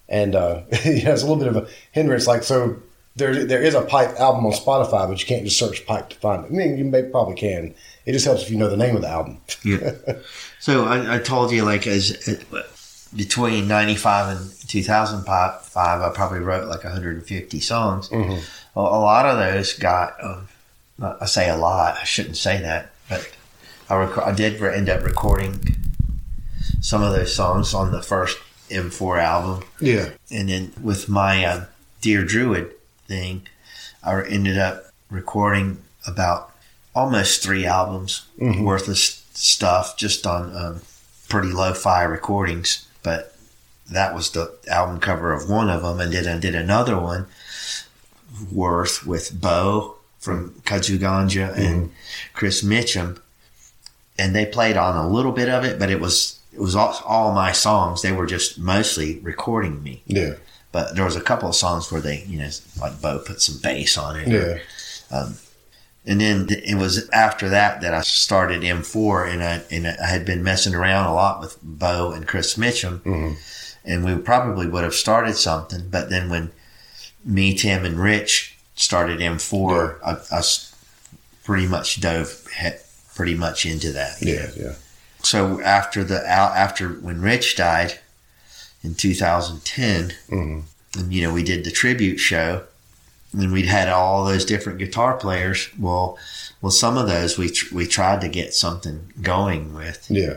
[0.08, 2.26] and uh, you know, it's a little bit of a hindrance.
[2.26, 2.80] Like so,
[3.16, 6.16] there there is a Pipe album on Spotify, but you can't just search Pipe to
[6.16, 6.48] find it.
[6.48, 7.74] I mean, you may, probably can.
[8.04, 9.38] It just helps if you know the name of the album.
[9.64, 9.92] Yeah.
[10.60, 12.12] so I, I told you like as
[13.14, 17.60] between ninety five and two thousand five, I probably wrote like one hundred and fifty
[17.60, 18.08] songs.
[18.10, 18.38] Mhm.
[18.76, 20.22] A, a lot of those got.
[20.22, 20.48] Um,
[21.02, 21.96] I say a lot.
[21.98, 23.30] I shouldn't say that, but
[23.90, 25.76] I rec- I did re- end up recording
[26.80, 28.38] some of those songs on the first
[28.70, 29.64] M4 album.
[29.80, 30.10] Yeah.
[30.30, 31.64] And then with my uh,
[32.00, 32.72] Dear Druid
[33.06, 33.46] thing,
[34.02, 36.52] I ended up recording about
[36.94, 40.80] almost three albums worth of stuff just on um,
[41.28, 42.86] pretty lo-fi recordings.
[43.02, 43.34] But
[43.90, 47.26] that was the album cover of one of them, and then I did another one
[48.52, 51.92] worth with Bo from Kudzu Ganja and
[52.32, 53.20] Chris Mitchum,
[54.18, 57.00] and they played on a little bit of it, but it was it was all,
[57.04, 58.02] all my songs.
[58.02, 60.34] They were just mostly recording me, Yeah.
[60.76, 63.58] But there was a couple of songs where they, you know, like Bo put some
[63.62, 64.58] bass on it, Yeah.
[65.16, 65.38] Um,
[66.04, 70.26] and then it was after that that I started M4, and I and I had
[70.26, 73.34] been messing around a lot with Bo and Chris Mitchum, mm-hmm.
[73.86, 75.88] and we probably would have started something.
[75.88, 76.52] But then when
[77.24, 80.76] me, Tim, and Rich started M4, I, I s-
[81.42, 82.46] pretty much dove
[83.14, 84.18] pretty much into that.
[84.20, 84.50] Yeah.
[84.54, 84.74] Yeah.
[85.22, 87.98] So after the after when Rich died
[88.86, 90.62] in 2010, Mhm.
[90.96, 92.62] and you know we did the tribute show,
[93.32, 95.68] and we'd had all those different guitar players.
[95.78, 96.16] Well,
[96.62, 100.36] well, some of those we tr- we tried to get something going with, Yeah.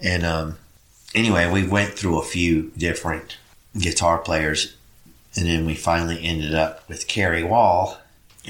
[0.00, 0.58] and um,
[1.14, 3.36] anyway, we went through a few different
[3.78, 4.74] guitar players,
[5.36, 7.98] and then we finally ended up with Kerry Wall,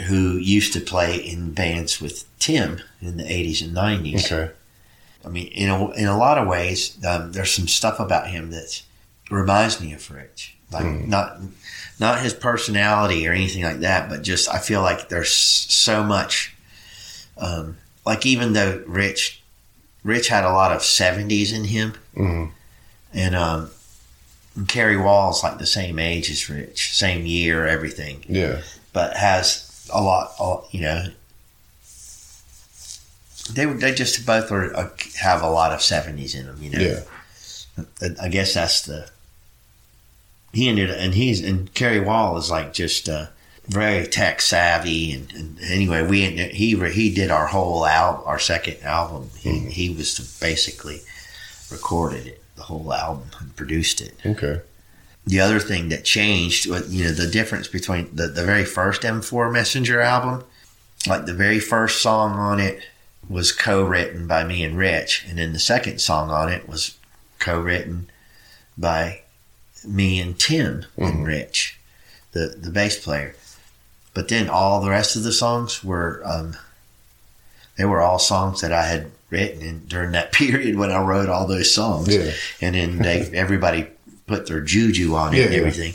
[0.06, 4.24] who used to play in bands with Tim in the 80s and 90s.
[4.32, 4.52] Okay.
[5.24, 8.50] I mean, in a, in a lot of ways, um, there's some stuff about him
[8.52, 8.80] that
[9.30, 10.54] reminds me of Rich.
[10.70, 11.40] Like not
[11.98, 16.54] not his personality or anything like that, but just I feel like there's so much.
[17.38, 19.42] Um, like even though Rich
[20.04, 22.50] Rich had a lot of '70s in him, Mhm.
[23.14, 23.70] and um,
[24.56, 28.60] and Kerry Wall's like the same age as Rich, same year, everything, Yeah.
[28.92, 30.32] but has a lot,
[30.70, 31.06] you know.
[33.52, 34.90] They they just both are uh,
[35.20, 36.78] have a lot of seventies in them, you know.
[36.78, 38.08] Yeah.
[38.22, 39.08] I guess that's the.
[40.52, 43.26] He ended and he's and Kerry Wall is like just uh,
[43.66, 48.78] very tech savvy and, and anyway we he he did our whole out our second
[48.82, 49.30] album.
[49.36, 51.00] He he was basically
[51.70, 54.14] recorded it the whole album and produced it.
[54.26, 54.60] Okay.
[55.26, 59.52] the other thing that changed, you know, the difference between the, the very first M4
[59.52, 60.42] Messenger album,
[61.06, 62.82] like the very first song on it
[63.28, 66.96] was co-written by me and Rich, and then the second song on it was
[67.38, 68.08] co-written
[68.78, 69.20] by
[69.88, 71.78] me and Tim and Rich,
[72.32, 73.34] the the bass player.
[74.14, 76.56] But then all the rest of the songs were, um,
[77.76, 81.28] they were all songs that I had written in, during that period when I wrote
[81.28, 82.32] all those songs Yeah.
[82.60, 83.86] and then they everybody
[84.26, 85.66] put their juju on it and Yeah, yeah.
[85.66, 85.94] everything.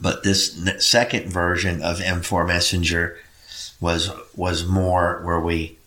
[0.00, 3.18] But this second version of M4 Messenger
[3.80, 5.78] was was more where we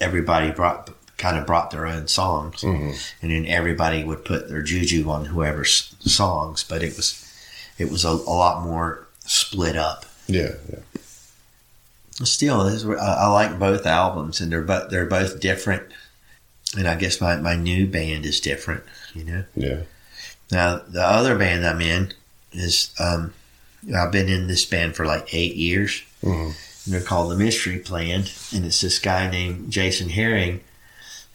[0.00, 2.96] everybody brought kind of brought their own songs, Mhm.
[3.20, 6.64] and then everybody would put their juju on whoever's songs.
[6.66, 7.24] But it was
[7.76, 10.06] it was a, a lot more split up.
[10.26, 10.52] Yeah.
[10.70, 10.78] Yeah.
[12.24, 15.84] Still, is I, I like both albums, and they're both they're both different.
[16.76, 18.82] And I guess my, my new band is different,
[19.14, 19.44] you know.
[19.56, 19.80] Yeah.
[20.50, 22.12] Now, the other band I'm in
[22.52, 23.32] is, um,
[23.96, 26.02] I've been in this band for like eight years.
[26.22, 26.54] Mhm.
[26.84, 28.24] And they're called the Mystery Plan.
[28.54, 30.60] And it's this guy named Jason Herring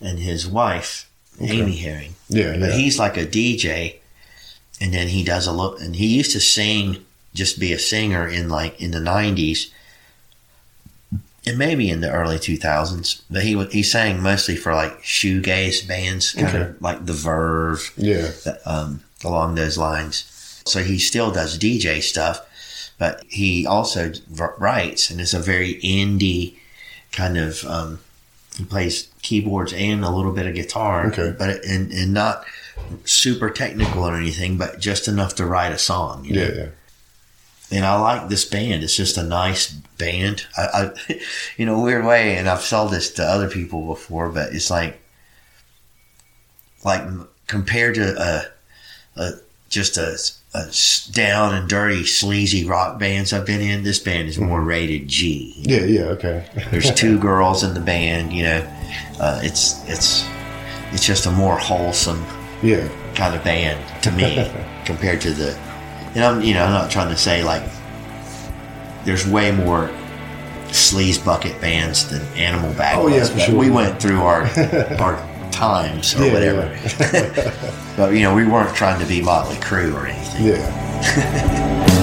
[0.04, 1.10] and his wife,
[1.40, 2.16] Amy Herring.
[2.30, 2.58] Yeah.
[2.58, 2.78] But Yeah.
[2.78, 3.96] he's like a DJ.
[4.82, 8.28] And then he does a look, and he used to sing, just be a singer
[8.28, 9.68] in like in the 90s.
[11.46, 16.32] And maybe in the early 2000s, but he he sang mostly for like shoegaze bands,
[16.32, 16.62] kind Okay.
[16.70, 18.32] of like the Verve, Yeah.
[18.66, 20.24] um, along those lines.
[20.66, 22.40] So he still does DJ stuff,
[22.98, 24.14] but he also
[24.58, 26.54] writes, and it's a very indie
[27.12, 27.66] kind of.
[27.66, 28.00] Um,
[28.58, 31.34] he plays keyboards and a little bit of guitar, Okay.
[31.38, 32.46] but and and not
[33.06, 36.26] super technical or anything, but just enough to write a song.
[36.26, 36.42] You know?
[36.44, 36.56] Yeah.
[36.56, 36.68] Yeah.
[37.72, 38.84] and I like this band.
[38.84, 40.46] It's just a nice band.
[40.58, 40.64] I,
[41.08, 41.20] I
[41.58, 45.00] you know, weird way, and I've sold this to other people before, but it's like,
[46.84, 47.02] like
[47.48, 48.16] compared to
[49.18, 49.32] a, a
[49.70, 50.18] just a,
[50.60, 55.08] s- down and dirty, sleazy rock bands I've been in, this band is more rated
[55.08, 55.54] G.
[55.58, 55.86] Yeah.
[55.86, 56.02] Yeah.
[56.16, 56.46] Okay.
[56.72, 58.32] There's two girls in the band.
[58.34, 58.78] You know,
[59.20, 60.26] uh, it's it's
[60.92, 62.24] it's just a more wholesome
[62.62, 62.88] Yeah.
[63.16, 64.52] kind of band to me
[64.86, 65.58] compared to the
[66.16, 67.64] and I'm you know I'm not trying to say like
[69.06, 69.90] there's way more
[70.68, 73.60] sleaze bucket bands than Animal Bag Oh, yeah, was, for but sure.
[73.60, 74.44] we went through our
[75.00, 75.16] our
[75.64, 76.66] times or Yeah, whatever.
[77.96, 80.48] But you know we weren't trying to be Motley Crue or anything.
[80.48, 82.00] Yeah.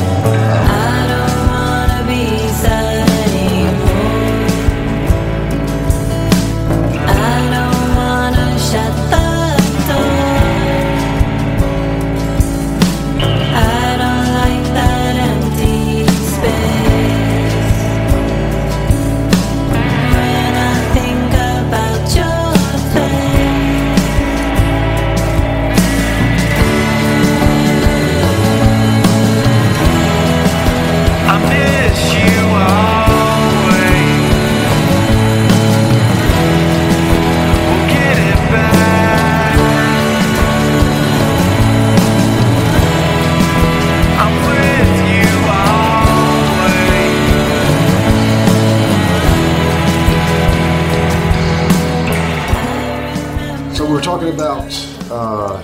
[54.34, 54.72] about
[55.10, 55.62] uh,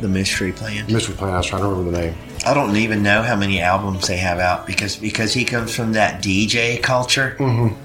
[0.00, 0.90] The Mystery Plan.
[0.92, 1.34] Mystery Plan.
[1.34, 2.14] I was trying to remember the name.
[2.44, 5.92] I don't even know how many albums they have out because because he comes from
[5.92, 7.36] that DJ culture.
[7.38, 7.76] Mm-hmm.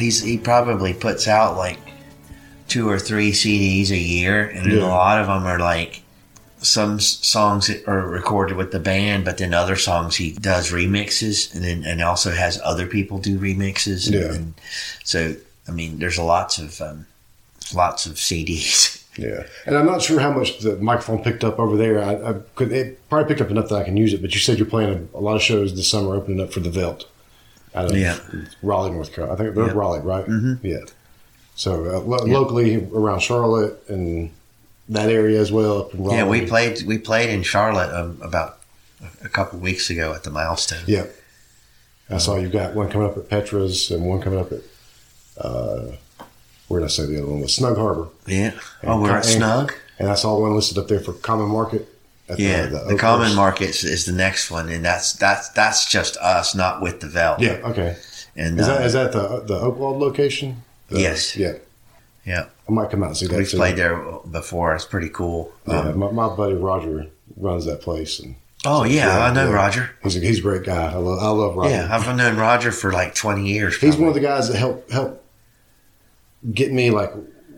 [0.00, 1.78] He's he probably puts out like
[2.68, 4.80] two or three CDs a year, and Yeah.
[4.80, 6.02] a lot of them are like
[6.58, 11.54] some songs that are recorded with the band, but then other songs he does remixes,
[11.54, 14.10] and then and also has other people do remixes.
[14.10, 14.34] Yeah.
[14.34, 14.54] and
[15.04, 15.36] so
[15.68, 17.06] I mean, there's lots of um,
[17.72, 18.94] lots of CDs.
[19.18, 22.02] Yeah, and I'm not sure how much the microphone picked up over there.
[22.02, 24.20] I, I could it probably picked up enough that I can use it.
[24.22, 26.60] But you said you're playing a, a lot of shows this summer, opening up for
[26.60, 27.06] the Veldt
[27.74, 28.18] out of Yeah.
[28.62, 29.34] Raleigh, North Carolina.
[29.34, 29.72] I think they're Yeah.
[29.72, 30.26] Raleigh, right?
[30.26, 30.66] Mm-hmm.
[30.66, 30.80] Yeah.
[31.54, 34.30] So uh, lo- locally around Charlotte and
[34.88, 35.78] that area as well.
[35.82, 36.16] Up in Raleigh.
[36.16, 38.58] Yeah, we played we played in Charlotte um, about
[39.24, 40.84] a couple weeks ago at the milestone.
[40.86, 41.06] Yeah.
[42.08, 44.60] I saw you've got one coming up at Petra's and one coming up at,
[45.38, 45.92] uh,
[46.68, 47.54] where did I say the other one was?
[47.54, 48.08] Snug Harbor.
[48.26, 48.52] Yeah.
[48.82, 49.72] And Oh, we're at and- Snug.
[49.98, 51.88] And I saw one listed up there for Common Market.
[52.28, 56.16] At Yeah, the, Oak Common Market is the next one, and that's that's that's just
[56.18, 57.36] us, not with the Vel.
[57.38, 57.96] Yeah, okay.
[58.36, 60.62] and Is uh, that is that the the Oakwold location?
[60.88, 61.36] The- Yes.
[61.36, 61.54] Yeah.
[62.26, 62.46] Yeah.
[62.68, 63.56] I might come out and see that we've too.
[63.56, 63.96] played there
[64.30, 64.74] before.
[64.74, 65.52] It's pretty cool.
[65.68, 67.06] Yeah, Um, my, my buddy Roger
[67.36, 68.34] runs that place, and
[68.64, 69.50] oh yeah, yeah, I know.
[69.52, 69.90] Roger.
[70.02, 70.92] he's a, he's a great guy.
[70.92, 71.70] I love I love Roger.
[71.70, 73.78] Yeah, I've known Roger for like twenty years.
[73.80, 75.22] He's one of the guys that helped help
[76.52, 77.12] get me like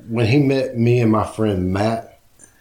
[0.09, 2.05] when he met me and my friend Matt.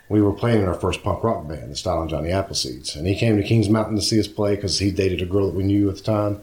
[0.09, 3.05] We were playing in our first punk rock band, the Style and Johnny Appleseeds, and
[3.05, 5.55] he came to Kings Mountain to see us play because he dated a girl that
[5.55, 6.39] we knew at the time,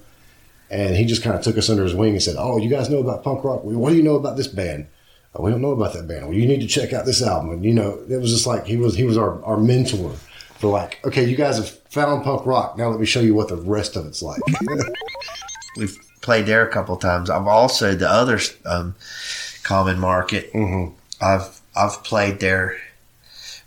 [0.70, 2.90] and he just kind of took us under his wing and said, "Oh, you guys
[2.90, 3.64] know about punk rock?
[3.64, 4.86] What do you know about this band?
[5.34, 6.26] Oh, we don't know about that band.
[6.26, 8.66] Well, you need to check out this album." And you know, it was just like
[8.66, 10.14] he was he was our our mentor
[10.58, 12.76] for like, okay, you guys have found punk rock.
[12.76, 14.40] Now let me show you what the rest of it's like.
[15.76, 17.30] We've played there a couple times.
[17.30, 18.94] I've also the other um,
[19.64, 20.52] Common Market.
[20.52, 20.92] Mhm.
[21.20, 22.76] I've I've played there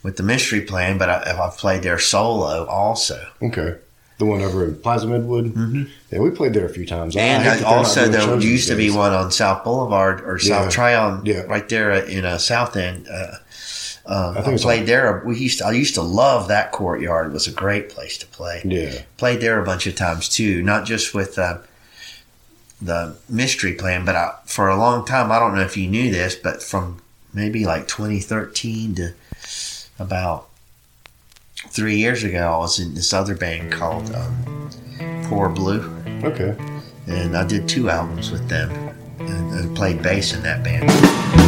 [0.04, 3.28] with the Mystery Plan, but I, I've played there solo also.
[3.42, 3.76] Okay.
[4.20, 5.52] The one over in Plaza Midwood.
[5.52, 5.84] Mm-hmm.
[6.12, 7.16] Yeah, we played there a few times.
[7.16, 10.62] And I not also, there used to be one on South Boulevard or Yeah.
[10.64, 11.42] South Tryon, Yeah.
[11.42, 13.08] right there in uh, South End.
[13.08, 13.36] Uh,
[14.08, 15.22] um, I I, played there.
[15.26, 17.28] We used to, I used to love that courtyard.
[17.28, 18.62] It was a great place to play.
[18.66, 19.02] Yeah.
[19.18, 21.58] Played there a bunch of times too, not just with uh,
[22.82, 25.32] the Mystery Plan, but I, for a long time.
[25.32, 27.02] I don't know if you knew this, but from
[27.34, 29.14] maybe like 2013 to
[30.00, 30.48] about
[31.70, 34.70] three years ago, I was in this other band called um,
[35.26, 35.82] Poor Blue
[36.24, 36.56] Okay.
[37.08, 38.70] and I did two albums with them
[39.20, 41.47] and, and played bass in that band.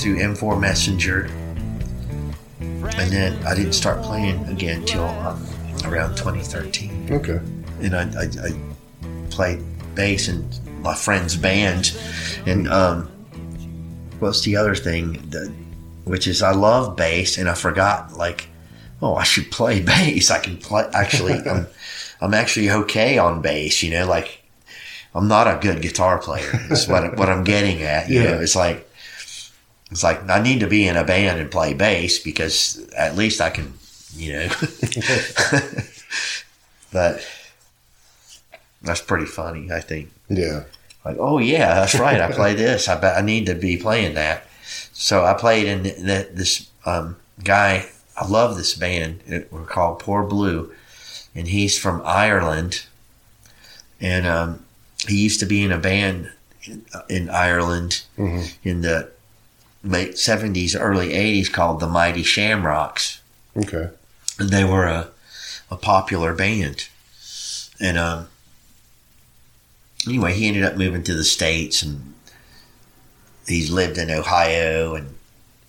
[0.00, 1.28] Through M4 Messenger.
[2.60, 5.46] And then I didn't start playing again until um,
[5.84, 7.08] around 2013.
[7.12, 7.38] Okay.
[7.82, 9.62] and I, I, I played
[9.94, 10.48] bass in
[10.82, 11.96] my friend's band.
[12.46, 13.06] And um,
[14.18, 15.12] what's the other thing?
[15.30, 15.52] That,
[16.04, 18.48] which is I love bass, and I forgot like,
[19.02, 20.30] oh, I should play bass.
[20.30, 20.84] I can play.
[20.92, 21.66] Actually, I'm
[22.20, 23.82] I'm actually okay on bass.
[23.82, 24.42] You know, like
[25.14, 26.50] I'm not a good guitar player.
[26.70, 28.08] Is what what I'm getting at.
[28.10, 28.30] You Yeah.
[28.32, 28.86] know, it's like.
[29.90, 33.40] It's like I need to be in a band and play bass because at least
[33.40, 33.74] I can,
[34.14, 34.48] you know.
[36.92, 37.26] but
[38.82, 40.10] that's pretty funny, I think.
[40.28, 40.64] Yeah.
[41.04, 42.20] Like, oh yeah, that's right.
[42.20, 42.88] I play this.
[42.88, 44.46] I bet I need to be playing that.
[44.92, 47.88] So I played in th- this um, guy.
[48.16, 49.20] I love this band.
[49.26, 50.72] It, we're called Poor Blue,
[51.34, 52.84] and he's from Ireland,
[54.00, 54.64] and um,
[55.08, 56.30] he used to be in a band
[56.64, 58.02] in, in Ireland
[58.62, 59.10] in the
[59.82, 63.20] late seventies, early eighties called the Mighty Shamrocks,
[63.56, 63.88] Okay.
[64.38, 65.08] and they were a
[65.70, 66.88] a popular band,
[67.80, 68.28] and um,
[70.06, 72.14] anyway, he ended up moving to the states, and
[73.46, 75.14] he's lived in Ohio, and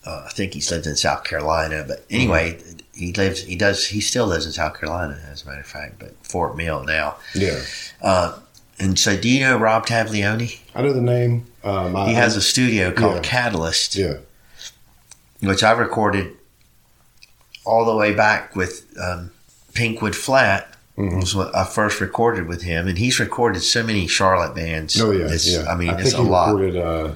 [0.06, 1.86] uh, I think he's lived in South Carolina.
[1.88, 2.60] But anyway,
[2.96, 6.00] he lives, he does, he still lives in South Carolina, as a matter of fact,
[6.00, 7.18] but Fort Mill now.
[7.36, 7.62] Yeah.
[8.02, 8.40] Uh,
[8.82, 10.60] and so, do you know Rob Tavaglione?
[10.76, 11.46] I know the name.
[11.64, 13.22] Um, He has a studio called yeah.
[13.22, 14.18] Catalyst, Yeah.
[15.42, 16.34] which I recorded
[17.66, 19.32] all the way back with um,
[19.74, 20.68] Pinkwood Flat.
[20.98, 21.20] Mm-hmm.
[21.22, 25.00] Was what I first recorded with him, and he's recorded so many Charlotte bands.
[25.02, 25.26] Oh yeah.
[25.26, 25.66] It's- yeah.
[25.72, 26.48] I mean, I it's think a he lot.
[26.54, 27.14] recorded uh,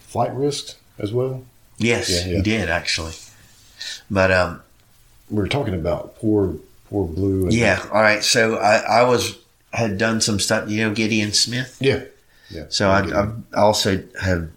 [0.00, 1.44] Flight Risk as well.
[1.78, 2.36] Yes, Yeah, yeah.
[2.38, 3.12] he did actually.
[4.10, 4.62] But um,
[5.30, 6.56] We were talking about poor,
[6.90, 7.44] poor blue.
[7.44, 8.24] And, yeah, all right.
[8.24, 9.38] So I, I was
[9.72, 10.68] had done some stuff.
[10.68, 11.76] You know, Gideon Smith.
[11.80, 12.04] Yeah.
[12.50, 12.64] Yeah.
[12.68, 14.50] So I, I also have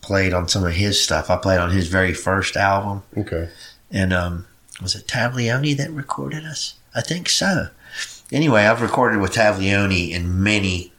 [0.00, 1.30] played on some of his stuff.
[1.30, 3.48] I played on his very first album, Okay.
[3.90, 4.46] and um,
[4.82, 6.74] was it Tavaglione that recorded us?
[6.94, 7.68] I think so.
[8.32, 10.92] Anyway, I've recorded with Tavaglione in many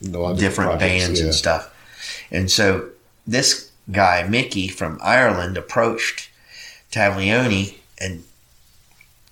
[0.00, 1.26] different projects, bands yeah.
[1.26, 1.74] and stuff.
[2.30, 2.88] And so
[3.26, 6.30] this guy, Mickey from Ireland, approached
[6.90, 8.24] Tavaglione and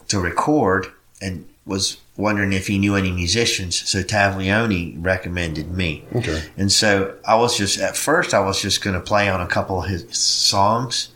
[0.08, 0.88] to record
[1.20, 3.88] and was wondering if he knew any musicians.
[3.88, 6.04] So Tavaglione recommended me.
[6.14, 6.42] Okay.
[6.56, 9.46] And so I was just at first I was just going to play on a
[9.46, 11.08] couple of his songs,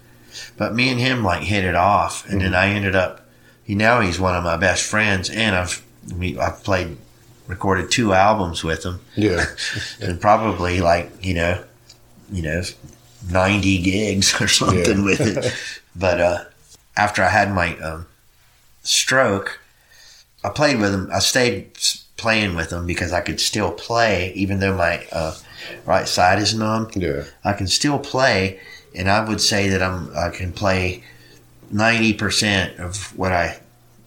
[0.56, 3.20] but me and him like hit it off, and then I ended up.
[3.64, 5.82] He now he's one of my best friends, and I've
[6.18, 6.96] we, I've played
[7.46, 9.44] recorded two albums with him, Yeah.
[10.00, 11.62] and probably like you know,
[12.32, 12.62] you know,
[13.30, 15.04] ninety gigs or something Yeah.
[15.04, 15.54] with it.
[15.96, 16.44] But uh,
[16.96, 18.06] after I had my um,
[18.82, 19.60] stroke,
[20.44, 21.08] I played with him.
[21.12, 21.70] I stayed
[22.16, 25.34] playing with him because I could still play, even though my uh,
[25.86, 26.90] right side is numb.
[26.94, 27.24] Yeah.
[27.44, 28.60] I can still play,
[28.94, 31.02] and I would say that I'm I can play
[31.70, 33.58] ninety percent of what I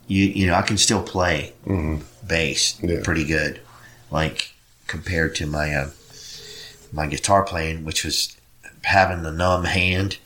[0.08, 2.02] you you know I can still play Mhm.
[2.26, 3.02] bass Yeah.
[3.04, 3.60] pretty good,
[4.12, 4.52] like
[4.86, 5.90] compared to my uh,
[6.94, 8.38] my guitar playing, which was
[8.84, 10.18] having the numb hand.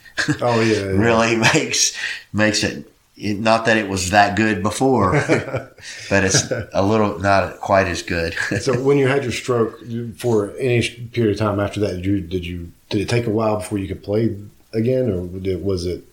[0.41, 0.75] Oh yeah.
[0.75, 0.83] yeah.
[0.83, 1.95] really makes
[2.33, 2.90] makes it
[3.21, 5.11] not that it was that good before,
[6.09, 8.35] but it's a little not quite as good.
[8.61, 12.05] So when you had your stroke, you, for any period of time after that, did
[12.05, 14.37] you did you did it take a while before you could play
[14.73, 16.03] again, or did, was it?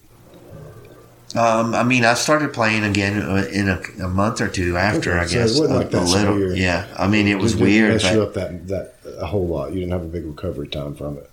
[1.37, 5.13] Um, I mean, I started playing again uh, in a, a month or two after.
[5.13, 6.57] Okay, I so it guess wasn't a, like that a little.
[6.57, 7.93] Yeah, I mean, it was did weird.
[7.95, 9.73] Mess you up that that a whole lot.
[9.73, 11.31] You didn't have a big recovery time from it.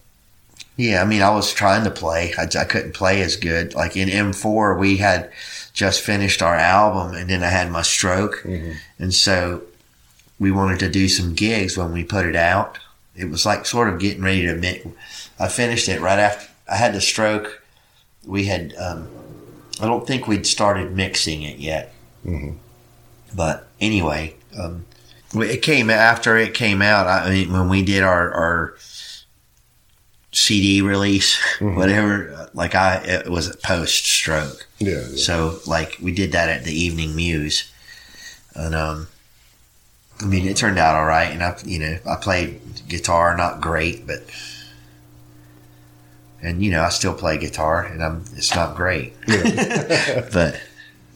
[0.78, 2.34] Yeah, I mean, I was trying to play.
[2.38, 3.74] I, I couldn't play as good.
[3.74, 5.32] Like in M4, we had
[5.74, 8.72] just finished our album, and then I had my stroke, Mm-hmm.
[9.00, 9.62] and so
[10.40, 12.78] we wanted to do some gigs when we put it out.
[13.16, 14.86] It was like sort of getting ready to mix.
[15.40, 17.62] I finished it right after I had the stroke.
[18.26, 18.74] We had.
[18.76, 19.08] Um,
[19.82, 21.94] I don't think we'd started mixing it yet.
[22.26, 22.58] Mhm.
[23.36, 24.86] But anyway, um,
[25.34, 27.08] it came after it came out.
[27.08, 28.74] I mean, when we did our, our
[30.36, 34.68] CD release, whatever, uh, like I, it was post stroke.
[34.80, 35.00] Yeah.
[35.10, 35.16] yeah.
[35.16, 37.72] So like we did that at the Evening Muse,
[38.54, 39.08] and um,
[40.22, 41.32] I mean it turned out all right.
[41.32, 44.24] And I, you know, I played guitar, not great, but
[46.42, 50.60] and you know I still play guitar, and I'm it's not great, but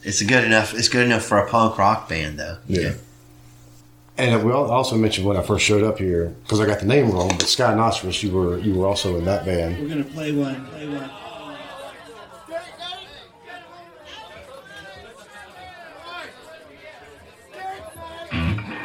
[0.02, 0.72] it's good enough.
[0.72, 2.56] It's good enough for a punk rock band, though.
[2.66, 2.82] Yeah.
[2.82, 2.94] know.
[4.20, 7.10] And we also mentioned when I first showed up here because I got the name
[7.10, 9.80] wrong, but Sky Nostrous, you were you were also in that band.
[9.80, 10.66] We're gonna play one.
[10.66, 11.10] Play one.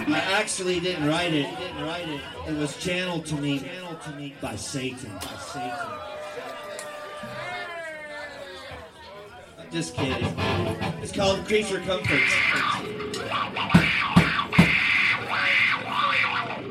[0.08, 1.50] I actually didn't write it.
[1.58, 2.22] Didn't write it.
[2.48, 3.60] It was channeled to me.
[3.60, 5.12] Channeled to me by Satan.
[5.16, 5.72] By Satan.
[9.60, 10.34] I'm just kidding.
[11.04, 12.34] It's called Creature Comforts.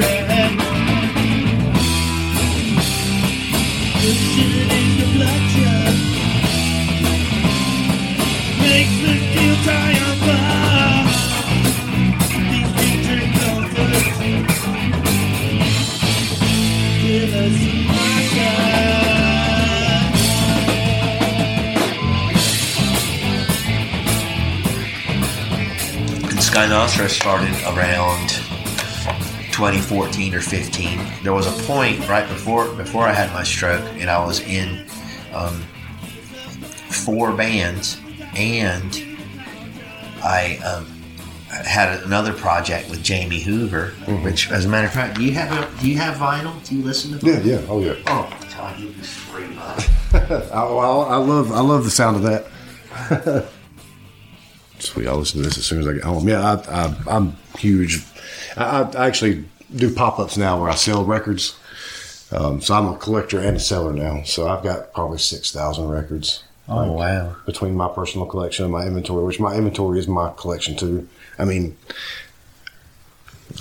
[0.00, 0.56] raining.
[26.28, 28.39] The started around
[29.60, 31.00] 2014 or 15.
[31.22, 34.86] There was a point right before before I had my stroke, and I was in
[35.34, 35.60] um,
[36.88, 38.00] four bands,
[38.34, 39.18] and
[40.24, 40.86] I um,
[41.50, 43.88] had another project with Jamie Hoover.
[44.24, 46.66] Which, as a matter of fact, do you have a, do you have vinyl?
[46.66, 47.26] Do you listen to?
[47.26, 47.44] Yeah, Vinyl?
[47.44, 47.94] yeah, oh yeah.
[48.06, 49.44] Oh, Todd, you just free.
[49.58, 53.46] I, I, I love I love the sound of that.
[54.80, 56.28] Sweet, I'll listen to this as soon as I get home.
[56.28, 58.02] Yeah, I, I, I'm huge.
[58.56, 59.44] I, I actually
[59.74, 61.56] do pop ups now where I sell records.
[62.32, 64.22] Um, so I'm a collector and a seller now.
[64.24, 67.34] So I've got probably six thousand records Oh wow.
[67.46, 71.08] between my personal collection and my inventory, which my inventory is my collection too.
[71.38, 71.76] I mean,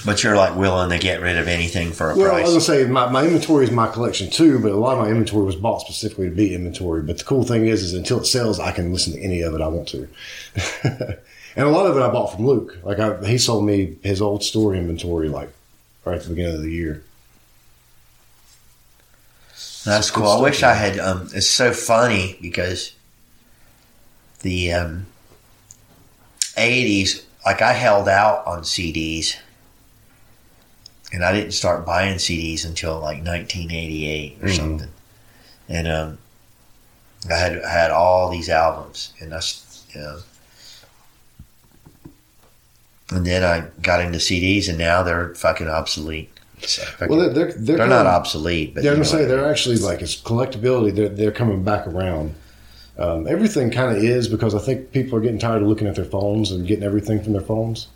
[0.05, 2.23] But you're like willing to get rid of anything for a price.
[2.23, 4.93] Well, I was gonna say my, my inventory is my collection too, but a lot
[4.93, 7.01] of my inventory was bought specifically to be inventory.
[7.01, 9.53] But the cool thing is, is until it sells, I can listen to any of
[9.53, 10.07] it I want to.
[11.55, 12.77] and a lot of it I bought from Luke.
[12.83, 15.49] Like I, he sold me his old store inventory, like
[16.05, 17.03] right at the beginning of the year.
[19.85, 20.27] That's cool.
[20.27, 20.99] I wish I had.
[20.99, 22.93] Um, it's so funny because
[24.41, 25.07] the um,
[26.57, 29.37] '80s, like I held out on CDs,
[31.13, 34.55] and I didn't start buying CDs until like 1988 or Mhm.
[34.55, 34.89] something.
[35.67, 36.17] And um,
[37.29, 40.19] I had I had all these albums, and that's you know.
[43.11, 46.29] And then I got into CDs, and now they're fucking obsolete.
[46.61, 49.49] So, Well, they're they're, they're, they're not kinda- obsolete, but Yeah, I'm gonna say they're
[49.49, 50.93] actually like it's collectability.
[50.93, 52.35] They're they're coming back around.
[52.97, 55.95] Um, everything kind of is because I think people are getting tired of looking at
[55.95, 57.87] their phones and getting everything from their phones.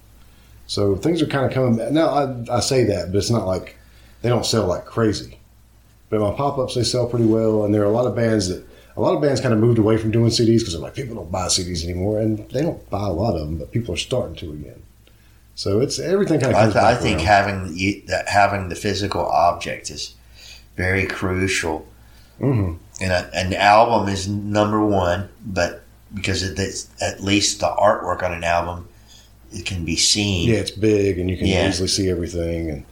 [0.73, 1.77] So things are kind of coming.
[1.77, 1.91] back.
[1.91, 3.77] Now I I say that, but it's not like
[4.23, 5.37] they don't sell like crazy.
[6.09, 8.47] But my pop ups they sell pretty well, and there are a lot of bands
[8.47, 8.65] that
[8.97, 11.13] a lot of bands kind of moved away from doing CDs because they're like people
[11.15, 13.97] don't buy CDs anymore, and they don't buy a lot of them, but people are
[13.97, 14.81] starting to again.
[15.53, 16.57] So it's everything kind of.
[16.57, 20.15] I, Comes th- I think having that having the physical object is
[20.75, 21.85] very crucial.
[22.41, 22.77] Mhm.
[22.99, 25.83] And a, an album is number one, but
[26.15, 28.87] because it's, at least the artwork on an album
[29.53, 30.49] it can be seen.
[30.49, 31.67] Yeah, it's big, and you can Yeah.
[31.69, 32.83] easily see everything, and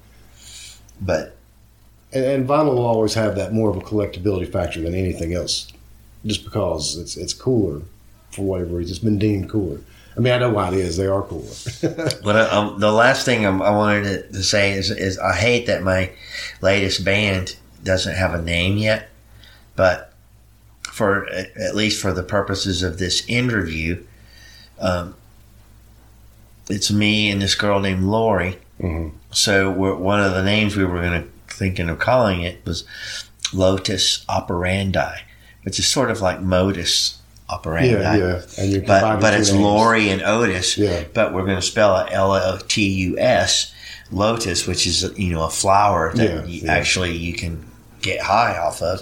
[1.02, 1.36] But
[2.14, 5.68] And, and vinyl will always have that more of a collectability factor than anything else,
[6.26, 7.82] just because it's it's cooler
[8.32, 8.92] for whatever reason.
[8.92, 9.80] It's been deemed cooler.
[10.16, 10.98] I mean, I know why it is.
[10.98, 11.48] They are cooler.
[12.24, 15.34] but uh, um, the last thing I'm, I wanted to, to say is, is I
[15.34, 16.12] hate that my
[16.62, 19.08] latest band doesn't have a name yet.
[19.78, 20.12] But
[20.84, 24.04] for at at least for the purposes of this interview,
[24.80, 25.16] um,
[26.72, 28.58] it's me and this girl named Lori.
[28.82, 29.12] Mhm.
[29.32, 32.84] So we're, one of the names we were going to thinking of calling it was
[33.54, 35.18] Lotus Operandi,
[35.64, 37.18] which is sort of like Modus
[37.50, 37.90] Operandi.
[37.92, 38.42] yeah, yeah.
[38.58, 39.62] And you But but it's names.
[39.64, 40.78] Lori and Otis.
[40.78, 41.04] Yeah.
[41.14, 43.74] But we're going to spell it L O T U S,
[44.12, 46.72] Lotus, which is you know a flower that Yeah, you, yeah.
[46.74, 47.66] actually you can
[48.02, 49.02] get high off of.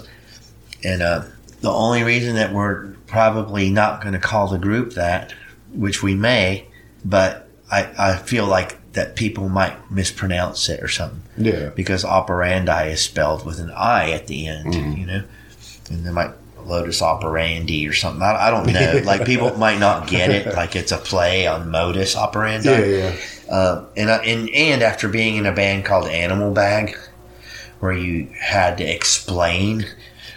[0.84, 1.22] And uh,
[1.60, 5.32] the only reason that we're probably not going to call the group that,
[5.72, 6.66] which we may,
[7.04, 12.86] but I, I feel like that people might mispronounce it or something Yeah, because operandi
[12.88, 14.98] is spelled with an I at the end, Mm-hmm.
[15.00, 15.22] you know,
[15.90, 16.32] and they might
[16.66, 18.22] Lotus operandi or something.
[18.22, 19.00] I, I don't know.
[19.04, 22.68] like people might not get it, like it's a play on modus operandi.
[22.68, 23.16] yeah, yeah.
[23.54, 26.96] Uh, and, I, and and after being in a band called Animal Bag,
[27.80, 29.86] where you had to explain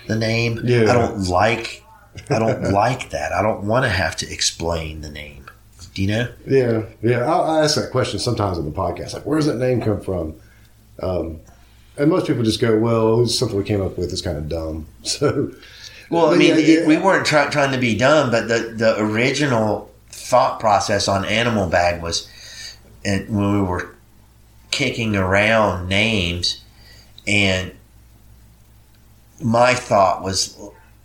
[0.08, 0.90] the name, Yeah.
[0.90, 1.84] I don't like.
[2.30, 3.32] I don't like that.
[3.34, 5.43] I don't want to have to explain the name.
[5.94, 6.28] Do you know?
[6.48, 7.20] Yeah, yeah.
[7.32, 10.02] I, I ask that question sometimes in the podcast, like, where does that name come
[10.02, 10.36] from?
[11.02, 11.40] Um,
[11.98, 14.12] and most people just go, "Well, it's something we came up with.
[14.12, 15.52] It's kind of dumb." So,
[16.10, 16.88] Well, I mean, yeah, it- yeah.
[16.88, 21.68] we weren't try, trying to be dumb, but the, the original thought process on Animal
[21.70, 22.28] Bag was,
[23.06, 23.96] and when we were
[24.72, 26.64] kicking around names,
[27.28, 27.72] and
[29.42, 30.58] my thought was,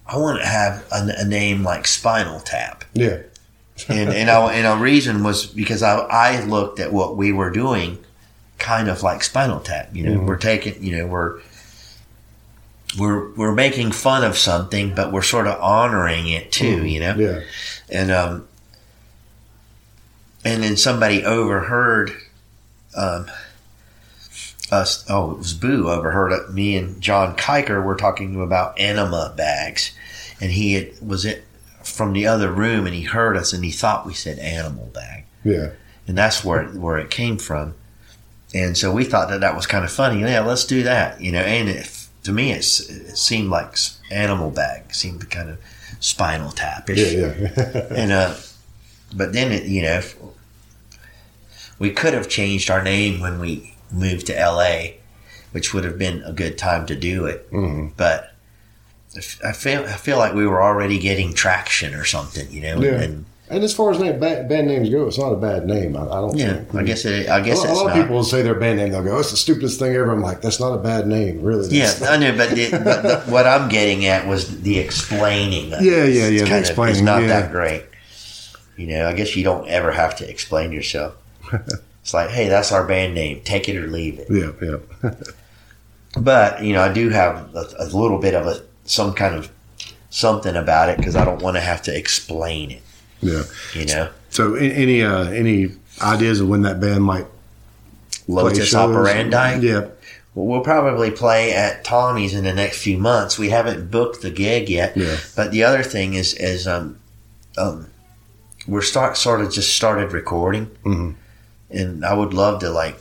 [0.06, 3.18] I want to have a, a name like Spinal Tap, yeah,
[3.88, 7.50] and and our and our reason was because I I looked at what we were
[7.50, 7.98] doing,
[8.58, 9.90] kind of like Spinal Tap.
[9.94, 10.26] You know, Mhm.
[10.26, 11.40] we're taking, you know, we're
[12.98, 16.84] we're we're making fun of something, but we're sort of honoring it too.
[16.86, 17.40] You know, yeah,
[17.90, 18.48] and um,
[20.44, 22.12] and then somebody overheard
[22.96, 23.30] um,
[24.70, 25.04] us.
[25.08, 26.50] Oh, it was Boo overheard it.
[26.52, 29.92] Me and John Kiker were talking about enema bags,
[30.40, 31.44] and he had, was it
[31.98, 35.24] from the other room, and he heard us, and he thought we said animal bag,
[35.44, 35.70] yeah.
[36.06, 37.74] and that's where it, where it came from.
[38.54, 40.20] And so we thought that that was kind of funny.
[40.20, 41.20] Yeah, let's do that.
[41.20, 43.76] You know, and it, to me, it's, it seemed like
[44.10, 45.58] animal bag seemed kind of
[46.00, 47.86] spinal tapish Yeah, yeah.
[48.02, 48.34] and uh,
[49.14, 50.00] but then it, you know,
[51.78, 54.98] we could have changed our name when we moved to LA,
[55.52, 57.50] which would have been a good time to do it.
[57.52, 57.92] Mhm.
[57.96, 58.32] But
[59.44, 62.80] I feel I feel like we were already getting traction or something, you know.
[62.80, 63.00] Yeah.
[63.00, 65.96] And And as far as name, bad, band names go, it's not a bad name.
[65.96, 66.74] I, I don't yeah, think.
[66.74, 67.28] I guess it.
[67.28, 67.96] I A guess lot, a lot not.
[67.96, 68.92] of people will say their band name.
[68.92, 71.66] They'll go, "It's the stupidest thing ever." I'm like, "That's not a bad name, really."
[71.74, 75.72] Yeah, That's- I know, but, the, but the, what I'm getting at was the explaining.
[75.72, 77.28] Of Yeah, yeah, yeah, It's the explaining, It's not yeah.
[77.28, 77.84] that great.
[78.76, 81.14] You know, I guess you don't ever have to explain yourself.
[82.02, 83.40] it's like, hey, that's our band name.
[83.44, 84.26] Take it or leave it.
[84.30, 84.52] yeah,
[85.02, 85.10] yeah.
[86.18, 89.50] But you know, I do have a, a little bit of a some kind of
[90.10, 92.82] something about it because I don't want to have to explain it.
[93.20, 93.42] yeah.
[93.74, 97.26] You know, So, any uh, any ideas of when that band might
[98.26, 98.74] Lotus?
[98.74, 99.66] Operandi.
[99.66, 99.80] Yeah,
[100.34, 103.38] Well, we'll probably play at Tommy's in the next few months.
[103.38, 104.96] We haven't booked the gig yet.
[104.96, 105.16] Yeah.
[105.36, 106.98] But the other thing is, is um,
[107.56, 107.86] um,
[108.66, 111.14] we're start sort of just started recording, Mhm.
[111.70, 112.98] and I would love to like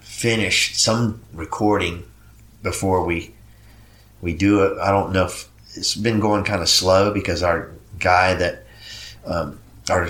[0.00, 2.04] finish some recording
[2.62, 3.30] before we
[4.22, 4.78] we do it.
[4.78, 8.64] I don't know if it's been going kind of slow because our guy that
[9.24, 9.58] um,
[9.90, 10.08] our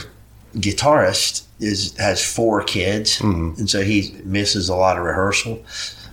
[0.57, 3.59] guitarist is has four kids, Mhm.
[3.59, 5.63] and so he misses a lot of rehearsal.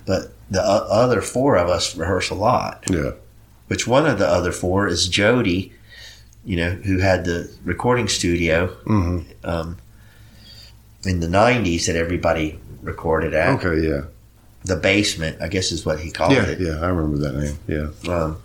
[0.06, 3.10] But the other four of us rehearse a lot yeah,
[3.66, 5.72] which one of the other four is Jody,
[6.44, 9.76] you know, who had the recording studio hmm um,
[11.04, 13.62] in the 90s that everybody recorded at.
[13.64, 14.02] okay, yeah,
[14.64, 16.60] The basement, I guess is what he called yeah, it.
[16.60, 16.80] yeah.
[16.80, 17.58] I remember that name.
[17.66, 18.38] Yeah, Um,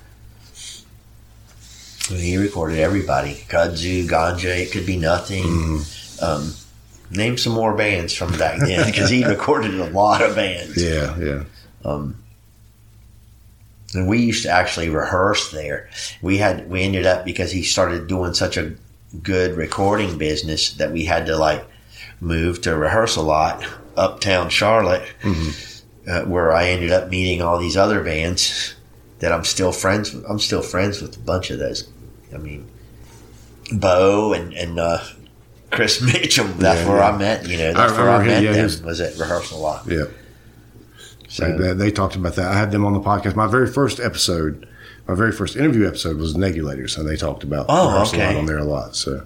[2.10, 3.36] he recorded everybody.
[3.50, 5.44] Kudzu, Ganja, It Could Be Nothing.
[5.44, 6.24] Mm-hmm.
[6.24, 6.54] Um,
[7.12, 10.82] name some more bands from back then because he recorded a lot of bands.
[10.82, 11.44] yeah, yeah.
[11.84, 12.18] Um,
[13.94, 15.90] and we used to actually rehearse there.
[16.22, 18.74] We had we ended up because he started doing such a
[19.22, 21.64] good recording business that we had to like
[22.20, 23.66] move to rehearse a lot
[23.96, 25.04] uptown Charlotte,
[26.08, 28.76] uh, where I ended up meeting all these other bands
[29.20, 30.14] that I'm still friends.
[30.14, 30.26] with.
[30.30, 31.90] I'm still friends with a bunch of those.
[32.34, 32.68] I mean,
[33.72, 35.00] Bo and and uh,
[35.72, 36.58] Chris Mitchum.
[36.58, 37.10] That's Yeah, where yeah.
[37.12, 37.48] I met.
[37.48, 38.86] You know, that's I where I met him, yeah, them.
[38.86, 39.86] Was at rehearsal a lot.
[39.88, 40.06] Yeah.
[41.30, 42.52] So They, they talked about that.
[42.52, 43.36] I had them on the podcast.
[43.36, 44.68] My very first episode,
[45.08, 48.36] my very first interview episode was Negulators, and they talked about Oh, rehearsal a lot
[48.36, 48.96] on there a lot.
[48.96, 49.26] So,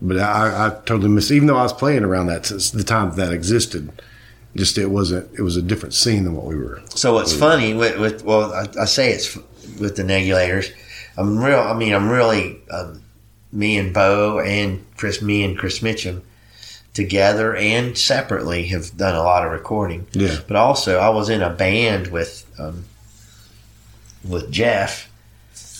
[0.00, 1.30] but I, I totally missed.
[1.32, 3.90] Even though I was playing around that since the time that existed,
[4.56, 5.30] just it wasn't.
[5.38, 6.82] It was a different scene than what we were.
[6.90, 9.36] So what's funny with, with well, I, I say it's
[9.78, 10.72] with the Negulators.
[11.16, 11.58] I'm real.
[11.60, 13.02] I mean, I'm really um,
[13.52, 16.22] me and Bo and Chris, me and Chris Mitchum
[16.94, 20.06] together and separately have done a lot of recording.
[20.12, 20.36] Yeah.
[20.46, 22.84] But also, I was in a band with um,
[24.28, 25.08] with Jeff.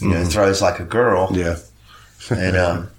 [0.01, 1.59] You know, throws like a girl, Yeah.
[2.29, 2.91] and um,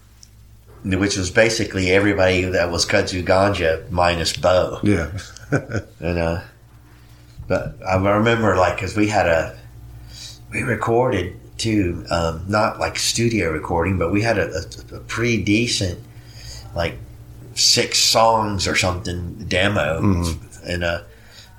[0.85, 4.79] which was basically everybody that was Kudzu Ganja minus Bo.
[4.83, 5.11] Yeah.
[5.99, 6.41] And uh,
[7.47, 9.57] but I remember like because we had a
[10.51, 14.49] we recorded too, um, not like studio recording, but we had a,
[14.91, 15.99] a, a pretty decent
[16.75, 16.95] like
[17.55, 19.99] six songs or something demo,
[20.65, 21.03] and uh,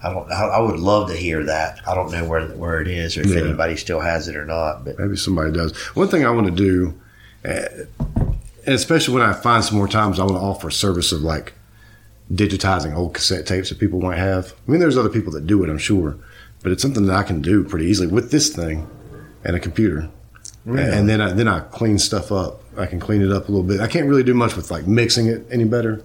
[0.02, 0.30] I don't.
[0.30, 1.80] I, would love to hear that.
[1.86, 3.40] I don't know where where it is or if Yeah.
[3.42, 5.76] anybody still has it or not, but Maybe somebody does.
[5.94, 7.00] One thing I want to do,
[7.44, 7.66] uh,
[8.66, 11.20] and especially when I find some more times, I want to offer a service of
[11.22, 11.52] like
[12.32, 14.54] digitizing old cassette tapes that people might have.
[14.66, 16.16] I mean, there's other people that do it, I'm sure,
[16.62, 18.88] but it's something that I can do pretty easily with this thing
[19.44, 20.08] and a computer.
[20.66, 22.62] And then I, then I clean stuff up.
[22.78, 23.80] I can clean it up a little bit.
[23.80, 26.02] I can't really do much with like mixing it any better,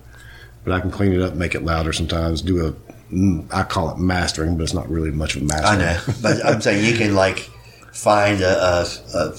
[0.66, 2.42] but I can clean it up, make it louder sometimes.
[2.42, 2.74] Do a,
[3.14, 5.82] mm, call it mastering, but it's not really much of a mastering.
[5.82, 6.02] I know.
[6.22, 7.50] But I'm saying you can like
[7.94, 9.36] find a, a, a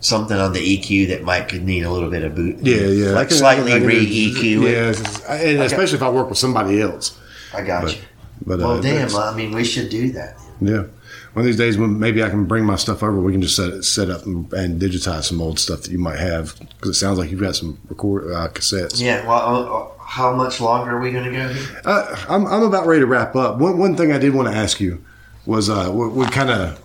[0.00, 2.58] something on the EQ that might could need a little bit of boot.
[2.62, 3.10] Yeah, yeah.
[3.12, 4.98] Like can- slightly re EQ it.
[4.98, 7.18] Yeah, and especially if I work with somebody else.
[7.54, 8.02] I got But- you.
[8.46, 9.14] But Well, uh, damn.
[9.16, 10.38] I mean, we should do that.
[10.60, 10.84] yeah.
[11.34, 13.54] One of these days, when maybe I can bring my stuff over, we can just
[13.56, 16.94] set set up and, and digitize some old stuff that you might have because it
[16.98, 19.00] sounds like you've got some record uh, cassettes.
[19.00, 19.26] Yeah.
[19.26, 21.80] Well, uh, how much longer are we going to go here?
[21.84, 23.58] Uh, I'm I'm about ready to wrap up.
[23.58, 25.04] One one thing I did want to ask you
[25.46, 26.80] was uh, we, we kind of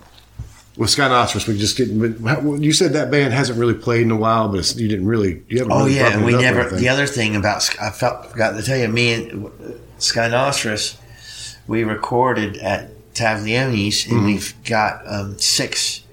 [0.78, 1.88] with Nostrils, we just get.
[1.90, 5.44] You said that band hasn't really played in a while, but you didn't really.
[5.48, 5.72] You haven't.
[5.72, 6.70] Oh really yeah, and we never.
[6.70, 10.98] The other thing about I felt forgot to tell you, me and uh, Nostris,
[11.68, 14.26] we recorded at Tavaglione's, and Mm-hmm.
[14.26, 16.04] we've got um, six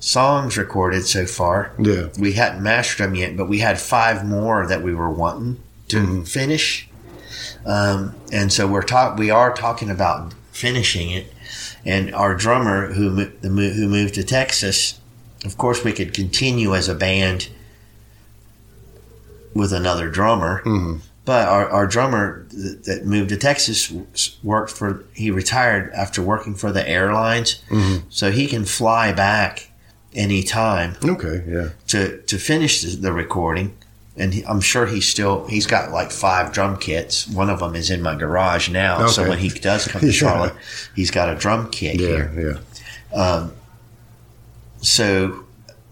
[0.00, 1.72] songs recorded so far.
[1.78, 2.08] Yeah.
[2.18, 5.96] we hadn't mastered them yet, but we had five more that we were wanting to
[5.98, 6.22] Mm-hmm.
[6.24, 6.88] finish.
[7.66, 9.18] Um, and so we're talk.
[9.18, 11.32] We are talking about finishing it.
[11.88, 13.08] And our drummer, who
[13.42, 15.00] who moved to Texas,
[15.44, 17.48] of course, we could continue as a band
[19.54, 20.62] with another drummer.
[20.64, 21.00] Mhm.
[21.24, 23.92] But our, our drummer that, that moved to Texas
[24.42, 25.04] worked for.
[25.14, 27.62] He retired after working for the airlines,
[28.10, 29.70] so he can fly back
[30.14, 31.68] anytime Okay, yeah.
[31.88, 33.74] to to finish the, the recording.
[34.20, 37.28] And he, I'm sure he's still he's got like five drum kits.
[37.28, 39.06] One of them is in my garage now.
[39.06, 40.12] So when he does come to Yeah.
[40.12, 40.54] Charlotte,
[40.96, 42.60] he's got a drum kit Yeah, here.
[43.14, 43.48] yeah.
[44.80, 45.44] So,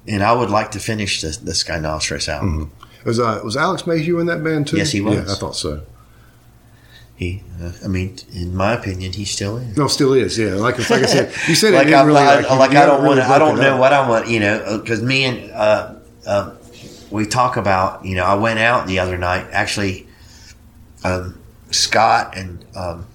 [0.06, 2.70] and I would like to finish the the Skynostrous album.
[3.04, 4.76] Was uh, was Alex Mayhew in that band too?
[4.76, 5.14] Yes, he was.
[5.16, 5.82] Yeah, I thought so.
[7.16, 9.76] He, uh, I mean, in my opinion, he still is.
[9.76, 10.38] No, still is.
[10.38, 12.84] Yeah, like like I said, you said it like I'm really not, like, like, I
[12.86, 13.80] don't want really to, I don't know up.
[13.80, 15.94] what I want, you know, because me and uh,
[16.26, 16.50] uh,
[17.10, 19.46] we talk about, you know, I went out the other night.
[19.52, 20.06] Actually,
[21.04, 23.06] um, Scott and um,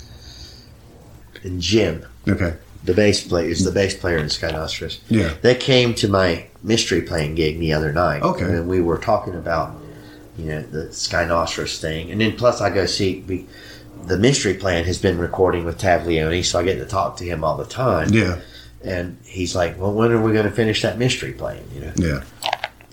[1.44, 2.56] and Jim, Okay.
[2.84, 4.68] the bass player, is the bass player in Sky.
[5.10, 5.34] Yeah.
[5.42, 8.22] They came to my mystery playing gig the other night.
[8.22, 8.46] Okay.
[8.46, 9.76] And we were talking about,
[10.38, 11.26] you know, the Sky
[11.66, 12.12] thing.
[12.12, 13.48] And then plus I go see, we,
[14.06, 17.44] the mystery plan has been recording with Tavaglione, so I get to talk to him
[17.44, 18.10] all the time.
[18.10, 18.40] Yeah.
[18.84, 21.64] And he's like, well, when are we going to finish that mystery plan?
[21.74, 21.94] You know?
[21.96, 22.24] Yeah.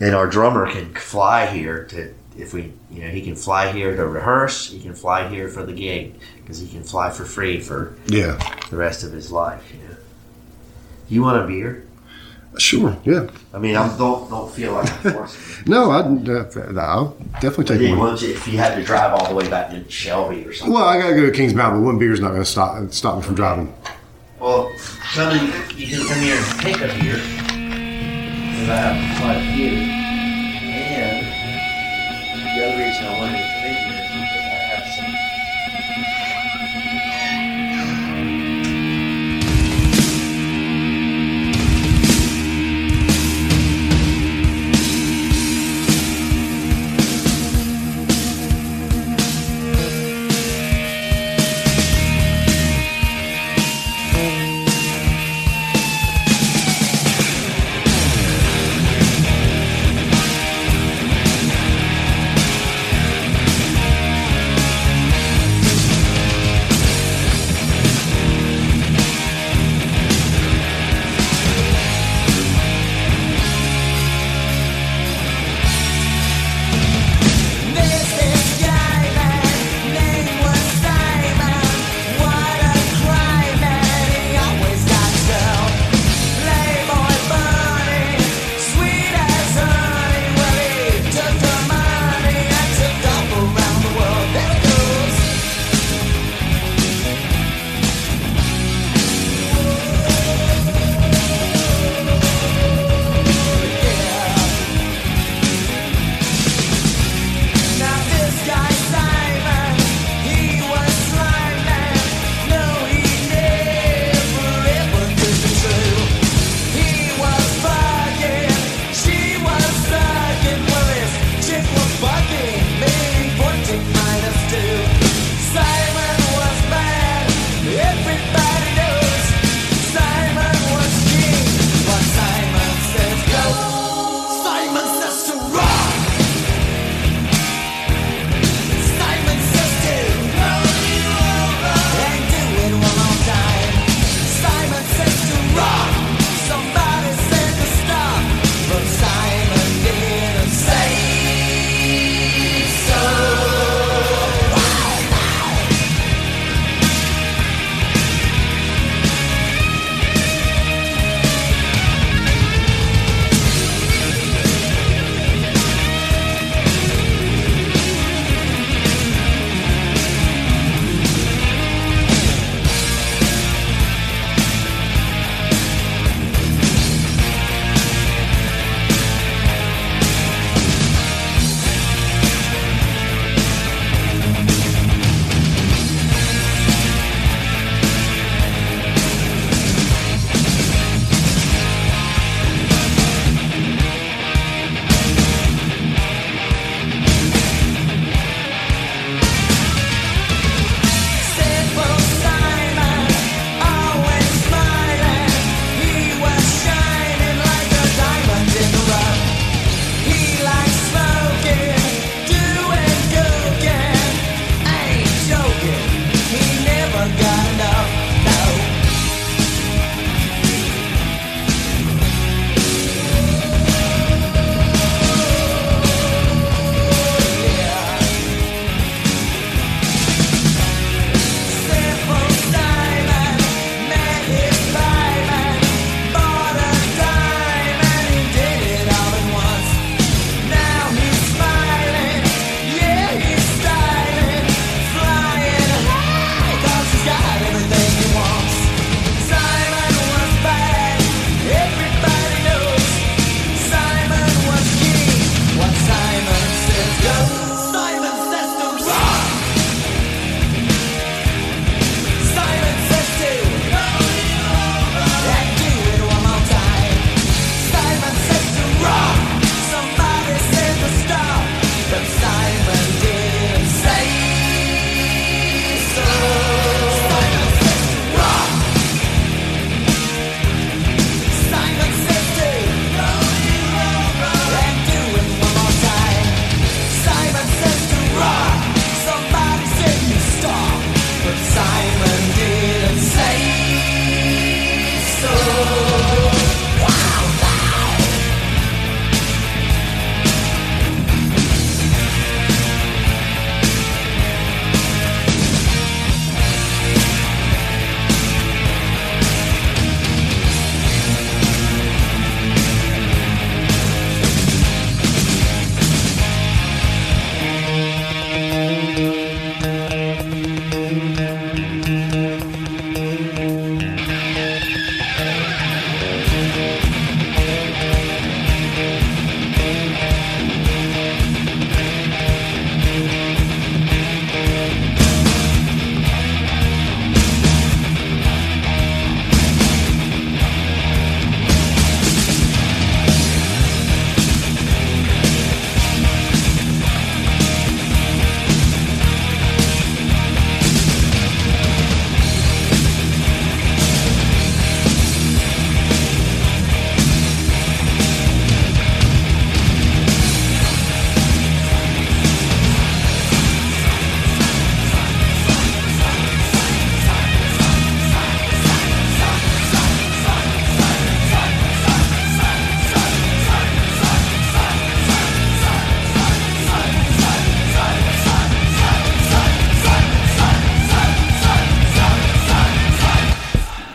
[0.00, 3.96] And our drummer can fly here to, if we, you know, he can fly here
[3.96, 4.70] to rehearse.
[4.70, 8.38] He can fly here for the gig because he can fly for free for Yeah.
[8.70, 9.62] the rest of his life.
[9.72, 9.96] You know.
[11.08, 11.84] You want a beer?
[12.58, 12.96] Sure.
[13.04, 13.28] Yeah.
[13.52, 15.64] I mean, I'm, don't don't feel like I'm forcing.
[15.66, 18.14] No, I'd, uh, I'll definitely take then one.
[18.14, 20.74] if you had to drive all the way back to Shelby or something.
[20.74, 23.22] Well, I gotta go to Kings Mountain, but one beer's not gonna stop stop me
[23.22, 23.72] from driving.
[24.40, 24.72] Well,
[25.12, 25.46] come in,
[25.76, 27.57] you can come here and take a beer.
[28.58, 29.70] Because I have quite a few.
[30.74, 31.22] And
[32.56, 33.57] the other reason I wanted to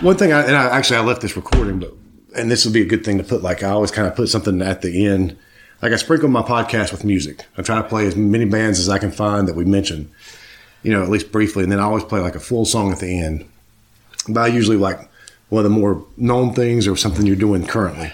[0.03, 1.93] One thing, I, and I actually I left this recording, but
[2.35, 3.41] and this would be a good thing to put.
[3.41, 5.38] Like I always kind of put something at the end.
[5.81, 7.45] Like I sprinkle my podcast with music.
[7.57, 10.11] I try to play as many bands as I can find that we mention,
[10.84, 12.99] you know, at least briefly, and then I always play like a full song at
[12.99, 13.49] the end.
[14.27, 14.99] But I usually like
[15.47, 18.11] one of the more known things or something you're doing currently.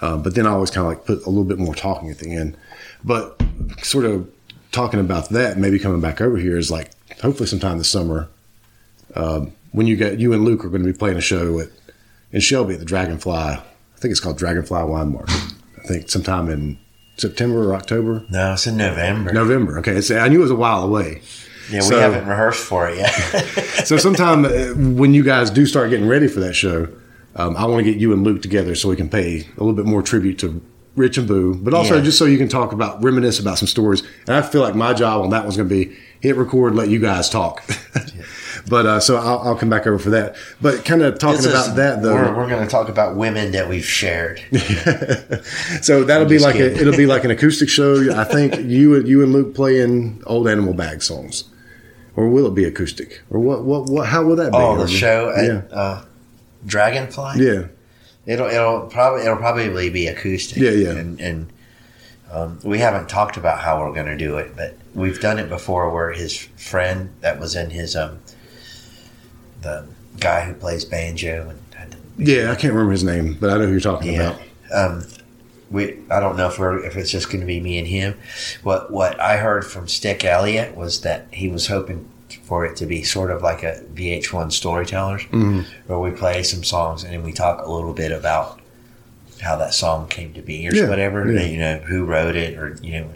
[0.00, 2.20] Uh, but then I always kind of like put a little bit more talking at
[2.20, 2.56] the end.
[3.04, 3.38] But
[3.82, 4.32] sort of
[4.70, 6.90] talking about that, maybe coming back over here is like
[7.20, 8.30] hopefully sometime this summer
[9.14, 11.68] um, when you get you and Luke are going to be playing a show at
[12.30, 13.32] in Shelby at the Dragonfly.
[13.34, 13.62] I
[13.98, 15.34] think it's called Dragonfly Wine Market.
[15.82, 16.78] I think sometime in
[17.16, 19.32] September or October, No, it's in November.
[19.32, 19.78] November.
[19.80, 21.20] Okay, it's, I knew it was a while away.
[21.70, 23.58] yeah, we so- haven't rehearsed for it yet.
[23.82, 26.86] So sometime uh, when you guys do start getting ready for that show,
[27.34, 29.72] um, I want to get you and Luke together so we can pay a little
[29.72, 30.62] bit more tribute to
[30.94, 32.02] Rich and Boo, but also Yeah.
[32.02, 34.02] just so you can talk about reminisce about some stories.
[34.26, 36.88] And I feel like my job on that one's going to be hit record, let
[36.90, 37.64] you guys talk.
[38.68, 40.36] but uh, so I'll, I'll come back over for that.
[40.60, 43.52] But kind of talking is- about that though, We're, we're going to talk about women
[43.52, 44.40] that we've shared.
[45.82, 48.12] so that'll be like a, it'll be like an acoustic show.
[48.14, 51.44] I think you and you and Luke playing old Animal Bag songs,
[52.16, 53.64] or will it be acoustic, or what?
[53.64, 53.88] What?
[53.88, 54.06] What?
[54.08, 54.58] How will that be?
[54.58, 56.04] Oh, the show at yeah, uh,
[56.66, 57.32] Dragonfly.
[57.44, 57.62] yeah.
[58.26, 60.58] It'll it'll probably it'll probably be acoustic.
[60.58, 60.90] Yeah, yeah.
[60.90, 61.52] And and
[62.30, 65.48] um, we haven't talked about how we're going to do it, but we've done it
[65.48, 65.90] before.
[65.90, 68.20] Where his friend that was in his um
[69.62, 69.86] the
[70.18, 73.72] guy who plays banjo and Yeah, I can't remember his name, but I know who
[73.72, 74.36] you're talking yeah.
[74.36, 74.40] about.
[74.72, 75.06] Um,
[75.70, 78.18] we I don't know if we're if it's just going to be me and him.
[78.62, 82.08] What what I heard from Stick Elliott was that he was hoping
[82.44, 85.60] for it to be sort of like a VH1 Storytellers, Mm-hmm.
[85.86, 88.60] where we play some songs and then we talk a little bit about
[89.40, 91.30] how that song came to be or Yeah, whatever.
[91.32, 91.44] yeah.
[91.46, 93.08] You know who wrote it or you know,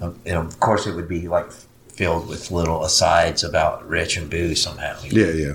[0.00, 1.50] um, and of course it would be like
[1.88, 4.96] filled with little asides about Rich and Boo somehow.
[5.04, 5.52] Yeah, yeah,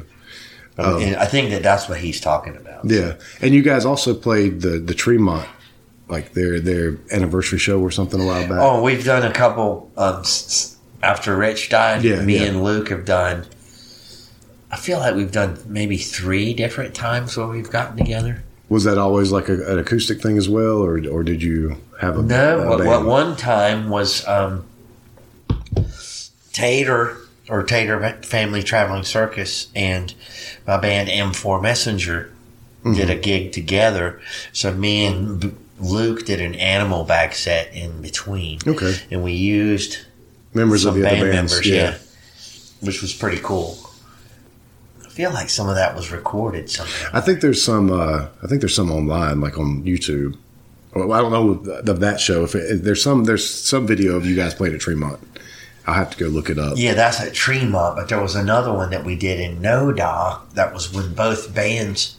[0.79, 2.85] Um, and I think that that's what he's talking about.
[2.85, 3.13] yeah.
[3.41, 5.47] And you guys also played the the Tremont,
[6.09, 8.57] like their their anniversary show or something a while back.
[8.59, 12.03] Oh, we've done a couple um, s- s- after Rich died.
[12.03, 12.43] Yeah, me yeah.
[12.45, 13.45] and Luke have done.
[14.71, 18.43] I feel like we've done maybe three different times where we've gotten together.
[18.69, 22.17] Was that always like a, an acoustic thing as well, or or did you have
[22.17, 22.89] a No, a what, band?
[22.89, 24.65] what one time was um,
[26.53, 27.17] Tater
[27.49, 30.13] or Tater Family Traveling Circus and
[30.67, 32.31] my band M4 Messenger
[32.83, 32.93] Mm-hmm.
[32.95, 34.19] did a gig together.
[34.53, 38.57] So me and Luke did an Animal Bag set in between.
[38.65, 38.95] Okay.
[39.11, 39.99] And we used
[40.53, 41.53] members some of the band other bands?
[41.53, 41.97] members, yeah.
[42.81, 43.77] which was pretty cool.
[45.05, 47.09] I feel like some of that was recorded somehow.
[47.13, 47.91] I think there's some.
[47.91, 50.37] Uh, I think there's some online, like on YouTube.
[50.93, 52.43] Well, I don't know of that show.
[52.43, 55.19] If it, there's some, there's some video of you guys playing at Tremont.
[55.87, 56.73] I'll have to go look it up.
[56.75, 60.41] Yeah, that's at Tremont, but there was another one that we did in Noda.
[60.53, 62.17] That was when both bands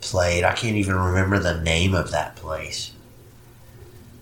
[0.00, 0.44] played.
[0.44, 2.92] I can't even remember the name of that place.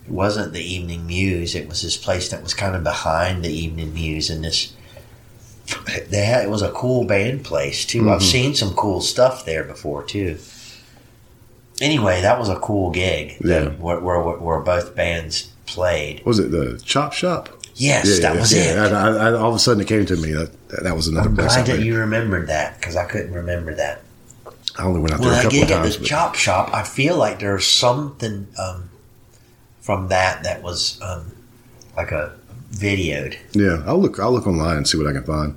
[0.07, 1.55] It wasn't the Evening Muse.
[1.55, 4.73] It was this place that was kind of behind the Evening Muse, and this.
[6.11, 8.11] They had, it was a cool band place too.
[8.11, 10.39] I've seen some cool stuff there before too.
[11.81, 13.37] Anyway, that was a cool gig.
[13.43, 13.71] Yeah.
[13.71, 16.25] where, where, where both bands played.
[16.27, 17.49] Was it the Chop Shop?
[17.77, 18.79] Yes, that was it.
[18.79, 20.53] I, I, I, all of a sudden, it came to me that
[20.85, 21.53] that was another I'm place.
[21.57, 24.03] I glad that you remembered that because I couldn't remember that.
[24.79, 26.35] I only went out there Well, a I couple gig of at the but- chop
[26.37, 26.73] shop.
[26.75, 28.91] I feel like there's something um,
[29.85, 31.31] from that that was um,
[31.95, 32.33] like a
[32.73, 33.37] videoed.
[33.53, 34.19] Yeah, I'll look.
[34.19, 35.57] I'll look online and see what I can find.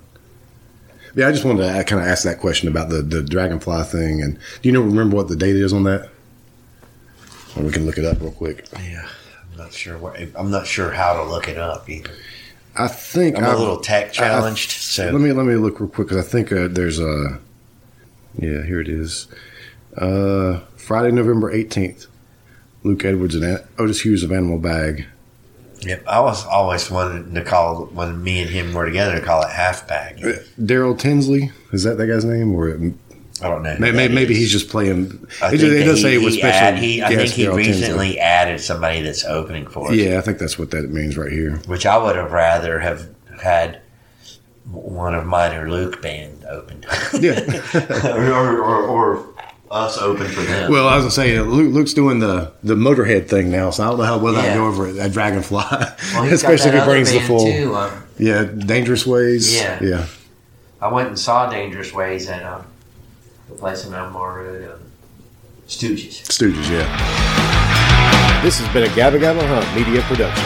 [1.16, 4.22] Yeah, I just wanted to kind of ask that question about the the dragonfly thing.
[4.22, 6.10] And do you know remember what the date is on that?
[7.56, 8.66] Or we can look it up real quick.
[8.74, 9.08] Yeah,
[9.52, 9.98] I'm not sure.
[9.98, 12.12] Where, I'm not sure how to look it up either.
[12.76, 15.90] I think I'm a little tech I- challenged, so Let me let me look real
[15.90, 17.40] quick because I think uh, there's a.
[18.38, 19.28] Yeah, here it is.
[19.96, 22.08] Uh, Friday, November eighteenth.
[22.88, 25.06] Luke Edwards and Otis Hughes of Animal Bag.
[25.82, 26.04] yep.
[26.08, 29.50] I was always wanted to call when me and him were together to call it
[29.50, 30.24] half bag.
[30.26, 32.70] Uh, Daryl Tinsley is that that guy's name, or
[33.40, 33.76] I don't know.
[33.80, 35.28] maybe, maybe he's just playing.
[35.44, 36.60] I It, think just, it that does he- say it was special.
[36.60, 37.58] add- he, I think he Tinsley.
[37.68, 39.96] recently added somebody that's opening for us.
[39.96, 41.58] Yeah, I think that's what that means right here.
[41.68, 43.08] which I would have rather have
[43.42, 43.82] had
[44.72, 46.84] one of mine or Luke band open.
[47.22, 47.40] Yeah.
[48.04, 49.34] or, or, or, or
[49.70, 50.72] us open for them.
[50.72, 53.88] Well, I was gonna say Luke, Luke's doing the the Motorhead thing now, so I
[53.90, 54.56] don't know how well Yeah.
[54.56, 55.64] go over at, at Dragonfly,
[56.14, 57.46] Well, especially if it brings the full.
[57.46, 57.76] Too.
[57.76, 59.54] Um, Yeah, Dangerous Ways.
[59.56, 59.80] Yeah.
[59.84, 60.06] yeah.
[60.82, 62.66] I went and saw Dangerous Ways at um,
[63.50, 64.80] the place in Elmore Road, um,
[65.68, 66.22] Stooges.
[66.28, 66.70] Stooges.
[66.70, 66.88] Yeah.
[68.44, 70.46] This has been a Gabba Gabba Hunt media production.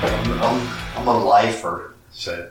[0.00, 2.50] I'm, I'm, I'm a lifer, so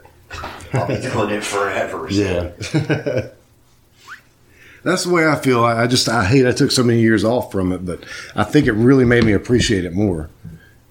[0.74, 2.10] I'll be doing it forever.
[2.10, 2.54] so.
[2.72, 3.28] Yeah.
[4.84, 5.66] That's the way I feel.
[5.66, 8.46] I, I just I hate I took so many years off from it, but I
[8.46, 10.30] think it really made me appreciate it more.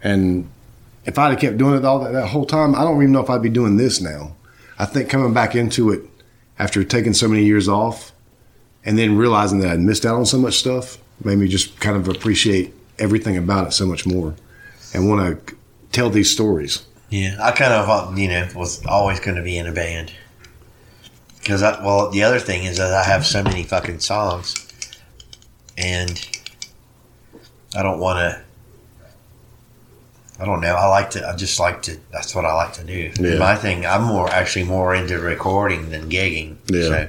[0.03, 0.51] And
[1.07, 3.23] if I'd have kept doing it all that, that whole time, I don't even know
[3.23, 4.37] if I'd be doing this now.
[4.79, 6.03] I think coming back into it
[6.59, 8.13] after taking so many years off
[8.85, 11.97] and then realizing that I'd missed out on so much stuff made me just kind
[11.97, 14.35] of appreciate everything about it so much more
[14.93, 15.57] and want to
[15.93, 16.85] tell these stories.
[17.09, 20.13] Yeah, I kind of, you know, was always going to be in a band.
[21.39, 24.67] Because, I, well, the other thing is that I have so many fucking songs,
[25.79, 26.21] and
[27.77, 28.43] I don't want to.
[30.39, 30.75] I don't know.
[30.75, 31.27] I like to.
[31.27, 31.99] I just like to.
[32.13, 33.13] That's what I like to do.
[33.21, 33.39] Yeah.
[33.39, 33.87] My thing.
[33.87, 36.57] I'm more actually more into recording than gigging.
[36.67, 36.89] Yeah.
[36.89, 37.09] So,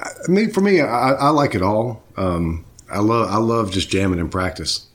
[0.00, 2.02] I mean, for me, I, I like it all.
[2.16, 4.86] Um, I love I love just jamming in practice,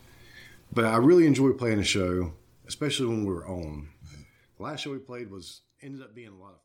[0.72, 2.32] but I really enjoy playing a show,
[2.74, 3.88] especially when we were on.
[4.58, 6.62] The last show we played was ended up being a lot of